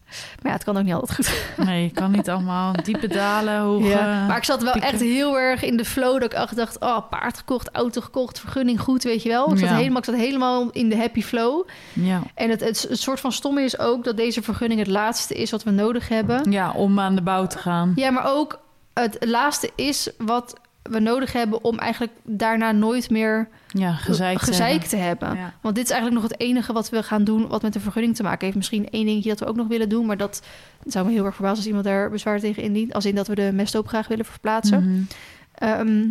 [0.42, 1.32] Maar ja, het kan ook niet altijd goed.
[1.66, 3.86] Nee, je kan niet allemaal diepe dalen, hoge...
[3.88, 4.26] Ja.
[4.26, 4.90] Maar ik zat wel pieken.
[4.90, 6.80] echt heel erg in de flow dat ik echt dacht...
[6.80, 9.52] oh, paard gekocht, auto gekocht, vergunning goed, weet je wel.
[9.52, 9.74] Ik zat, Ja.
[9.74, 11.66] helemaal, ik zat helemaal in de happy flow.
[11.92, 12.20] Ja.
[12.34, 15.50] En het, het, het soort van stomme is ook dat deze vergunning het laatste is
[15.50, 16.50] wat we nodig hebben.
[16.50, 17.92] ja, om aan de bouw te gaan.
[17.94, 18.60] Ja, maar ook
[18.94, 21.64] het laatste is wat we nodig hebben...
[21.64, 24.88] om eigenlijk daarna nooit meer Ja, gezeik te gezeik hebben.
[24.88, 25.36] te hebben.
[25.36, 25.54] Ja.
[25.60, 27.48] Want dit is eigenlijk nog het enige wat we gaan doen...
[27.48, 28.56] wat met de vergunning te maken heeft.
[28.56, 30.06] Misschien één dingetje dat we ook nog willen doen...
[30.06, 30.42] maar dat
[30.86, 32.92] zou me heel erg verbazen als iemand daar bezwaar tegen indient.
[32.92, 35.08] Als in dat we de mesthoop graag willen verplaatsen.
[35.54, 36.06] Ehm,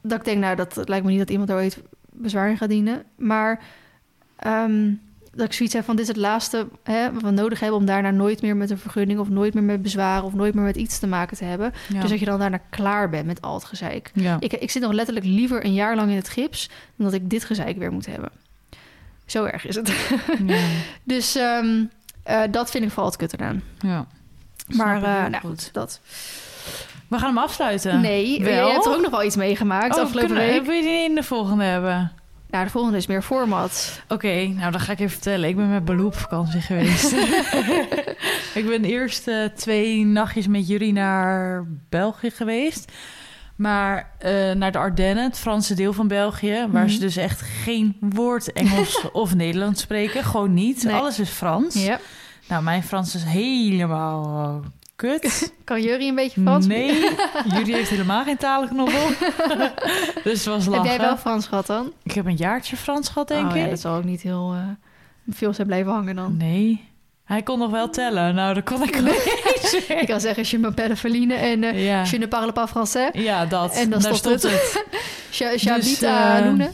[0.00, 2.68] dat ik denk, nou, dat lijkt me niet dat iemand daar ooit bezwaar in gaat
[2.68, 3.02] dienen.
[3.16, 3.60] Maar
[4.36, 4.92] ehm,
[5.34, 7.78] dat ik zoiets heb van, dit is het laatste hè, wat we nodig hebben...
[7.78, 9.20] om daarna nooit meer met een vergunning...
[9.20, 10.24] of nooit meer met bezwaren...
[10.24, 11.72] of nooit meer met iets te maken te hebben.
[11.88, 12.00] Ja.
[12.00, 14.10] Dus dat je dan daarna klaar bent met al het gezeik.
[14.14, 14.36] ja.
[14.40, 16.68] Ik, ik zit nog letterlijk liever een jaar lang in het gips...
[16.96, 18.30] dan dat ik dit gezeik weer moet hebben.
[19.26, 19.92] Zo erg is het.
[20.46, 20.60] ja.
[21.02, 21.84] dus ehm,
[22.22, 23.62] eh, dat vind ik vooral het kut eraan.
[23.80, 24.06] ja.
[24.66, 26.00] Maar eh, nou goed, dat.
[27.08, 28.00] We gaan hem afsluiten.
[28.00, 28.66] Nee, Wel?
[28.66, 30.64] je hebt er ook nog wel iets meegemaakt Oh, afgelopen kunnen, week.
[30.64, 32.12] Wil je die in de volgende hebben?
[32.52, 34.00] Nou, de volgende is meer format.
[34.08, 35.48] Oké, nou dan ga ik even vertellen.
[35.48, 37.12] Ik ben met Baloo op vakantie geweest.
[38.60, 42.92] ik ben eerst eh, twee nachtjes met jullie naar België geweest.
[43.56, 46.66] Maar eh, naar de Ardennen, het Franse deel van België...
[46.70, 46.92] waar Mhm.
[46.92, 50.24] ze dus echt geen woord Engels of Nederlands spreken.
[50.24, 50.82] Gewoon niet.
[50.84, 50.94] Nee.
[50.94, 51.84] Alles is Frans.
[51.84, 51.98] Ja.
[52.48, 54.60] Nou, mijn Frans is helemaal
[54.96, 55.52] kut.
[55.64, 56.66] Kan jullie een beetje Frans?
[56.66, 56.94] Nee,
[57.54, 59.08] jullie heeft helemaal geen talenknobbel.
[60.24, 60.88] dus het was Heb lachen.
[60.90, 61.92] jij wel Frans gehad dan?
[62.02, 63.62] Ik heb een jaartje Frans gehad, denk oh, ik.
[63.62, 64.68] Ja, dat zal ook niet heel eh,
[65.34, 66.36] veel zijn blijven hangen dan.
[66.36, 66.90] Nee.
[67.24, 68.34] Hij kon nog wel tellen.
[68.34, 72.04] Nou, dat kon ik ook niet Ik kan zeggen, je m'appelle Feline en Ja.
[72.10, 73.10] je ne parle pas français.
[73.12, 73.74] ja, dat.
[73.74, 74.84] En dan Daar stopt stond het.
[75.30, 76.66] Je- J'habite Dus, eh.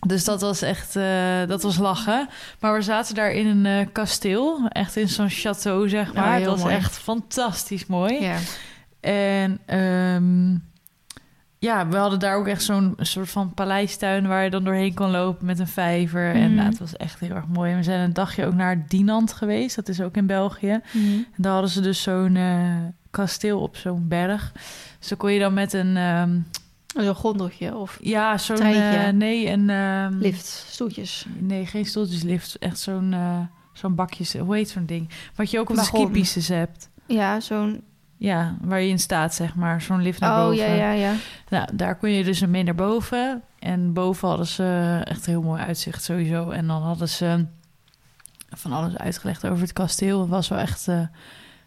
[0.00, 2.28] Dus dat was echt, eh, dat was lachen.
[2.60, 4.68] Maar we zaten daar in een eh, kasteel.
[4.68, 6.34] Echt in zo'n château, zeg Ja, maar.
[6.36, 6.74] heel dat was mooi.
[6.74, 8.20] echt fantastisch mooi.
[8.22, 8.36] Ja.
[9.00, 10.50] En ehm,
[11.58, 14.26] ja, we hadden daar ook echt zo'n soort van paleistuin...
[14.26, 16.34] waar je dan doorheen kon lopen met een vijver.
[16.34, 16.54] En Mhm.
[16.54, 17.70] nou, het was echt heel erg mooi.
[17.70, 19.76] En we zijn een dagje ook naar Dinant geweest.
[19.76, 20.80] Dat is ook in België.
[20.92, 21.04] Mhm.
[21.06, 22.74] En daar hadden ze dus zo'n eh,
[23.10, 24.52] kasteel op zo'n berg.
[24.98, 25.96] Dus dan kon je dan met een...
[25.96, 26.38] ehm,
[26.98, 28.56] Zo'n gondeltje of ja, zo'n...
[28.56, 28.80] Treintje.
[28.98, 29.70] eh, nee, een...
[29.70, 31.26] ehm, lift, stoeltjes.
[31.38, 32.58] Nee, geen stoeltjeslift.
[32.58, 33.38] Echt zo'n eh
[33.72, 34.32] zo'n bakjes...
[34.36, 35.08] Hoe heet zo'n ding?
[35.34, 36.00] Wat je ook op de Wagon.
[36.00, 36.90] skipistes hebt.
[37.06, 37.82] Ja, zo'n...
[38.18, 39.80] Ja, waar je in staat, zeg maar.
[39.82, 40.56] Zo'n lift naar Oh, boven.
[40.68, 41.12] ja, ja, ja.
[41.48, 43.42] Nou, daar kon je dus mee naar boven.
[43.58, 46.50] En boven hadden ze echt een heel mooi uitzicht sowieso.
[46.50, 47.46] En dan hadden ze
[48.50, 50.20] van alles uitgelegd over het kasteel.
[50.20, 51.00] Het was wel echt eh,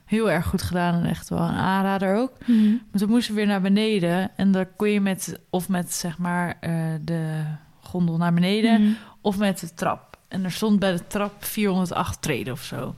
[0.09, 2.31] heel erg goed gedaan en echt wel een aanrader ook.
[2.45, 2.69] Mhm.
[2.69, 4.31] Maar toen moesten we weer naar beneden.
[4.35, 7.43] En daar kon je met, of met zeg maar eh, de
[7.79, 8.91] gondel naar beneden, Mhm.
[9.21, 10.17] of met de trap.
[10.27, 12.95] En er stond bij de trap 408 treden of zo.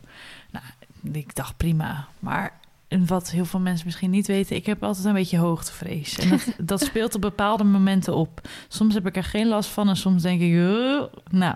[0.52, 0.66] Nou,
[1.12, 2.08] ik dacht prima.
[2.20, 6.20] Maar en wat heel veel mensen misschien niet weten, ik heb altijd een beetje hoogtevrees.
[6.20, 8.42] En dat, dat speelt op bepaalde momenten op.
[8.68, 11.56] Soms heb ik er geen last van en soms denk ik, "Uh." nou.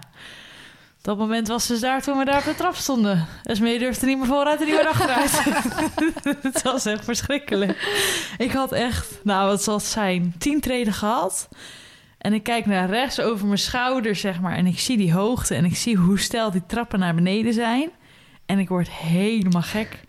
[1.05, 3.27] Dat moment was dus daar toen we daar op de trap stonden.
[3.43, 5.43] Esmee durfde niet meer vooruit en niet meer achteruit.
[6.53, 7.87] het was echt verschrikkelijk.
[8.37, 11.49] Ik had echt, nou wat zal het zijn, tien treden gehad.
[12.17, 14.55] En ik kijk naar rechts over mijn schouder, zeg maar.
[14.55, 17.89] En ik zie die hoogte en ik zie hoe stijl die trappen naar beneden zijn.
[18.45, 19.99] En ik word helemaal gek.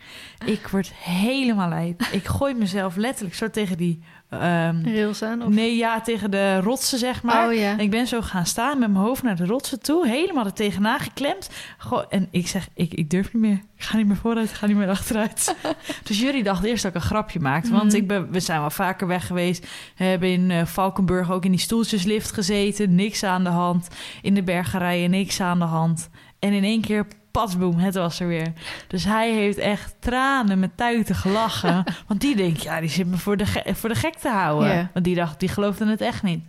[0.45, 2.03] Ik word helemaal lijp.
[2.03, 4.03] Ik gooi mezelf letterlijk zo tegen die...
[4.29, 5.43] ehm, Rails aan?
[5.43, 5.49] Of...
[5.49, 7.47] nee, ja, tegen de rotsen, zeg maar.
[7.49, 7.71] Oh ja.
[7.71, 10.09] En ik ben zo gaan staan met mijn hoofd naar de rotsen toe.
[10.09, 11.51] Helemaal er tegenaan geklemd.
[11.79, 13.61] Goh, en ik zeg, ik, ik durf niet meer.
[13.77, 15.57] Ik ga niet meer vooruit, ik ga niet meer achteruit.
[16.09, 17.71] dus jullie dachten eerst dat ik een grapje maakte.
[17.71, 17.97] Want Mhm.
[17.97, 19.67] ik ben, we zijn wel vaker weg geweest.
[19.97, 22.95] We hebben in eh, Valkenburg ook in die stoeltjeslift gezeten.
[22.95, 23.89] Niks aan de hand.
[24.23, 26.09] In de bergerijen niks aan de hand.
[26.39, 27.07] En in één keer,
[27.41, 28.53] patsboom, het was er weer.
[28.89, 31.85] Dus hij heeft echt tranen met tuiten gelachen.
[32.09, 34.91] want die denkt, ja, die zit me voor de, ge- voor de gek te houden.
[34.93, 36.45] Want die dacht, die geloofde het echt niet.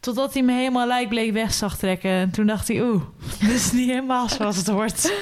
[0.00, 2.10] Totdat hij me helemaal lijkbleek weg zag trekken.
[2.10, 3.02] En toen dacht hij, oeh,
[3.40, 5.12] dit is niet helemaal zoals het wordt.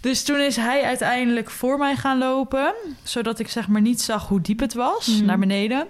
[0.00, 2.74] Dus toen is hij uiteindelijk voor mij gaan lopen.
[3.02, 5.24] Zodat ik zeg maar niet zag hoe diep het was, Mhm.
[5.24, 5.86] naar beneden.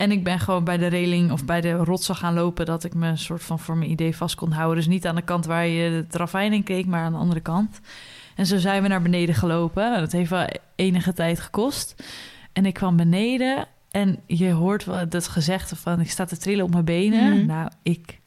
[0.00, 2.66] En ik ben gewoon bij de reling of bij de rotsen gaan lopen...
[2.66, 4.76] dat ik me een soort van voor mijn idee vast kon houden.
[4.76, 7.40] Dus niet aan de kant waar je het ravijn in keek, maar aan de andere
[7.40, 7.80] kant.
[8.36, 9.82] En zo zijn we naar beneden gelopen.
[9.82, 12.04] Nou, dat heeft wel enige tijd gekost.
[12.52, 16.00] En ik kwam beneden en je hoort wel dat gezegde van...
[16.00, 17.36] ik sta te trillen op mijn benen.
[17.36, 17.46] Mhm.
[17.46, 18.19] Nou, ik,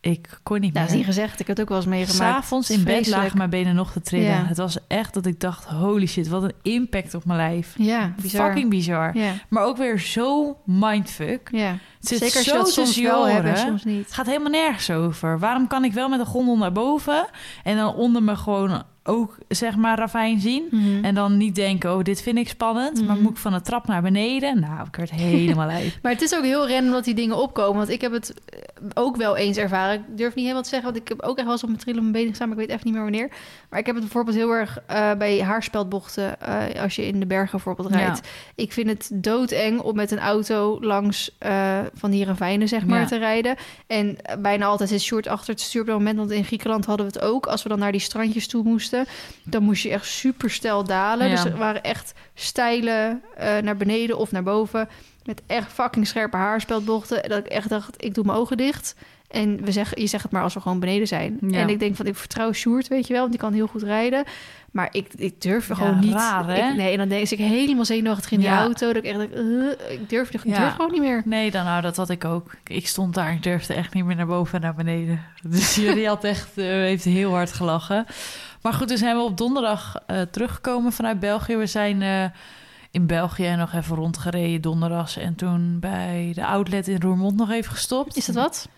[0.00, 0.98] ik kon niet Nou, is meer.
[1.00, 1.40] niet gezegd.
[1.40, 2.34] Ik heb het ook wel eens meegemaakt.
[2.34, 4.26] S'avonds in bed lagen mijn benen nog te trillen.
[4.28, 4.44] Ja.
[4.46, 7.74] Het was echt dat ik dacht, holy shit, wat een impact op mijn lijf.
[7.78, 8.46] Ja, bizar.
[8.46, 9.16] Fucking bizar.
[9.16, 11.48] Ja, Maar ook weer zo mindfuck.
[11.52, 11.76] ja.
[11.98, 13.58] Het zit Zeker als zo dat soms wel hebt en oren.
[13.58, 14.04] soms niet.
[14.04, 15.38] Het gaat helemaal nergens over.
[15.38, 17.26] Waarom kan ik wel met een gondel naar boven
[17.64, 20.64] en dan onder me gewoon ook zeg maar ravijn zien?
[20.70, 21.04] Mhm.
[21.04, 23.04] En dan niet denken, oh, dit vind ik spannend.
[23.06, 23.22] Maar Mhm.
[23.22, 24.60] moet ik van de trap naar beneden?
[24.60, 25.98] Nou, ik werd helemaal lijp.
[26.02, 27.76] Maar het is ook heel random dat die dingen opkomen.
[27.76, 28.34] Want ik heb het
[28.94, 29.94] ook wel eens ervaren.
[29.94, 31.80] Ik durf niet helemaal te zeggen, want ik heb ook echt wel eens op mijn
[31.80, 33.28] trillen op mijn benen gestaan, maar ik weet echt niet meer wanneer.
[33.70, 37.26] Maar ik heb het bijvoorbeeld heel erg eh, bij haarspeldbochten, eh, als je in de
[37.26, 37.96] bergen bijvoorbeeld Ja.
[37.96, 38.28] rijdt.
[38.54, 43.00] Ik vind het doodeng om met een auto langs eh, van die ravijnen, zeg maar,
[43.00, 43.06] Ja.
[43.06, 43.56] te rijden.
[43.86, 46.16] En bijna altijd zit Sjoerd achter het stuur op dat moment.
[46.18, 47.46] Want in Griekenland hadden we het ook.
[47.46, 49.06] Als we dan naar die strandjes toe moesten,
[49.44, 51.28] dan moest je echt super stijl dalen.
[51.28, 51.34] Ja.
[51.34, 53.20] Dus er waren echt steile
[53.62, 54.88] naar beneden of naar boven.
[55.24, 57.28] Met echt fucking scherpe haarspeldbochten.
[57.28, 58.94] Dat ik echt dacht, ik doe mijn ogen dicht.
[59.30, 61.38] En we zeggen, je zegt het maar als we gewoon beneden zijn.
[61.40, 61.58] Ja.
[61.58, 63.20] En ik denk van, ik vertrouw Sjoerd, weet je wel.
[63.20, 64.24] Want die kan heel goed rijden.
[64.70, 66.12] Maar ik, ik durf Ja, gewoon niet.
[66.12, 66.68] raar, hè?
[66.70, 68.60] Ik- nee, en dan denk ik helemaal zenuwachtig in die Ja.
[68.60, 68.86] auto.
[68.92, 69.32] Dat ik echt denk,
[69.90, 71.22] ik durf, ik durf gewoon niet meer.
[71.24, 72.50] Nee, dan, nou, dat had ik ook.
[72.64, 75.20] Ik stond daar, ik durfde echt niet meer naar boven en naar beneden.
[75.42, 78.06] Dus jullie had echt, eh, heeft heel hard gelachen.
[78.62, 81.56] Maar goed, dus zijn we op donderdag eh, teruggekomen vanuit België.
[81.56, 82.24] We zijn eh,
[82.90, 85.16] in België nog even rondgereden donderdags.
[85.16, 88.16] En toen bij de outlet in Roermond nog even gestopt.
[88.16, 88.68] Is dat wat?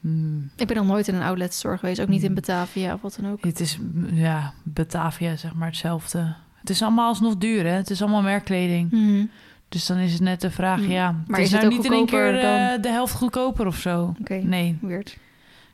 [0.00, 2.00] Hmm, Ik ben nog nooit in een outlet store geweest.
[2.00, 2.34] Ook niet in Mm.
[2.34, 3.44] Batavia of wat dan ook.
[3.44, 3.78] het is,
[4.12, 6.34] ja, Batavia zeg maar hetzelfde.
[6.60, 7.70] Het is allemaal alsnog duur, hè?
[7.70, 8.90] Het is allemaal merkkleding.
[8.90, 9.24] Mhm.
[9.68, 10.90] Dus dan is het net de vraag, Hmm.
[10.90, 11.10] ja...
[11.12, 14.14] Maar het is is, nou niet in één keer dan- de helft goedkoper of zo.
[14.20, 15.16] Oké, Nee, weird.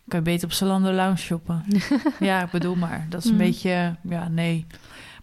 [0.09, 1.65] kan je beter op Zalando Lounge shoppen.
[2.21, 3.07] ja, ik bedoel maar.
[3.09, 3.45] Dat is een Hmm.
[3.47, 3.95] beetje...
[4.03, 4.67] Ja, nee.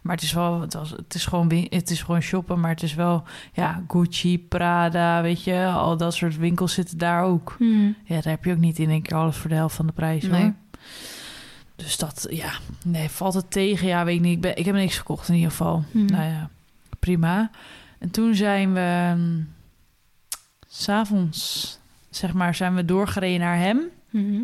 [0.05, 0.61] Maar het is wel...
[0.61, 3.23] Het, was, het, is gewoon, het is gewoon shoppen, maar het is wel...
[3.53, 5.65] Ja, Gucci, Prada, weet je...
[5.65, 7.55] Al dat soort winkels zitten daar ook.
[7.59, 7.85] Mhm.
[8.03, 9.93] Ja, daar heb je ook niet in één keer alles voor de helft van de
[9.93, 10.41] prijs, Nee.
[10.41, 10.53] hoor.
[11.75, 12.51] Dus dat, ja,
[12.83, 13.87] nee, valt het tegen?
[13.87, 14.35] Ja, weet ik niet.
[14.35, 15.83] Ik, ben, ik heb niks gekocht in ieder geval.
[15.91, 16.05] Hmm.
[16.05, 16.49] Nou ja,
[16.99, 17.49] prima.
[17.99, 19.15] En toen zijn we
[20.67, 21.79] s s'avonds,
[22.09, 23.81] zeg maar, zijn we doorgereden naar hem.
[24.09, 24.41] Mhm.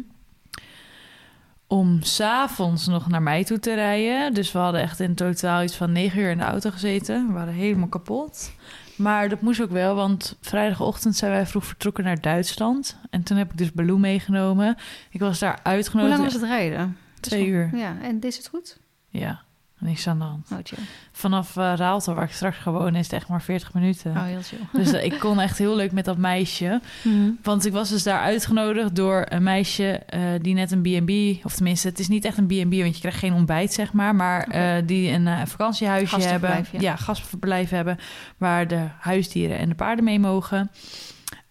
[1.72, 4.34] Om s'avonds nog naar mij toe te rijden.
[4.34, 7.28] Dus we hadden echt in totaal iets van negen uur in de auto gezeten.
[7.28, 8.52] We waren helemaal kapot.
[8.96, 12.98] Maar dat moest ook wel, want vrijdagochtend zijn wij vroeg vertrokken naar Duitsland.
[13.10, 14.78] En toen heb ik dus Baloo meegenomen.
[15.10, 16.12] Ik was daar Hoe uitgenodigd.
[16.14, 16.98] lang was het rijden?
[17.20, 17.70] Twee uur.
[17.74, 18.80] Ja, en is het goed?
[19.08, 19.42] Ja,
[19.82, 20.48] niks aan de hand.
[20.52, 20.78] Oh.
[21.12, 24.12] Vanaf eh Raalte, waar ik straks ga wonen, is het echt maar 40 minuten.
[24.12, 24.40] Oh, heel.
[24.72, 26.82] Dus eh, ik kon echt heel leuk met dat meisje.
[27.04, 27.32] Mhm.
[27.44, 31.46] Want ik was dus daar uitgenodigd door een meisje eh, die net een B&B...
[31.46, 34.16] of tenminste, het is niet echt een B&B, want je krijgt geen ontbijt, zeg maar...
[34.16, 34.48] maar
[34.86, 36.50] die een eh, vakantiehuisje hebben.
[36.50, 36.96] Gastverblijf, ja.
[36.96, 37.98] gastverblijf hebben...
[38.38, 40.72] waar de huisdieren en de paarden mee mogen.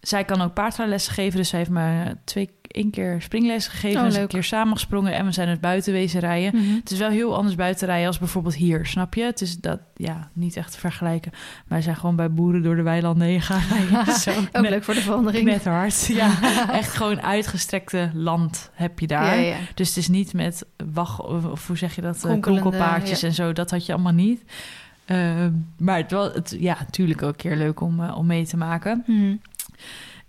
[0.00, 4.00] Zij kan ook paardrijlessen geven, dus zij heeft me twee, één keer springles gegeven...
[4.00, 6.60] Oh, dus een keer samengesprongen en we zijn dus buiten wezen rijden...
[6.60, 6.74] Mhm.
[6.74, 9.22] Het is wel heel anders buiten rijden als bijvoorbeeld hier, snap je?
[9.22, 11.32] Het is dat, ja, niet echt te vergelijken.
[11.66, 14.14] Wij zijn gewoon bij boeren door de weilanden heen gaan rijden.
[14.20, 15.44] Zo, Ook leuk voor de verandering.
[15.44, 16.06] net hard.
[16.20, 19.36] Ja, echt gewoon uitgestrekte land heb je daar.
[19.36, 19.56] Ja, ja.
[19.74, 23.28] Dus het is niet met wacht, of, of hoe zeg je dat, eh, kronkelpaardjes ja.
[23.28, 23.52] en zo.
[23.52, 24.42] Dat had je allemaal niet.
[25.04, 25.46] Eh,
[25.78, 28.56] maar het was, het, ja, natuurlijk ook een keer leuk om, eh, om mee te
[28.56, 29.04] maken.
[29.06, 29.34] Mhm.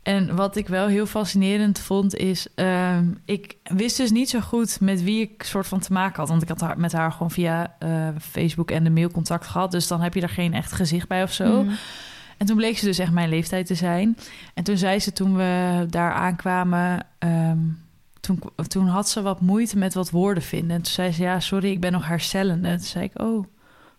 [0.03, 2.47] En wat ik wel heel fascinerend vond is...
[2.55, 6.29] ehm, ik wist dus niet zo goed met wie ik soort van te maken had.
[6.29, 9.71] Want ik had haar, met haar gewoon via eh, Facebook en de mail contact gehad.
[9.71, 11.63] Dus dan heb je er geen echt gezicht bij of zo.
[11.63, 11.73] Mhm.
[12.37, 14.17] En toen bleek ze dus echt mijn leeftijd te zijn.
[14.53, 17.05] En toen zei ze toen we daar aankwamen...
[17.19, 17.59] ehm,
[18.19, 20.75] toen, toen had ze wat moeite met wat woorden vinden.
[20.75, 22.69] En toen zei ze, ja, sorry, ik ben nog herstellende.
[22.69, 23.45] Toen zei ik, oh,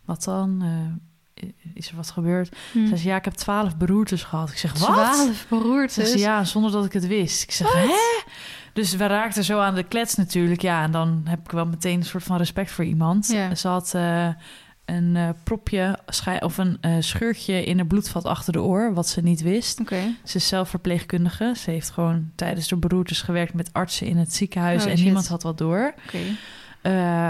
[0.05, 0.63] wat dan?
[0.63, 1.12] Eh,
[1.75, 2.57] is er wat gebeurd?
[2.73, 2.87] Mhm.
[2.87, 4.51] Zei ze, ja, ik heb twaalf beroertes gehad.
[4.51, 4.89] Ik zeg, wat?
[4.89, 6.11] Twaalf beroertes.
[6.11, 7.43] Ze ja, zonder dat ik het wist.
[7.43, 7.95] Ik zeg, hè?
[8.73, 10.63] Dus we raakten zo aan de klets natuurlijk.
[10.63, 13.27] Ja, en dan heb ik wel meteen een soort van respect voor iemand.
[13.27, 13.55] Ja.
[13.55, 14.29] Ze had eh,
[14.85, 15.99] een eh, propje
[16.41, 19.81] of een eh, scheurtje in een bloedvat achter de oor, wat ze niet wist.
[19.81, 20.15] Oké.
[20.25, 21.53] Ze is zelf verpleegkundige.
[21.57, 24.85] Ze heeft gewoon tijdens de beroertes gewerkt met artsen in het ziekenhuis.
[24.85, 25.05] Oh, en shit.
[25.05, 25.95] niemand had wat door.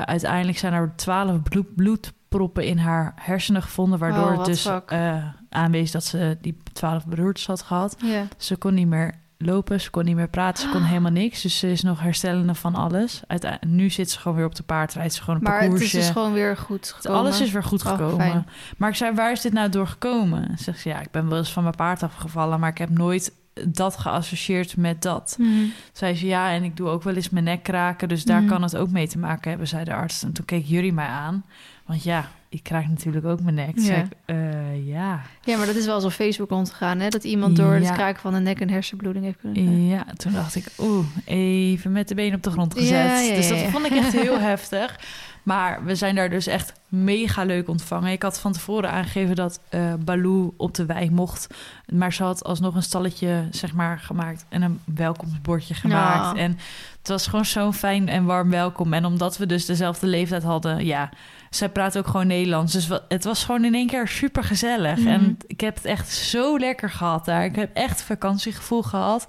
[0.04, 1.42] Uiteindelijk zijn er twaalf
[1.74, 6.56] bloed, bloedproppen in haar hersenen gevonden, waardoor Oh, het dus eh, aanwees dat ze die
[6.72, 7.96] twaalf beroertes had gehad.
[8.36, 11.42] Ze kon niet meer lopen, ze kon niet meer praten, ze kon helemaal niks.
[11.42, 13.22] Dus ze is nog herstellende van alles.
[13.66, 15.68] Nu zit ze gewoon weer op de paard, rijdt ze gewoon een Maar het is
[15.70, 15.96] parcoursje.
[15.96, 17.20] dus gewoon weer goed gekomen.
[17.20, 18.46] Alles is weer goed Oh, gekomen.
[18.76, 20.58] maar ik zei, waar is dit nou door gekomen?
[20.58, 22.60] Zegt ze, ja, ik ben wel eens van mijn paard afgevallen...
[22.60, 23.32] maar ik heb nooit
[23.68, 25.36] dat geassocieerd met dat.
[25.38, 25.50] Mhm.
[25.92, 28.08] Zei ze, ja, en ik doe ook wel eens mijn nek kraken...
[28.08, 28.50] dus daar Mhm.
[28.50, 30.22] kan het ook mee te maken hebben, zei de arts.
[30.22, 31.44] En toen keek jullie mij aan.
[31.86, 33.74] Want ja, ik kraak natuurlijk ook mijn nek.
[33.74, 33.88] Toen Ja.
[33.90, 35.20] zei ik, eh, ja...
[35.44, 37.08] Ja, maar dat is wel zo op Facebook rondgegaan, hè?
[37.08, 39.86] Dat iemand door het kraken van de nek een hersenbloeding heeft kunnen krijgen.
[39.86, 42.96] Ja, toen dacht ik, oeh, even met de benen op de grond Ja, gezet.
[42.96, 44.98] ja, ja, dus dat vond ik echt heel heftig.
[45.42, 48.12] Maar we zijn daar dus echt mega leuk ontvangen.
[48.12, 51.46] Ik had van tevoren aangegeven dat eh Baloo op de wei mocht.
[51.92, 54.44] Maar ze had alsnog een stalletje, zeg maar, gemaakt.
[54.48, 56.36] En een welkomstbordje gemaakt.
[56.36, 56.42] Ja.
[56.42, 56.58] En
[56.98, 58.92] het was gewoon zo'n fijn en warm welkom.
[58.92, 61.10] En omdat we dus dezelfde leeftijd hadden, ja...
[61.54, 62.72] Zij praat ook gewoon Nederlands.
[62.72, 64.98] Dus het was gewoon in één keer super gezellig.
[64.98, 65.08] Mhm.
[65.08, 67.44] En ik heb het echt zo lekker gehad daar.
[67.44, 69.26] Ik heb echt vakantiegevoel gehad.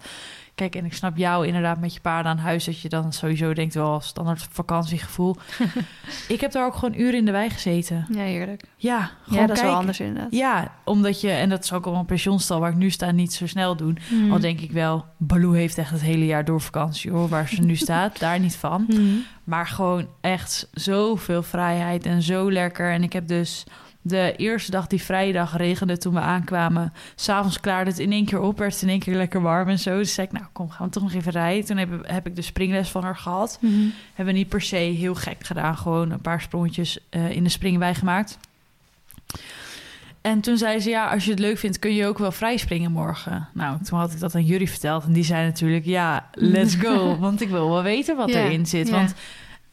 [0.56, 2.66] Kijk, en ik snap jou inderdaad met je paarden aan huis...
[2.66, 5.36] dat je dan sowieso denkt, wel standaard vakantiegevoel.
[6.28, 8.06] ik heb daar ook gewoon uren in de wei gezeten.
[8.10, 8.64] Ja, heerlijk.
[8.76, 10.32] Ja, gewoon Ja, dat is wel anders inderdaad.
[10.32, 11.30] Ja, omdat je...
[11.30, 13.98] En dat is ook al een pensionstal waar ik nu sta niet zo snel doen.
[14.10, 14.32] Mhm.
[14.32, 17.28] Al denk ik wel, Baloo heeft echt het hele jaar door vakantie hoor.
[17.28, 18.86] Waar ze nu staat, daar niet van.
[18.88, 19.02] Mhm.
[19.44, 22.92] Maar gewoon echt zoveel vrijheid en zo lekker.
[22.92, 23.64] En ik heb dus
[24.06, 26.94] de eerste dag, die vrijdag, regende toen we aankwamen.
[27.16, 29.80] S'avonds klaarde het in één keer op, werd het in één keer lekker warm en
[29.80, 29.98] zo.
[29.98, 31.66] Dus zei ik, nou kom, gaan we toch nog even rijden.
[31.66, 33.58] Toen heb, heb ik de springles van haar gehad.
[33.62, 33.74] Mhm.
[34.14, 35.78] Hebben we niet per se heel gek gedaan.
[35.78, 38.38] Gewoon een paar sprongetjes eh, in de springwei gemaakt.
[40.22, 42.58] En toen zei ze, ja, als je het leuk vindt, kun je ook wel vrij
[42.58, 43.48] springen morgen.
[43.54, 45.04] Nou, toen had ik dat aan jullie verteld.
[45.04, 47.16] En die zei natuurlijk, ja, let's go.
[47.20, 48.90] want ik wil wel weten wat erin zit.
[48.90, 49.14] Want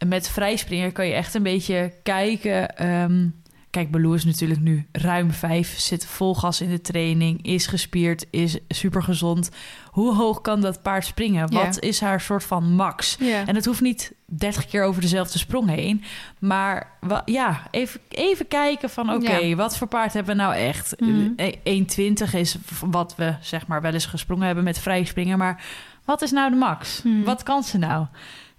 [0.07, 2.77] met vrij springen kan je echt een beetje kijken...
[2.77, 3.27] ehm,
[3.70, 8.26] Kijk, Baloo is natuurlijk nu ruim vijf, zit vol gas in de training, is gespierd,
[8.30, 9.51] is super gezond.
[9.90, 11.52] Hoe hoog kan dat paard springen?
[11.52, 13.16] Wat is haar soort van max?
[13.47, 16.02] En het hoeft niet 30 keer over dezelfde sprong heen.
[16.38, 16.92] Maar
[17.24, 19.56] ja, even, even kijken van oké, Ja.
[19.56, 20.94] wat voor paard hebben we nou echt?
[21.01, 21.28] Mhm.
[21.36, 25.38] Eh, 1,20 is wat we zeg maar wel eens gesprongen hebben met vrij springen.
[25.38, 25.62] Maar
[26.05, 27.02] wat is nou de max?
[27.02, 27.22] Mhm.
[27.22, 28.06] Wat kan ze nou?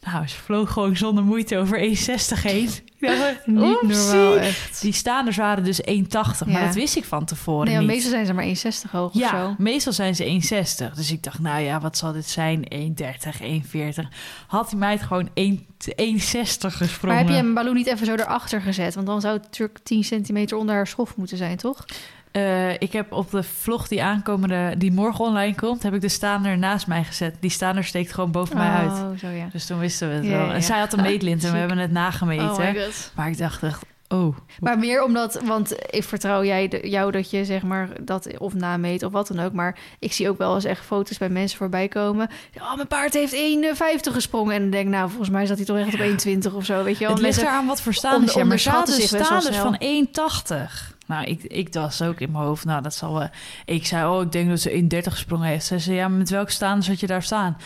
[0.02, 2.70] Nou, ze vloog gewoon zonder moeite over 1,60 heen.
[3.46, 4.14] Niet oepsie.
[4.14, 4.82] normaal, echt.
[4.82, 5.88] Die staanders waren dus 1,80.
[6.12, 6.66] Maar Ja.
[6.66, 7.88] dat wist ik van tevoren Nee, niet.
[7.88, 9.56] meestal zijn ze maar 1,60 hoog of Ja, zo.
[9.58, 10.94] meestal zijn ze 1,60.
[10.96, 12.66] Dus ik dacht, nou ja, wat zal dit zijn?
[12.74, 14.08] 1,30, 1,40.
[14.48, 15.66] Had die meid gewoon 1
[15.96, 17.16] 1,60 gesprongen.
[17.16, 18.96] Maar heb je een balloon niet even zo erachter gezet?
[18.96, 21.86] Want dan zou het natuurlijk 10 centimeter onder haar schof moeten zijn, toch?
[22.32, 26.10] Eh, ik heb op de vlog die aankomende, die morgen online komt, heb ik de
[26.10, 27.36] staander naast mij gezet.
[27.40, 28.92] Die staander steekt gewoon boven mij uit.
[28.92, 29.48] Oh, zo ja.
[29.52, 30.48] Dus toen wisten we het Ja, wel.
[30.48, 30.62] En ja.
[30.62, 32.50] zij had een meetlint en we hebben het nagemeten.
[32.50, 34.38] Oh maar ik dacht echt, oh.
[34.60, 38.54] Maar meer omdat, want ik vertrouw jij de- jou dat je zeg maar dat of
[38.54, 39.54] nameet of wat dan ook.
[39.54, 42.30] Maar ik zie ook wel eens echt foto's bij mensen voorbij komen.
[42.58, 44.56] Oh, mijn paard heeft 1,50 gesprongen.
[44.56, 46.84] En dan denk ik, nou, volgens mij zat hij toch echt op 1,20 of zo.
[46.84, 47.14] Weet je wel?
[47.14, 48.34] Het ligt eraan wat voor staanders.
[48.34, 51.00] Ja, maar wel staanders van 1,80.
[51.12, 53.30] Nou, ik, ik was ook in mijn hoofd, nou, dat zal wel...
[53.66, 55.66] Ik zei, oh, ik denk dat ze 1,30 gesprongen heeft.
[55.66, 57.58] Zij zei, ja, met welke staanders had je daar staan?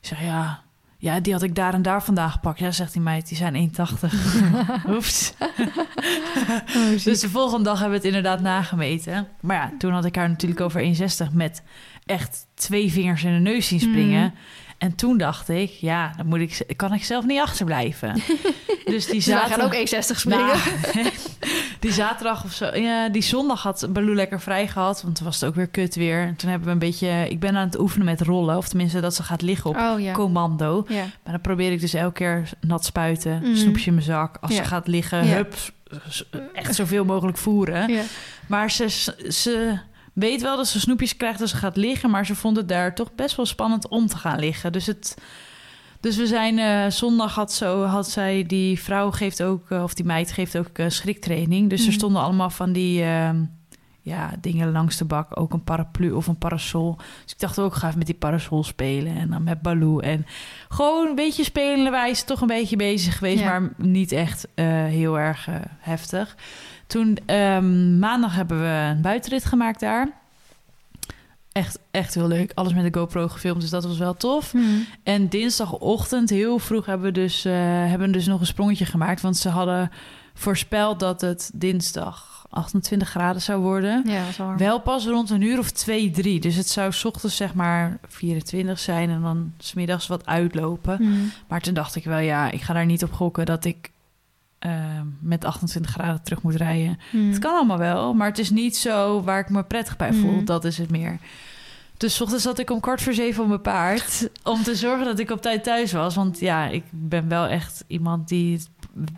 [0.00, 0.60] Ik zeg, ja...
[0.98, 2.58] Ja, die had ik daar en daar vandaag gepakt.
[2.58, 4.14] Ja, zegt die meid, die zijn 1,80.
[4.94, 5.32] Oeps.
[7.04, 9.28] dus de volgende dag hebben we het inderdaad nagemeten.
[9.40, 10.94] Maar ja, toen had ik haar natuurlijk over
[11.26, 11.62] 1,60 met
[12.06, 14.22] echt twee vingers in de neus zien springen.
[14.22, 14.34] Mhm.
[14.82, 18.14] En toen dacht ik, ja, dan moet ik, kan ik zelf niet achterblijven.
[18.84, 19.80] dus die Dus wij gaan ook 1,60
[20.16, 20.46] springen.
[20.46, 20.58] Nou,
[21.82, 22.76] die zaterdag of zo.
[22.76, 25.02] Ja, die zondag had Baloo lekker vrij gehad.
[25.02, 26.26] Want toen was het ook weer kut weer.
[26.26, 27.26] En toen hebben we een beetje...
[27.28, 28.56] Ik ben aan het oefenen met rollen.
[28.56, 30.12] Of tenminste dat ze gaat liggen op oh ja.
[30.12, 30.84] commando.
[30.88, 31.04] ja.
[31.22, 33.38] Maar dan probeer ik dus elke keer nat spuiten.
[33.42, 33.54] Mhm.
[33.54, 34.36] Snoepje in mijn zak.
[34.40, 35.54] Als ze gaat liggen, hup.
[36.52, 37.90] Echt zoveel mogelijk voeren.
[38.46, 38.88] Maar ze,
[39.28, 39.78] ze
[40.12, 42.10] weet wel dat ze snoepjes krijgt als ze gaat liggen.
[42.10, 44.72] Maar ze vond het daar toch best wel spannend om te gaan liggen.
[44.72, 45.14] Dus het...
[46.02, 49.94] Dus we zijn eh, zondag had, zo, had zij, die vrouw geeft ook, eh, of
[49.94, 51.70] die meid geeft ook eh, schriktraining.
[51.70, 51.94] Dus er Mhm.
[51.94, 53.44] stonden allemaal van die ehm,
[54.00, 55.40] ja, dingen langs de bak.
[55.40, 56.96] Ook een paraplu of een parasol.
[57.22, 59.16] Dus ik dacht ook, ga even met die parasol spelen.
[59.16, 59.98] En dan met Baloo.
[60.00, 60.26] En
[60.68, 63.40] gewoon een beetje spelenderwijs toch een beetje bezig geweest.
[63.42, 63.58] Ja.
[63.58, 65.48] Maar niet echt heel erg
[65.78, 66.36] heftig.
[66.86, 70.20] Toen ehm, maandag hebben we een buitenrit gemaakt daar.
[71.52, 72.52] Echt, echt heel leuk.
[72.54, 74.54] Alles met de GoPro gefilmd, dus dat was wel tof.
[74.54, 74.64] Mhm.
[75.02, 77.52] En dinsdagochtend, heel vroeg, hebben we dus, eh,
[77.88, 79.20] hebben we dus nog een sprongetje gemaakt.
[79.20, 79.90] Want ze hadden
[80.34, 84.02] voorspeld dat het dinsdag 28 graden zou worden.
[84.06, 86.40] Ja, wel pas rond een uur of twee, drie.
[86.40, 90.96] Dus het zou 's ochtends zeg maar 24 zijn en dan smiddags wat uitlopen.
[91.00, 91.12] Mhm.
[91.48, 93.90] Maar toen dacht ik wel, ja, ik ga daar niet op gokken dat ik
[94.62, 96.98] eh, met 28 graden terug moet rijden.
[97.12, 97.28] Mhm.
[97.28, 100.32] Het kan allemaal wel, maar het is niet zo waar ik me prettig bij voel.
[100.32, 100.44] Mhm.
[100.44, 101.18] Dat is het meer.
[101.96, 104.28] Dus ochtends zat ik om kwart voor zeven op mijn paard.
[104.42, 106.14] Om te zorgen dat ik op tijd thuis was.
[106.14, 108.68] Want ja, ik ben wel echt iemand die het-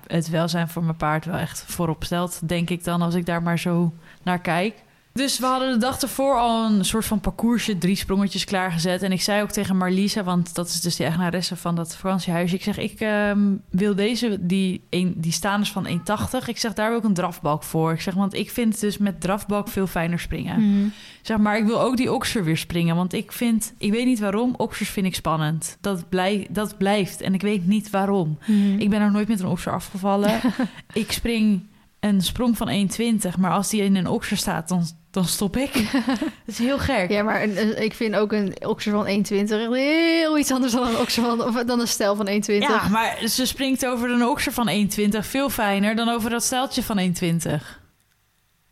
[0.07, 2.49] het welzijn voor mijn paard wel echt voorop stelt.
[2.49, 3.93] Denk ik dan, als ik daar maar zo
[4.23, 4.83] naar kijk.
[5.15, 9.03] Dus we hadden de dag ervoor al een soort van parcoursje, drie sprongetjes klaargezet.
[9.03, 12.55] En ik zei ook tegen Marlisa, want dat is dus de eigenaresse van dat vakantiehuisje.
[12.55, 15.93] Ik zeg, ik ehm, wil deze, die, een, die staanders van 1,80.
[16.47, 17.93] Ik zeg, daar wil ik een drafbalk voor.
[17.93, 20.61] Ik zeg, want ik vind het dus met drafbalk veel fijner springen.
[20.61, 20.89] Mhm.
[21.23, 22.97] Zeg maar, ik wil ook die oxer weer springen.
[22.97, 25.79] Want ik vind, ik weet niet waarom, oxers vind ik spannend.
[25.81, 28.39] Dat, blij, dat blijft en ik weet niet waarom.
[28.47, 28.79] Mhm.
[28.79, 30.41] Ik ben nog nooit met een oxer afgevallen.
[30.93, 31.63] ik spring
[32.01, 32.89] een sprong van
[33.23, 33.39] 1,20.
[33.39, 34.85] Maar als die in een oxer staat, dan,
[35.15, 35.73] dan stop ik.
[36.13, 37.11] dat is heel gek.
[37.11, 40.73] Ja, maar een- een- ik vind ook een oxer van 1,20 echt heel iets anders
[40.73, 42.45] dan een oxer van, of dan een stijl van 1,20.
[42.47, 46.83] Ja, maar ze springt over een oxer van 1,20 veel fijner dan over dat steltje
[46.83, 47.83] van 1,20.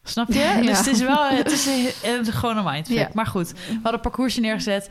[0.04, 0.38] Snap je?
[0.38, 0.60] Ja.
[0.60, 1.66] Dus het is wel het is
[2.02, 2.96] een- gewoon een mindfuck.
[2.96, 3.08] Ja.
[3.12, 4.88] Maar goed, we hadden parcoursje neergezet.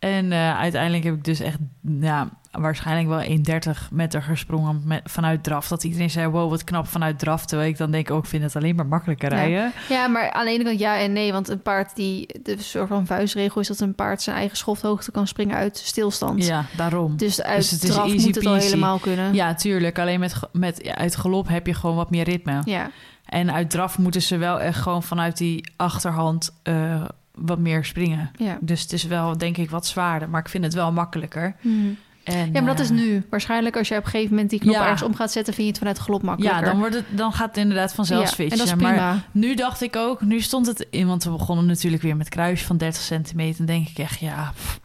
[0.00, 1.58] En eh, uiteindelijk heb ik dus echt,
[2.00, 3.38] ja, waarschijnlijk wel
[3.78, 5.68] 1,30 meter gesprongen met, vanuit draf.
[5.68, 7.46] Dat iedereen zei, wow, wat knap vanuit draf.
[7.46, 9.72] Terwijl ik dan denk, ook vind het alleen maar makkelijker rijden.
[9.88, 11.32] Ja, maar aan de ene kant ja en nee.
[11.32, 12.40] Want een paard die...
[12.42, 16.46] De soort van vuistregel is dat een paard zijn eigen schofthoogte kan springen uit stilstand.
[16.46, 17.16] Ja, daarom.
[17.16, 19.34] Dus uit Dus het is draf easy moet het al helemaal kunnen.
[19.34, 19.98] Ja, tuurlijk.
[19.98, 22.60] Alleen met, met, ja, uit galop heb je gewoon wat meer ritme.
[22.64, 22.90] Ja.
[23.24, 27.04] En uit draf moeten ze wel echt gewoon vanuit die achterhand eh,
[27.40, 28.30] wat meer springen.
[28.36, 28.58] Ja.
[28.60, 30.28] Dus het is wel, denk ik, wat zwaarder.
[30.28, 31.56] Maar ik vind het wel makkelijker.
[31.60, 31.76] Mhm.
[32.24, 33.22] En, Ja, maar dat is eh, nu.
[33.30, 34.82] Waarschijnlijk als je op een gegeven moment die knop Ja.
[34.82, 35.54] ergens om gaat zetten...
[35.54, 36.60] vind je het vanuit gelop makkelijker.
[36.60, 38.58] Ja, dan, wordt het, dan gaat het inderdaad vanzelf Ja, switchen.
[38.58, 39.22] En dat is Maar prima.
[39.32, 41.06] nu dacht ik ook, nu stond het in...
[41.06, 43.56] Want we begonnen natuurlijk weer met kruisje van 30 centimeter.
[43.56, 44.52] Dan denk ik echt, ja...
[44.54, 44.80] pff,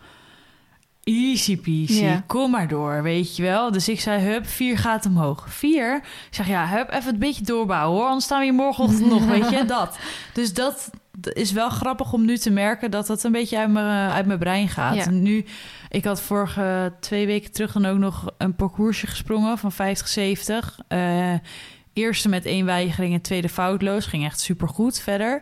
[1.03, 2.03] easy peasy.
[2.03, 2.23] Ja.
[2.27, 3.71] Kom maar door, weet je wel.
[3.71, 5.45] Dus ik zei, hup, vier gaat omhoog.
[5.49, 5.95] Vier?
[5.95, 8.05] Ik zeg, ja, hup, even een beetje doorbouwen hoor.
[8.07, 9.97] Anders staan we hier morgenochtend nog, weet je, dat.
[10.33, 10.89] Dus dat
[11.21, 14.39] is wel grappig om nu te merken dat dat een beetje uit mijn, uit mijn
[14.39, 14.95] brein gaat.
[14.95, 15.05] Ja.
[15.05, 15.45] En nu,
[15.89, 20.79] ik had vorige twee weken terug dan ook nog een parcoursje gesprongen van 50, 70.
[20.87, 21.33] Eh,
[21.93, 24.05] eerste met één weigering en tweede foutloos.
[24.05, 25.41] Ging echt supergoed verder.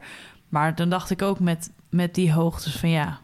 [0.49, 3.19] Maar dan dacht ik ook met, met die hoogtes van ja,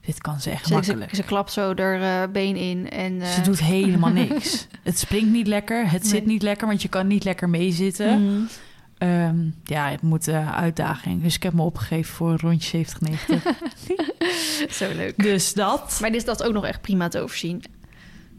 [0.00, 1.14] dit kan ze echt Ze, makkelijk.
[1.14, 2.90] ze klapt zo er eh, been in.
[2.90, 4.66] En, eh, Ze doet helemaal niks.
[4.82, 8.22] het springt niet lekker, het zit niet lekker, want je kan niet lekker meezitten.
[8.34, 8.42] mhm.
[9.02, 11.22] Ehm, ja, het moet eh, uitdaging.
[11.22, 13.42] Dus ik heb me opgegeven voor een rondje 70, 90.
[14.78, 15.22] Zo leuk.
[15.22, 15.98] dus dat.
[16.00, 17.62] Maar dit is dat ook nog echt prima te overzien.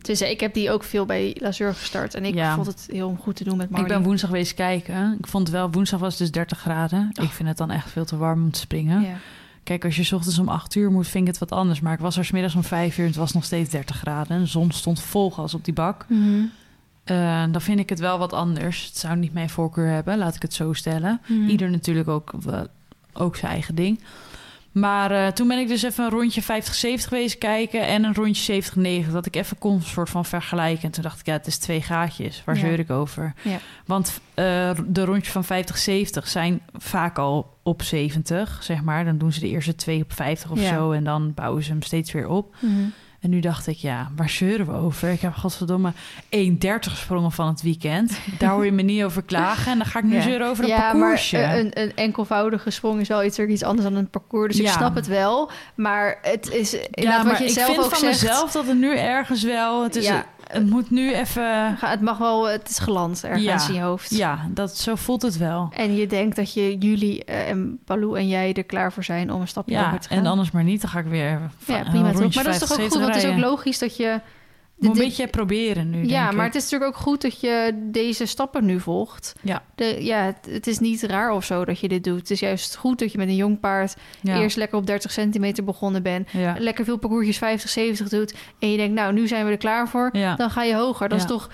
[0.02, 2.14] Dus ik heb die ook veel bij Lazur gestart.
[2.14, 2.56] En ik Ja.
[2.56, 3.90] vond het heel goed te doen met Ik Marley.
[3.90, 5.16] ben woensdag geweest kijken.
[5.20, 7.10] Ik vond wel, woensdag was het dus 30 graden.
[7.22, 9.02] Ik vind het dan echt veel te warm om te springen.
[9.02, 9.16] Ja.
[9.64, 11.80] Kijk, als je ochtends om 8 uur moet, vind ik het wat anders.
[11.80, 13.98] Maar ik was er 's middags om 5 uur en het was nog steeds 30
[13.98, 14.40] graden.
[14.40, 16.06] De zon stond vol gas op die bak.
[16.10, 16.44] Mhm.
[17.04, 18.86] Eh, dan vind ik het wel wat anders.
[18.86, 21.22] Het zou niet mijn voorkeur hebben, laat ik het zo stellen.
[21.28, 21.50] Mhm.
[21.50, 22.68] Ieder natuurlijk ook, wel-
[23.14, 24.00] ook zijn eigen ding.
[24.72, 26.46] Maar eh, toen ben ik dus even een rondje 50-70
[27.08, 27.88] geweest kijken...
[27.88, 28.64] en een rondje
[29.06, 30.84] 70-90, dat ik even kon soort van vergelijken.
[30.84, 32.42] En toen dacht ik, ja, het is twee gaatjes.
[32.46, 32.62] Waar Ja.
[32.62, 33.34] zeur ik over?
[33.42, 33.58] Ja.
[33.86, 39.06] Want eh, de rondjes van 50-70 zijn vaak al op 70, zeg maar.
[39.06, 40.70] Dan doen ze de eerste twee op 50 of Ja.
[40.70, 40.92] zo...
[40.92, 42.56] en dan bouwen ze hem steeds weer op.
[42.60, 42.74] Mhm.
[43.24, 45.10] En nu dacht ik, ja, waar zeuren we over?
[45.10, 45.92] Ik heb godverdomme
[46.52, 48.18] 1,30 gesprongen van het weekend.
[48.38, 49.72] Daar hoor je me niet over klagen.
[49.72, 50.22] En dan ga ik nu Ja.
[50.22, 51.38] zeuren over een ja, parcoursje.
[51.38, 54.48] maar eh, een, een enkelvoudige sprong is wel iets, iets anders dan een parcours.
[54.52, 54.72] Dus ik Ja.
[54.72, 55.52] snap het wel.
[55.76, 58.22] Maar het is ja, maar wat je ik zelf vind ook van zegt.
[58.22, 59.84] mezelf dat het nu ergens wel...
[59.84, 60.26] Het, is, Ja.
[60.54, 61.76] Het moet nu even...
[61.80, 63.68] Het mag wel, het is geland ergens Ja.
[63.68, 64.16] in je hoofd.
[64.16, 65.70] Ja, dat, zo voelt het wel.
[65.76, 69.32] En je denkt dat je jullie eh, en Palou en jij er klaar voor zijn
[69.32, 70.18] om een stapje Ja, te gaan.
[70.18, 70.82] en anders maar niet.
[70.82, 72.36] Dan ga ik weer ja, prima toch?
[72.36, 74.20] Maar dat is toch ook 50, goed, want het is ook 70 logisch dat je...
[74.88, 76.54] Moet een beetje proberen nu, ja, maar ik.
[76.54, 79.34] het is natuurlijk ook goed dat je deze stappen nu volgt.
[79.42, 79.64] Ja.
[79.76, 82.20] De, ja, het, het is niet raar of zo dat je dit doet.
[82.20, 84.40] Het is juist goed dat je met een jong paard Ja.
[84.40, 86.32] eerst lekker op 30 centimeter begonnen bent.
[86.32, 86.56] Ja.
[86.60, 88.34] Lekker veel parcoursjes 50, 70 doet.
[88.60, 90.10] En je denkt, nou, nu zijn we er klaar voor.
[90.12, 90.36] Ja.
[90.36, 91.10] Dan ga je hoger.
[91.10, 91.50] Dat is toch...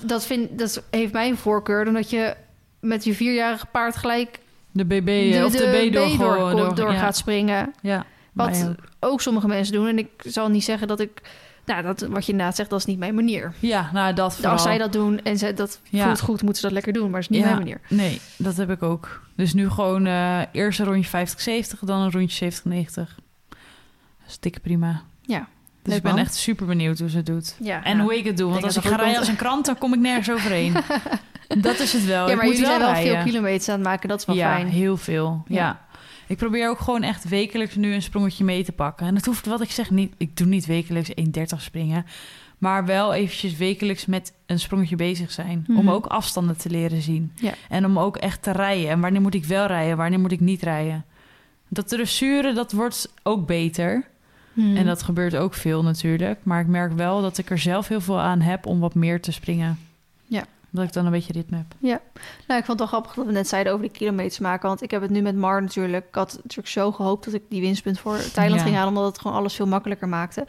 [0.00, 2.34] Dat, vind, dat heeft mijn voorkeur dan dat je
[2.80, 4.38] met je vierjarige paard gelijk
[4.70, 7.74] De BB de, of de, B door, door, gaat springen.
[7.82, 8.70] Ja, Wat
[9.00, 9.86] ook sommige mensen doen.
[9.86, 11.22] En ik zal niet zeggen dat ik...
[11.66, 13.52] Nou, dat, wat je inderdaad zegt, dat is niet mijn manier.
[13.58, 14.52] Ja, nou dat vooral.
[14.52, 16.04] Als zij dat doen en ze, dat Ja.
[16.04, 17.10] voelt goed, moeten ze dat lekker doen.
[17.10, 17.80] Maar het is niet Ja, mijn manier.
[17.88, 19.22] Nee, dat heb ik ook.
[19.36, 23.14] Dus nu gewoon eh eerst een rondje 50-70, dan een rondje 70-90.
[24.18, 25.02] Dat is dikke prima.
[25.22, 25.46] Ja, Dus
[25.82, 26.20] leuk ik ben man.
[26.20, 27.56] echt super benieuwd hoe ze het doet.
[27.60, 28.50] Ja, En hoe ik het doe.
[28.50, 30.72] Want als ik dat ga dat rijden als een krant, dan kom ik nergens overheen.
[31.68, 32.24] dat is het wel.
[32.26, 33.14] Ja, ik maar moet jullie zijn wel rijden.
[33.14, 34.08] veel kilometers aan het maken.
[34.08, 34.66] Dat is wel ja, fijn.
[34.68, 35.42] heel veel.
[35.48, 35.54] Ja.
[35.56, 35.85] Ja.
[36.26, 39.06] Ik probeer ook gewoon echt wekelijks nu een sprongetje mee te pakken.
[39.06, 40.14] En het hoeft, wat ik zeg, niet...
[40.16, 42.06] Ik doe niet wekelijks 1,30 springen.
[42.58, 45.64] Maar wel eventjes wekelijks met een sprongetje bezig zijn.
[45.68, 45.88] Om Mhm.
[45.88, 47.32] ook afstanden te leren zien.
[47.34, 47.52] Ja.
[47.68, 48.88] En om ook echt te rijden.
[48.90, 51.04] En wanneer moet ik wel rijden, wanneer moet ik niet rijden.
[51.68, 54.04] Dat dressuren, dat wordt ook beter.
[54.52, 54.76] Hmm.
[54.76, 56.38] En dat gebeurt ook veel natuurlijk.
[56.42, 59.20] Maar ik merk wel dat ik er zelf heel veel aan heb om wat meer
[59.20, 59.78] te springen.
[60.70, 60.72] Ja.
[60.72, 61.66] Omdat ik dan een beetje ritme heb.
[62.46, 64.68] Nou, ik vond het wel grappig dat we net zeiden over die kilometers maken.
[64.68, 66.06] Want ik heb het nu met Mar natuurlijk.
[66.08, 68.66] Ik had natuurlijk zo gehoopt dat ik die winstpunt voor Thailand Ja.
[68.66, 68.88] ging halen.
[68.96, 70.46] Omdat het gewoon alles veel makkelijker maakte.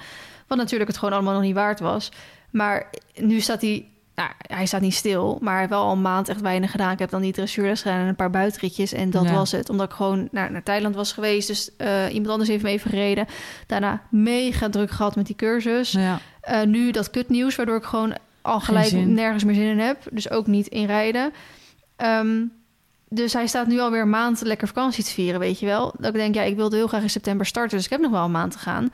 [0.47, 2.11] Wat natuurlijk het gewoon allemaal nog niet waard was.
[2.51, 3.85] Maar nu staat hij...
[4.15, 6.91] Nou, hij staat niet stil, maar wel al een maand echt weinig gedaan.
[6.91, 8.93] Ik heb dan die dressuurles gedaan en een paar buitenritjes.
[8.93, 9.33] En dat Ja.
[9.33, 9.69] was het.
[9.69, 11.47] Omdat ik gewoon naar, naar Thailand was geweest.
[11.47, 13.25] Dus eh, iemand anders heeft me even gereden.
[13.67, 15.91] Daarna mega druk gehad met die cursus.
[15.91, 16.19] Ja.
[16.41, 18.15] Eh, nu dat kutnieuws, waardoor ik gewoon
[18.47, 19.97] al gelijk nergens meer zin in heb.
[20.11, 21.31] Dus ook niet in rijden.
[21.95, 22.43] Ehm,
[23.09, 25.93] dus hij staat nu alweer een maand lekker vakantie te vieren, weet je wel.
[25.97, 27.75] Dat ik denk, ja, ik wilde heel graag in september starten.
[27.77, 28.89] Dus ik heb nog wel een maand te gaan.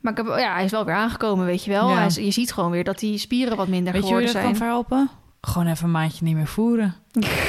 [0.00, 1.88] Maar ik heb, ja, hij is wel weer aangekomen, weet je wel.
[1.88, 1.96] Ja.
[1.96, 4.26] Hij is- je ziet gewoon weer dat die spieren wat minder Weet je hoe je
[4.26, 4.86] geworden dat kan zijn.
[4.88, 5.10] verhelpen?
[5.40, 6.94] Gewoon even een maandje niet meer voeren.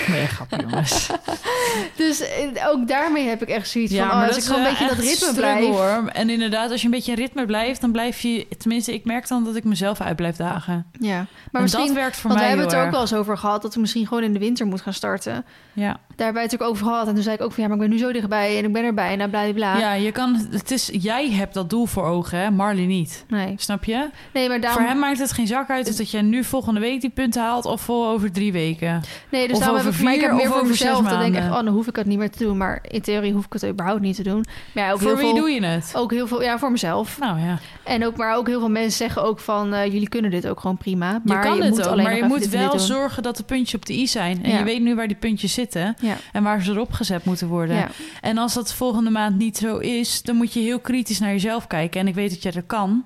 [0.08, 1.08] Nee, grapje jongens.
[1.96, 4.06] Dus eh, ook daarmee heb ik echt zoiets van...
[4.06, 5.66] oh, als dat ik gewoon een beetje dat ritme blijf...
[5.66, 6.10] hoor.
[6.14, 8.48] En inderdaad, als je een beetje in ritme blijft, dan blijf je...
[8.58, 10.86] Tenminste, ik merk dan dat ik mezelf uit blijf dagen.
[10.92, 13.14] Ja, maar en dat werkt voor Want mij we hebben het er ook wel eens
[13.14, 13.62] over gehad...
[13.62, 15.46] dat we misschien gewoon in de winter moeten gaan starten.
[15.74, 15.92] Ja.
[15.92, 17.08] Daar hebben wij het ook over gehad.
[17.08, 17.64] En toen zei ik ook van...
[17.64, 19.78] ja, maar ik ben nu zo dichtbij en ik ben erbij en bla bla bla.
[19.78, 20.48] ja, je kan...
[20.52, 22.52] Het is, jij hebt dat doel voor ogen, hè?
[22.52, 23.26] Marley niet.
[23.28, 23.54] Nee.
[23.58, 24.10] Snap je?
[24.34, 24.82] nee, maar daarom...
[24.82, 27.66] Voor hem maakt het geen zak uit dat jij nu volgende week die punten haalt...
[27.66, 29.02] of vol over drie weken.
[29.32, 30.02] Nee, dus Of daarom heb ik,
[30.34, 31.08] meer voor mezelf.
[31.10, 32.58] Dan denk ik echt, oh, dan hoef ik het niet meer te doen.
[32.58, 34.46] Maar in theorie hoef ik het überhaupt niet te doen.
[34.74, 35.92] Maar ja, ook voor heel wie veel, doe je het?
[35.96, 37.20] Ook heel veel, ja, voor mezelf.
[37.20, 40.32] Nou ja, En ook, maar ook heel veel mensen zeggen ook van, eh, jullie kunnen
[40.32, 41.22] dit ook gewoon prima.
[41.24, 43.86] Maar je kan het moet ook, maar je moet wel zorgen dat de puntjes op
[43.86, 44.44] de i zijn.
[44.44, 44.58] En Ja.
[44.58, 47.76] je weet nu waar die puntjes zitten Ja, en waar ze erop gezet moeten worden.
[47.76, 47.88] ja,
[48.22, 51.68] En als dat volgende maand niet zo is, dan moet je heel kritisch naar jezelf
[51.68, 52.00] kijken.
[52.02, 53.06] En ik weet dat jij dat kan.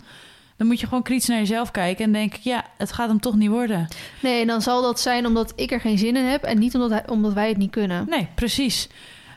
[0.62, 2.40] Dan moet je gewoon kritisch naar jezelf kijken en denken...
[2.44, 3.88] ja, het gaat hem toch niet worden.
[4.20, 6.44] Nee, en dan zal dat zijn omdat ik er geen zin in heb...
[6.44, 8.06] en niet omdat, hij, omdat wij het niet kunnen.
[8.10, 8.90] Nee, precies.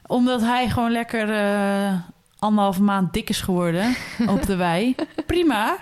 [0.07, 1.95] Omdat hij gewoon lekker uh,
[2.39, 3.95] anderhalve maand dik is geworden
[4.35, 4.95] op de wei.
[5.27, 5.77] Prima.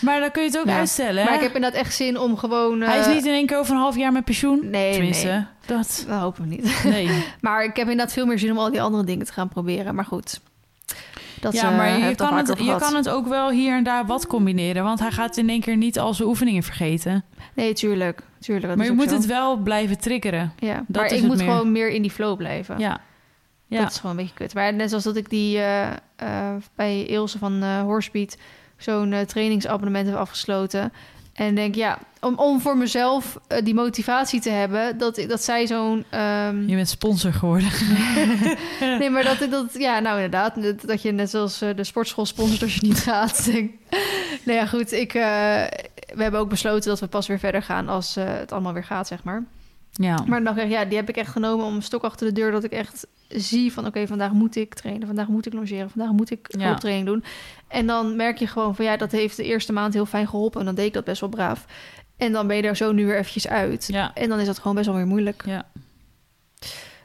[0.00, 0.78] Maar dan kun je het ook Ja.
[0.78, 1.24] uitstellen.
[1.24, 1.38] Maar hè?
[1.38, 2.80] ik heb inderdaad echt zin om gewoon...
[2.80, 4.70] Hij is eh, niet in één keer over een half jaar met pensioen.
[4.70, 5.44] Nee, Tenminste, nee.
[5.66, 6.04] dat...
[6.08, 6.84] Dat hopen we niet.
[6.84, 7.24] Nee.
[7.40, 9.94] Maar ik heb inderdaad veel meer zin om al die andere dingen te gaan proberen.
[9.94, 10.40] Maar goed.
[11.42, 13.84] Dat ja, eh, maar heb je kan, het, je kan het ook wel hier en
[13.84, 14.84] daar wat combineren.
[14.84, 17.24] Want hij gaat in één keer niet al zijn oefeningen vergeten.
[17.54, 18.22] Nee, tuurlijk.
[18.38, 19.14] tuurlijk maar is je moet zo.
[19.14, 20.52] het wel blijven triggeren.
[20.58, 21.46] Ja, dat maar ik moet meer.
[21.46, 22.78] gewoon meer in die flow blijven.
[22.78, 23.00] Ja.
[23.66, 23.80] Ja.
[23.80, 24.54] Dat is gewoon een beetje kut.
[24.54, 28.36] Maar net zoals dat ik die eh, eh, bij Ilse van eh Horsebeat
[28.76, 30.92] zo'n eh, trainingsabonnement heb afgesloten.
[31.32, 35.66] En denk, ja, om, om voor mezelf eh, die motivatie te hebben, dat, dat zij
[35.66, 36.04] zo'n...
[36.10, 37.68] ehm, Je bent sponsor geworden.
[38.98, 42.26] Nee, maar dat, dat, ja, nou inderdaad, dat, dat je net zoals eh, de sportschool
[42.26, 43.44] sponsort als je niet gaat.
[43.52, 43.70] Denk.
[44.44, 45.22] Nou ja, goed, ik, eh,
[46.14, 49.06] we hebben ook besloten dat we pas weer verder gaan als het allemaal weer gaat,
[49.06, 49.44] zeg maar.
[49.92, 50.14] Ja.
[50.26, 52.32] Maar dan dacht ik, ja, die heb ik echt genomen om een stok achter de
[52.32, 55.90] deur, dat ik echt zie van, oké, vandaag moet ik trainen, vandaag moet ik logeren,
[55.90, 56.64] vandaag moet ik Ja.
[56.66, 57.24] hulptraining doen.
[57.68, 60.60] En dan merk je gewoon van, ja, dat heeft de eerste maand heel fijn geholpen
[60.60, 61.64] en dan deed ik dat best wel braaf.
[62.16, 63.86] En dan ben je er zo nu weer eventjes uit.
[63.90, 64.10] ja.
[64.14, 65.42] En dan is dat gewoon best wel weer moeilijk.
[65.46, 65.64] Ja.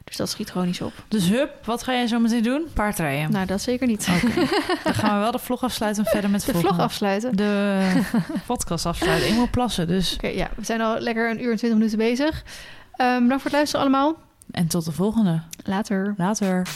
[0.03, 0.93] Dus dat schiet gewoon niet op.
[1.07, 2.67] Dus hup, wat ga jij zo meteen doen?
[2.73, 3.31] Paardrijden.
[3.31, 4.07] Nou, dat zeker niet.
[4.23, 4.33] Oké.
[4.83, 7.35] Dan gaan we wel de vlog afsluiten en verder met De vlog afsluiten.
[7.35, 7.79] De
[8.45, 9.29] podcast afsluiten.
[9.29, 10.13] Ik moet plassen, dus.
[10.13, 12.43] Oké, ja, we zijn al lekker een uur en twintig minuten bezig.
[12.97, 14.15] Ehm bedankt voor het luisteren allemaal.
[14.51, 15.41] En tot de volgende.
[15.63, 16.13] Later.
[16.17, 16.67] Later.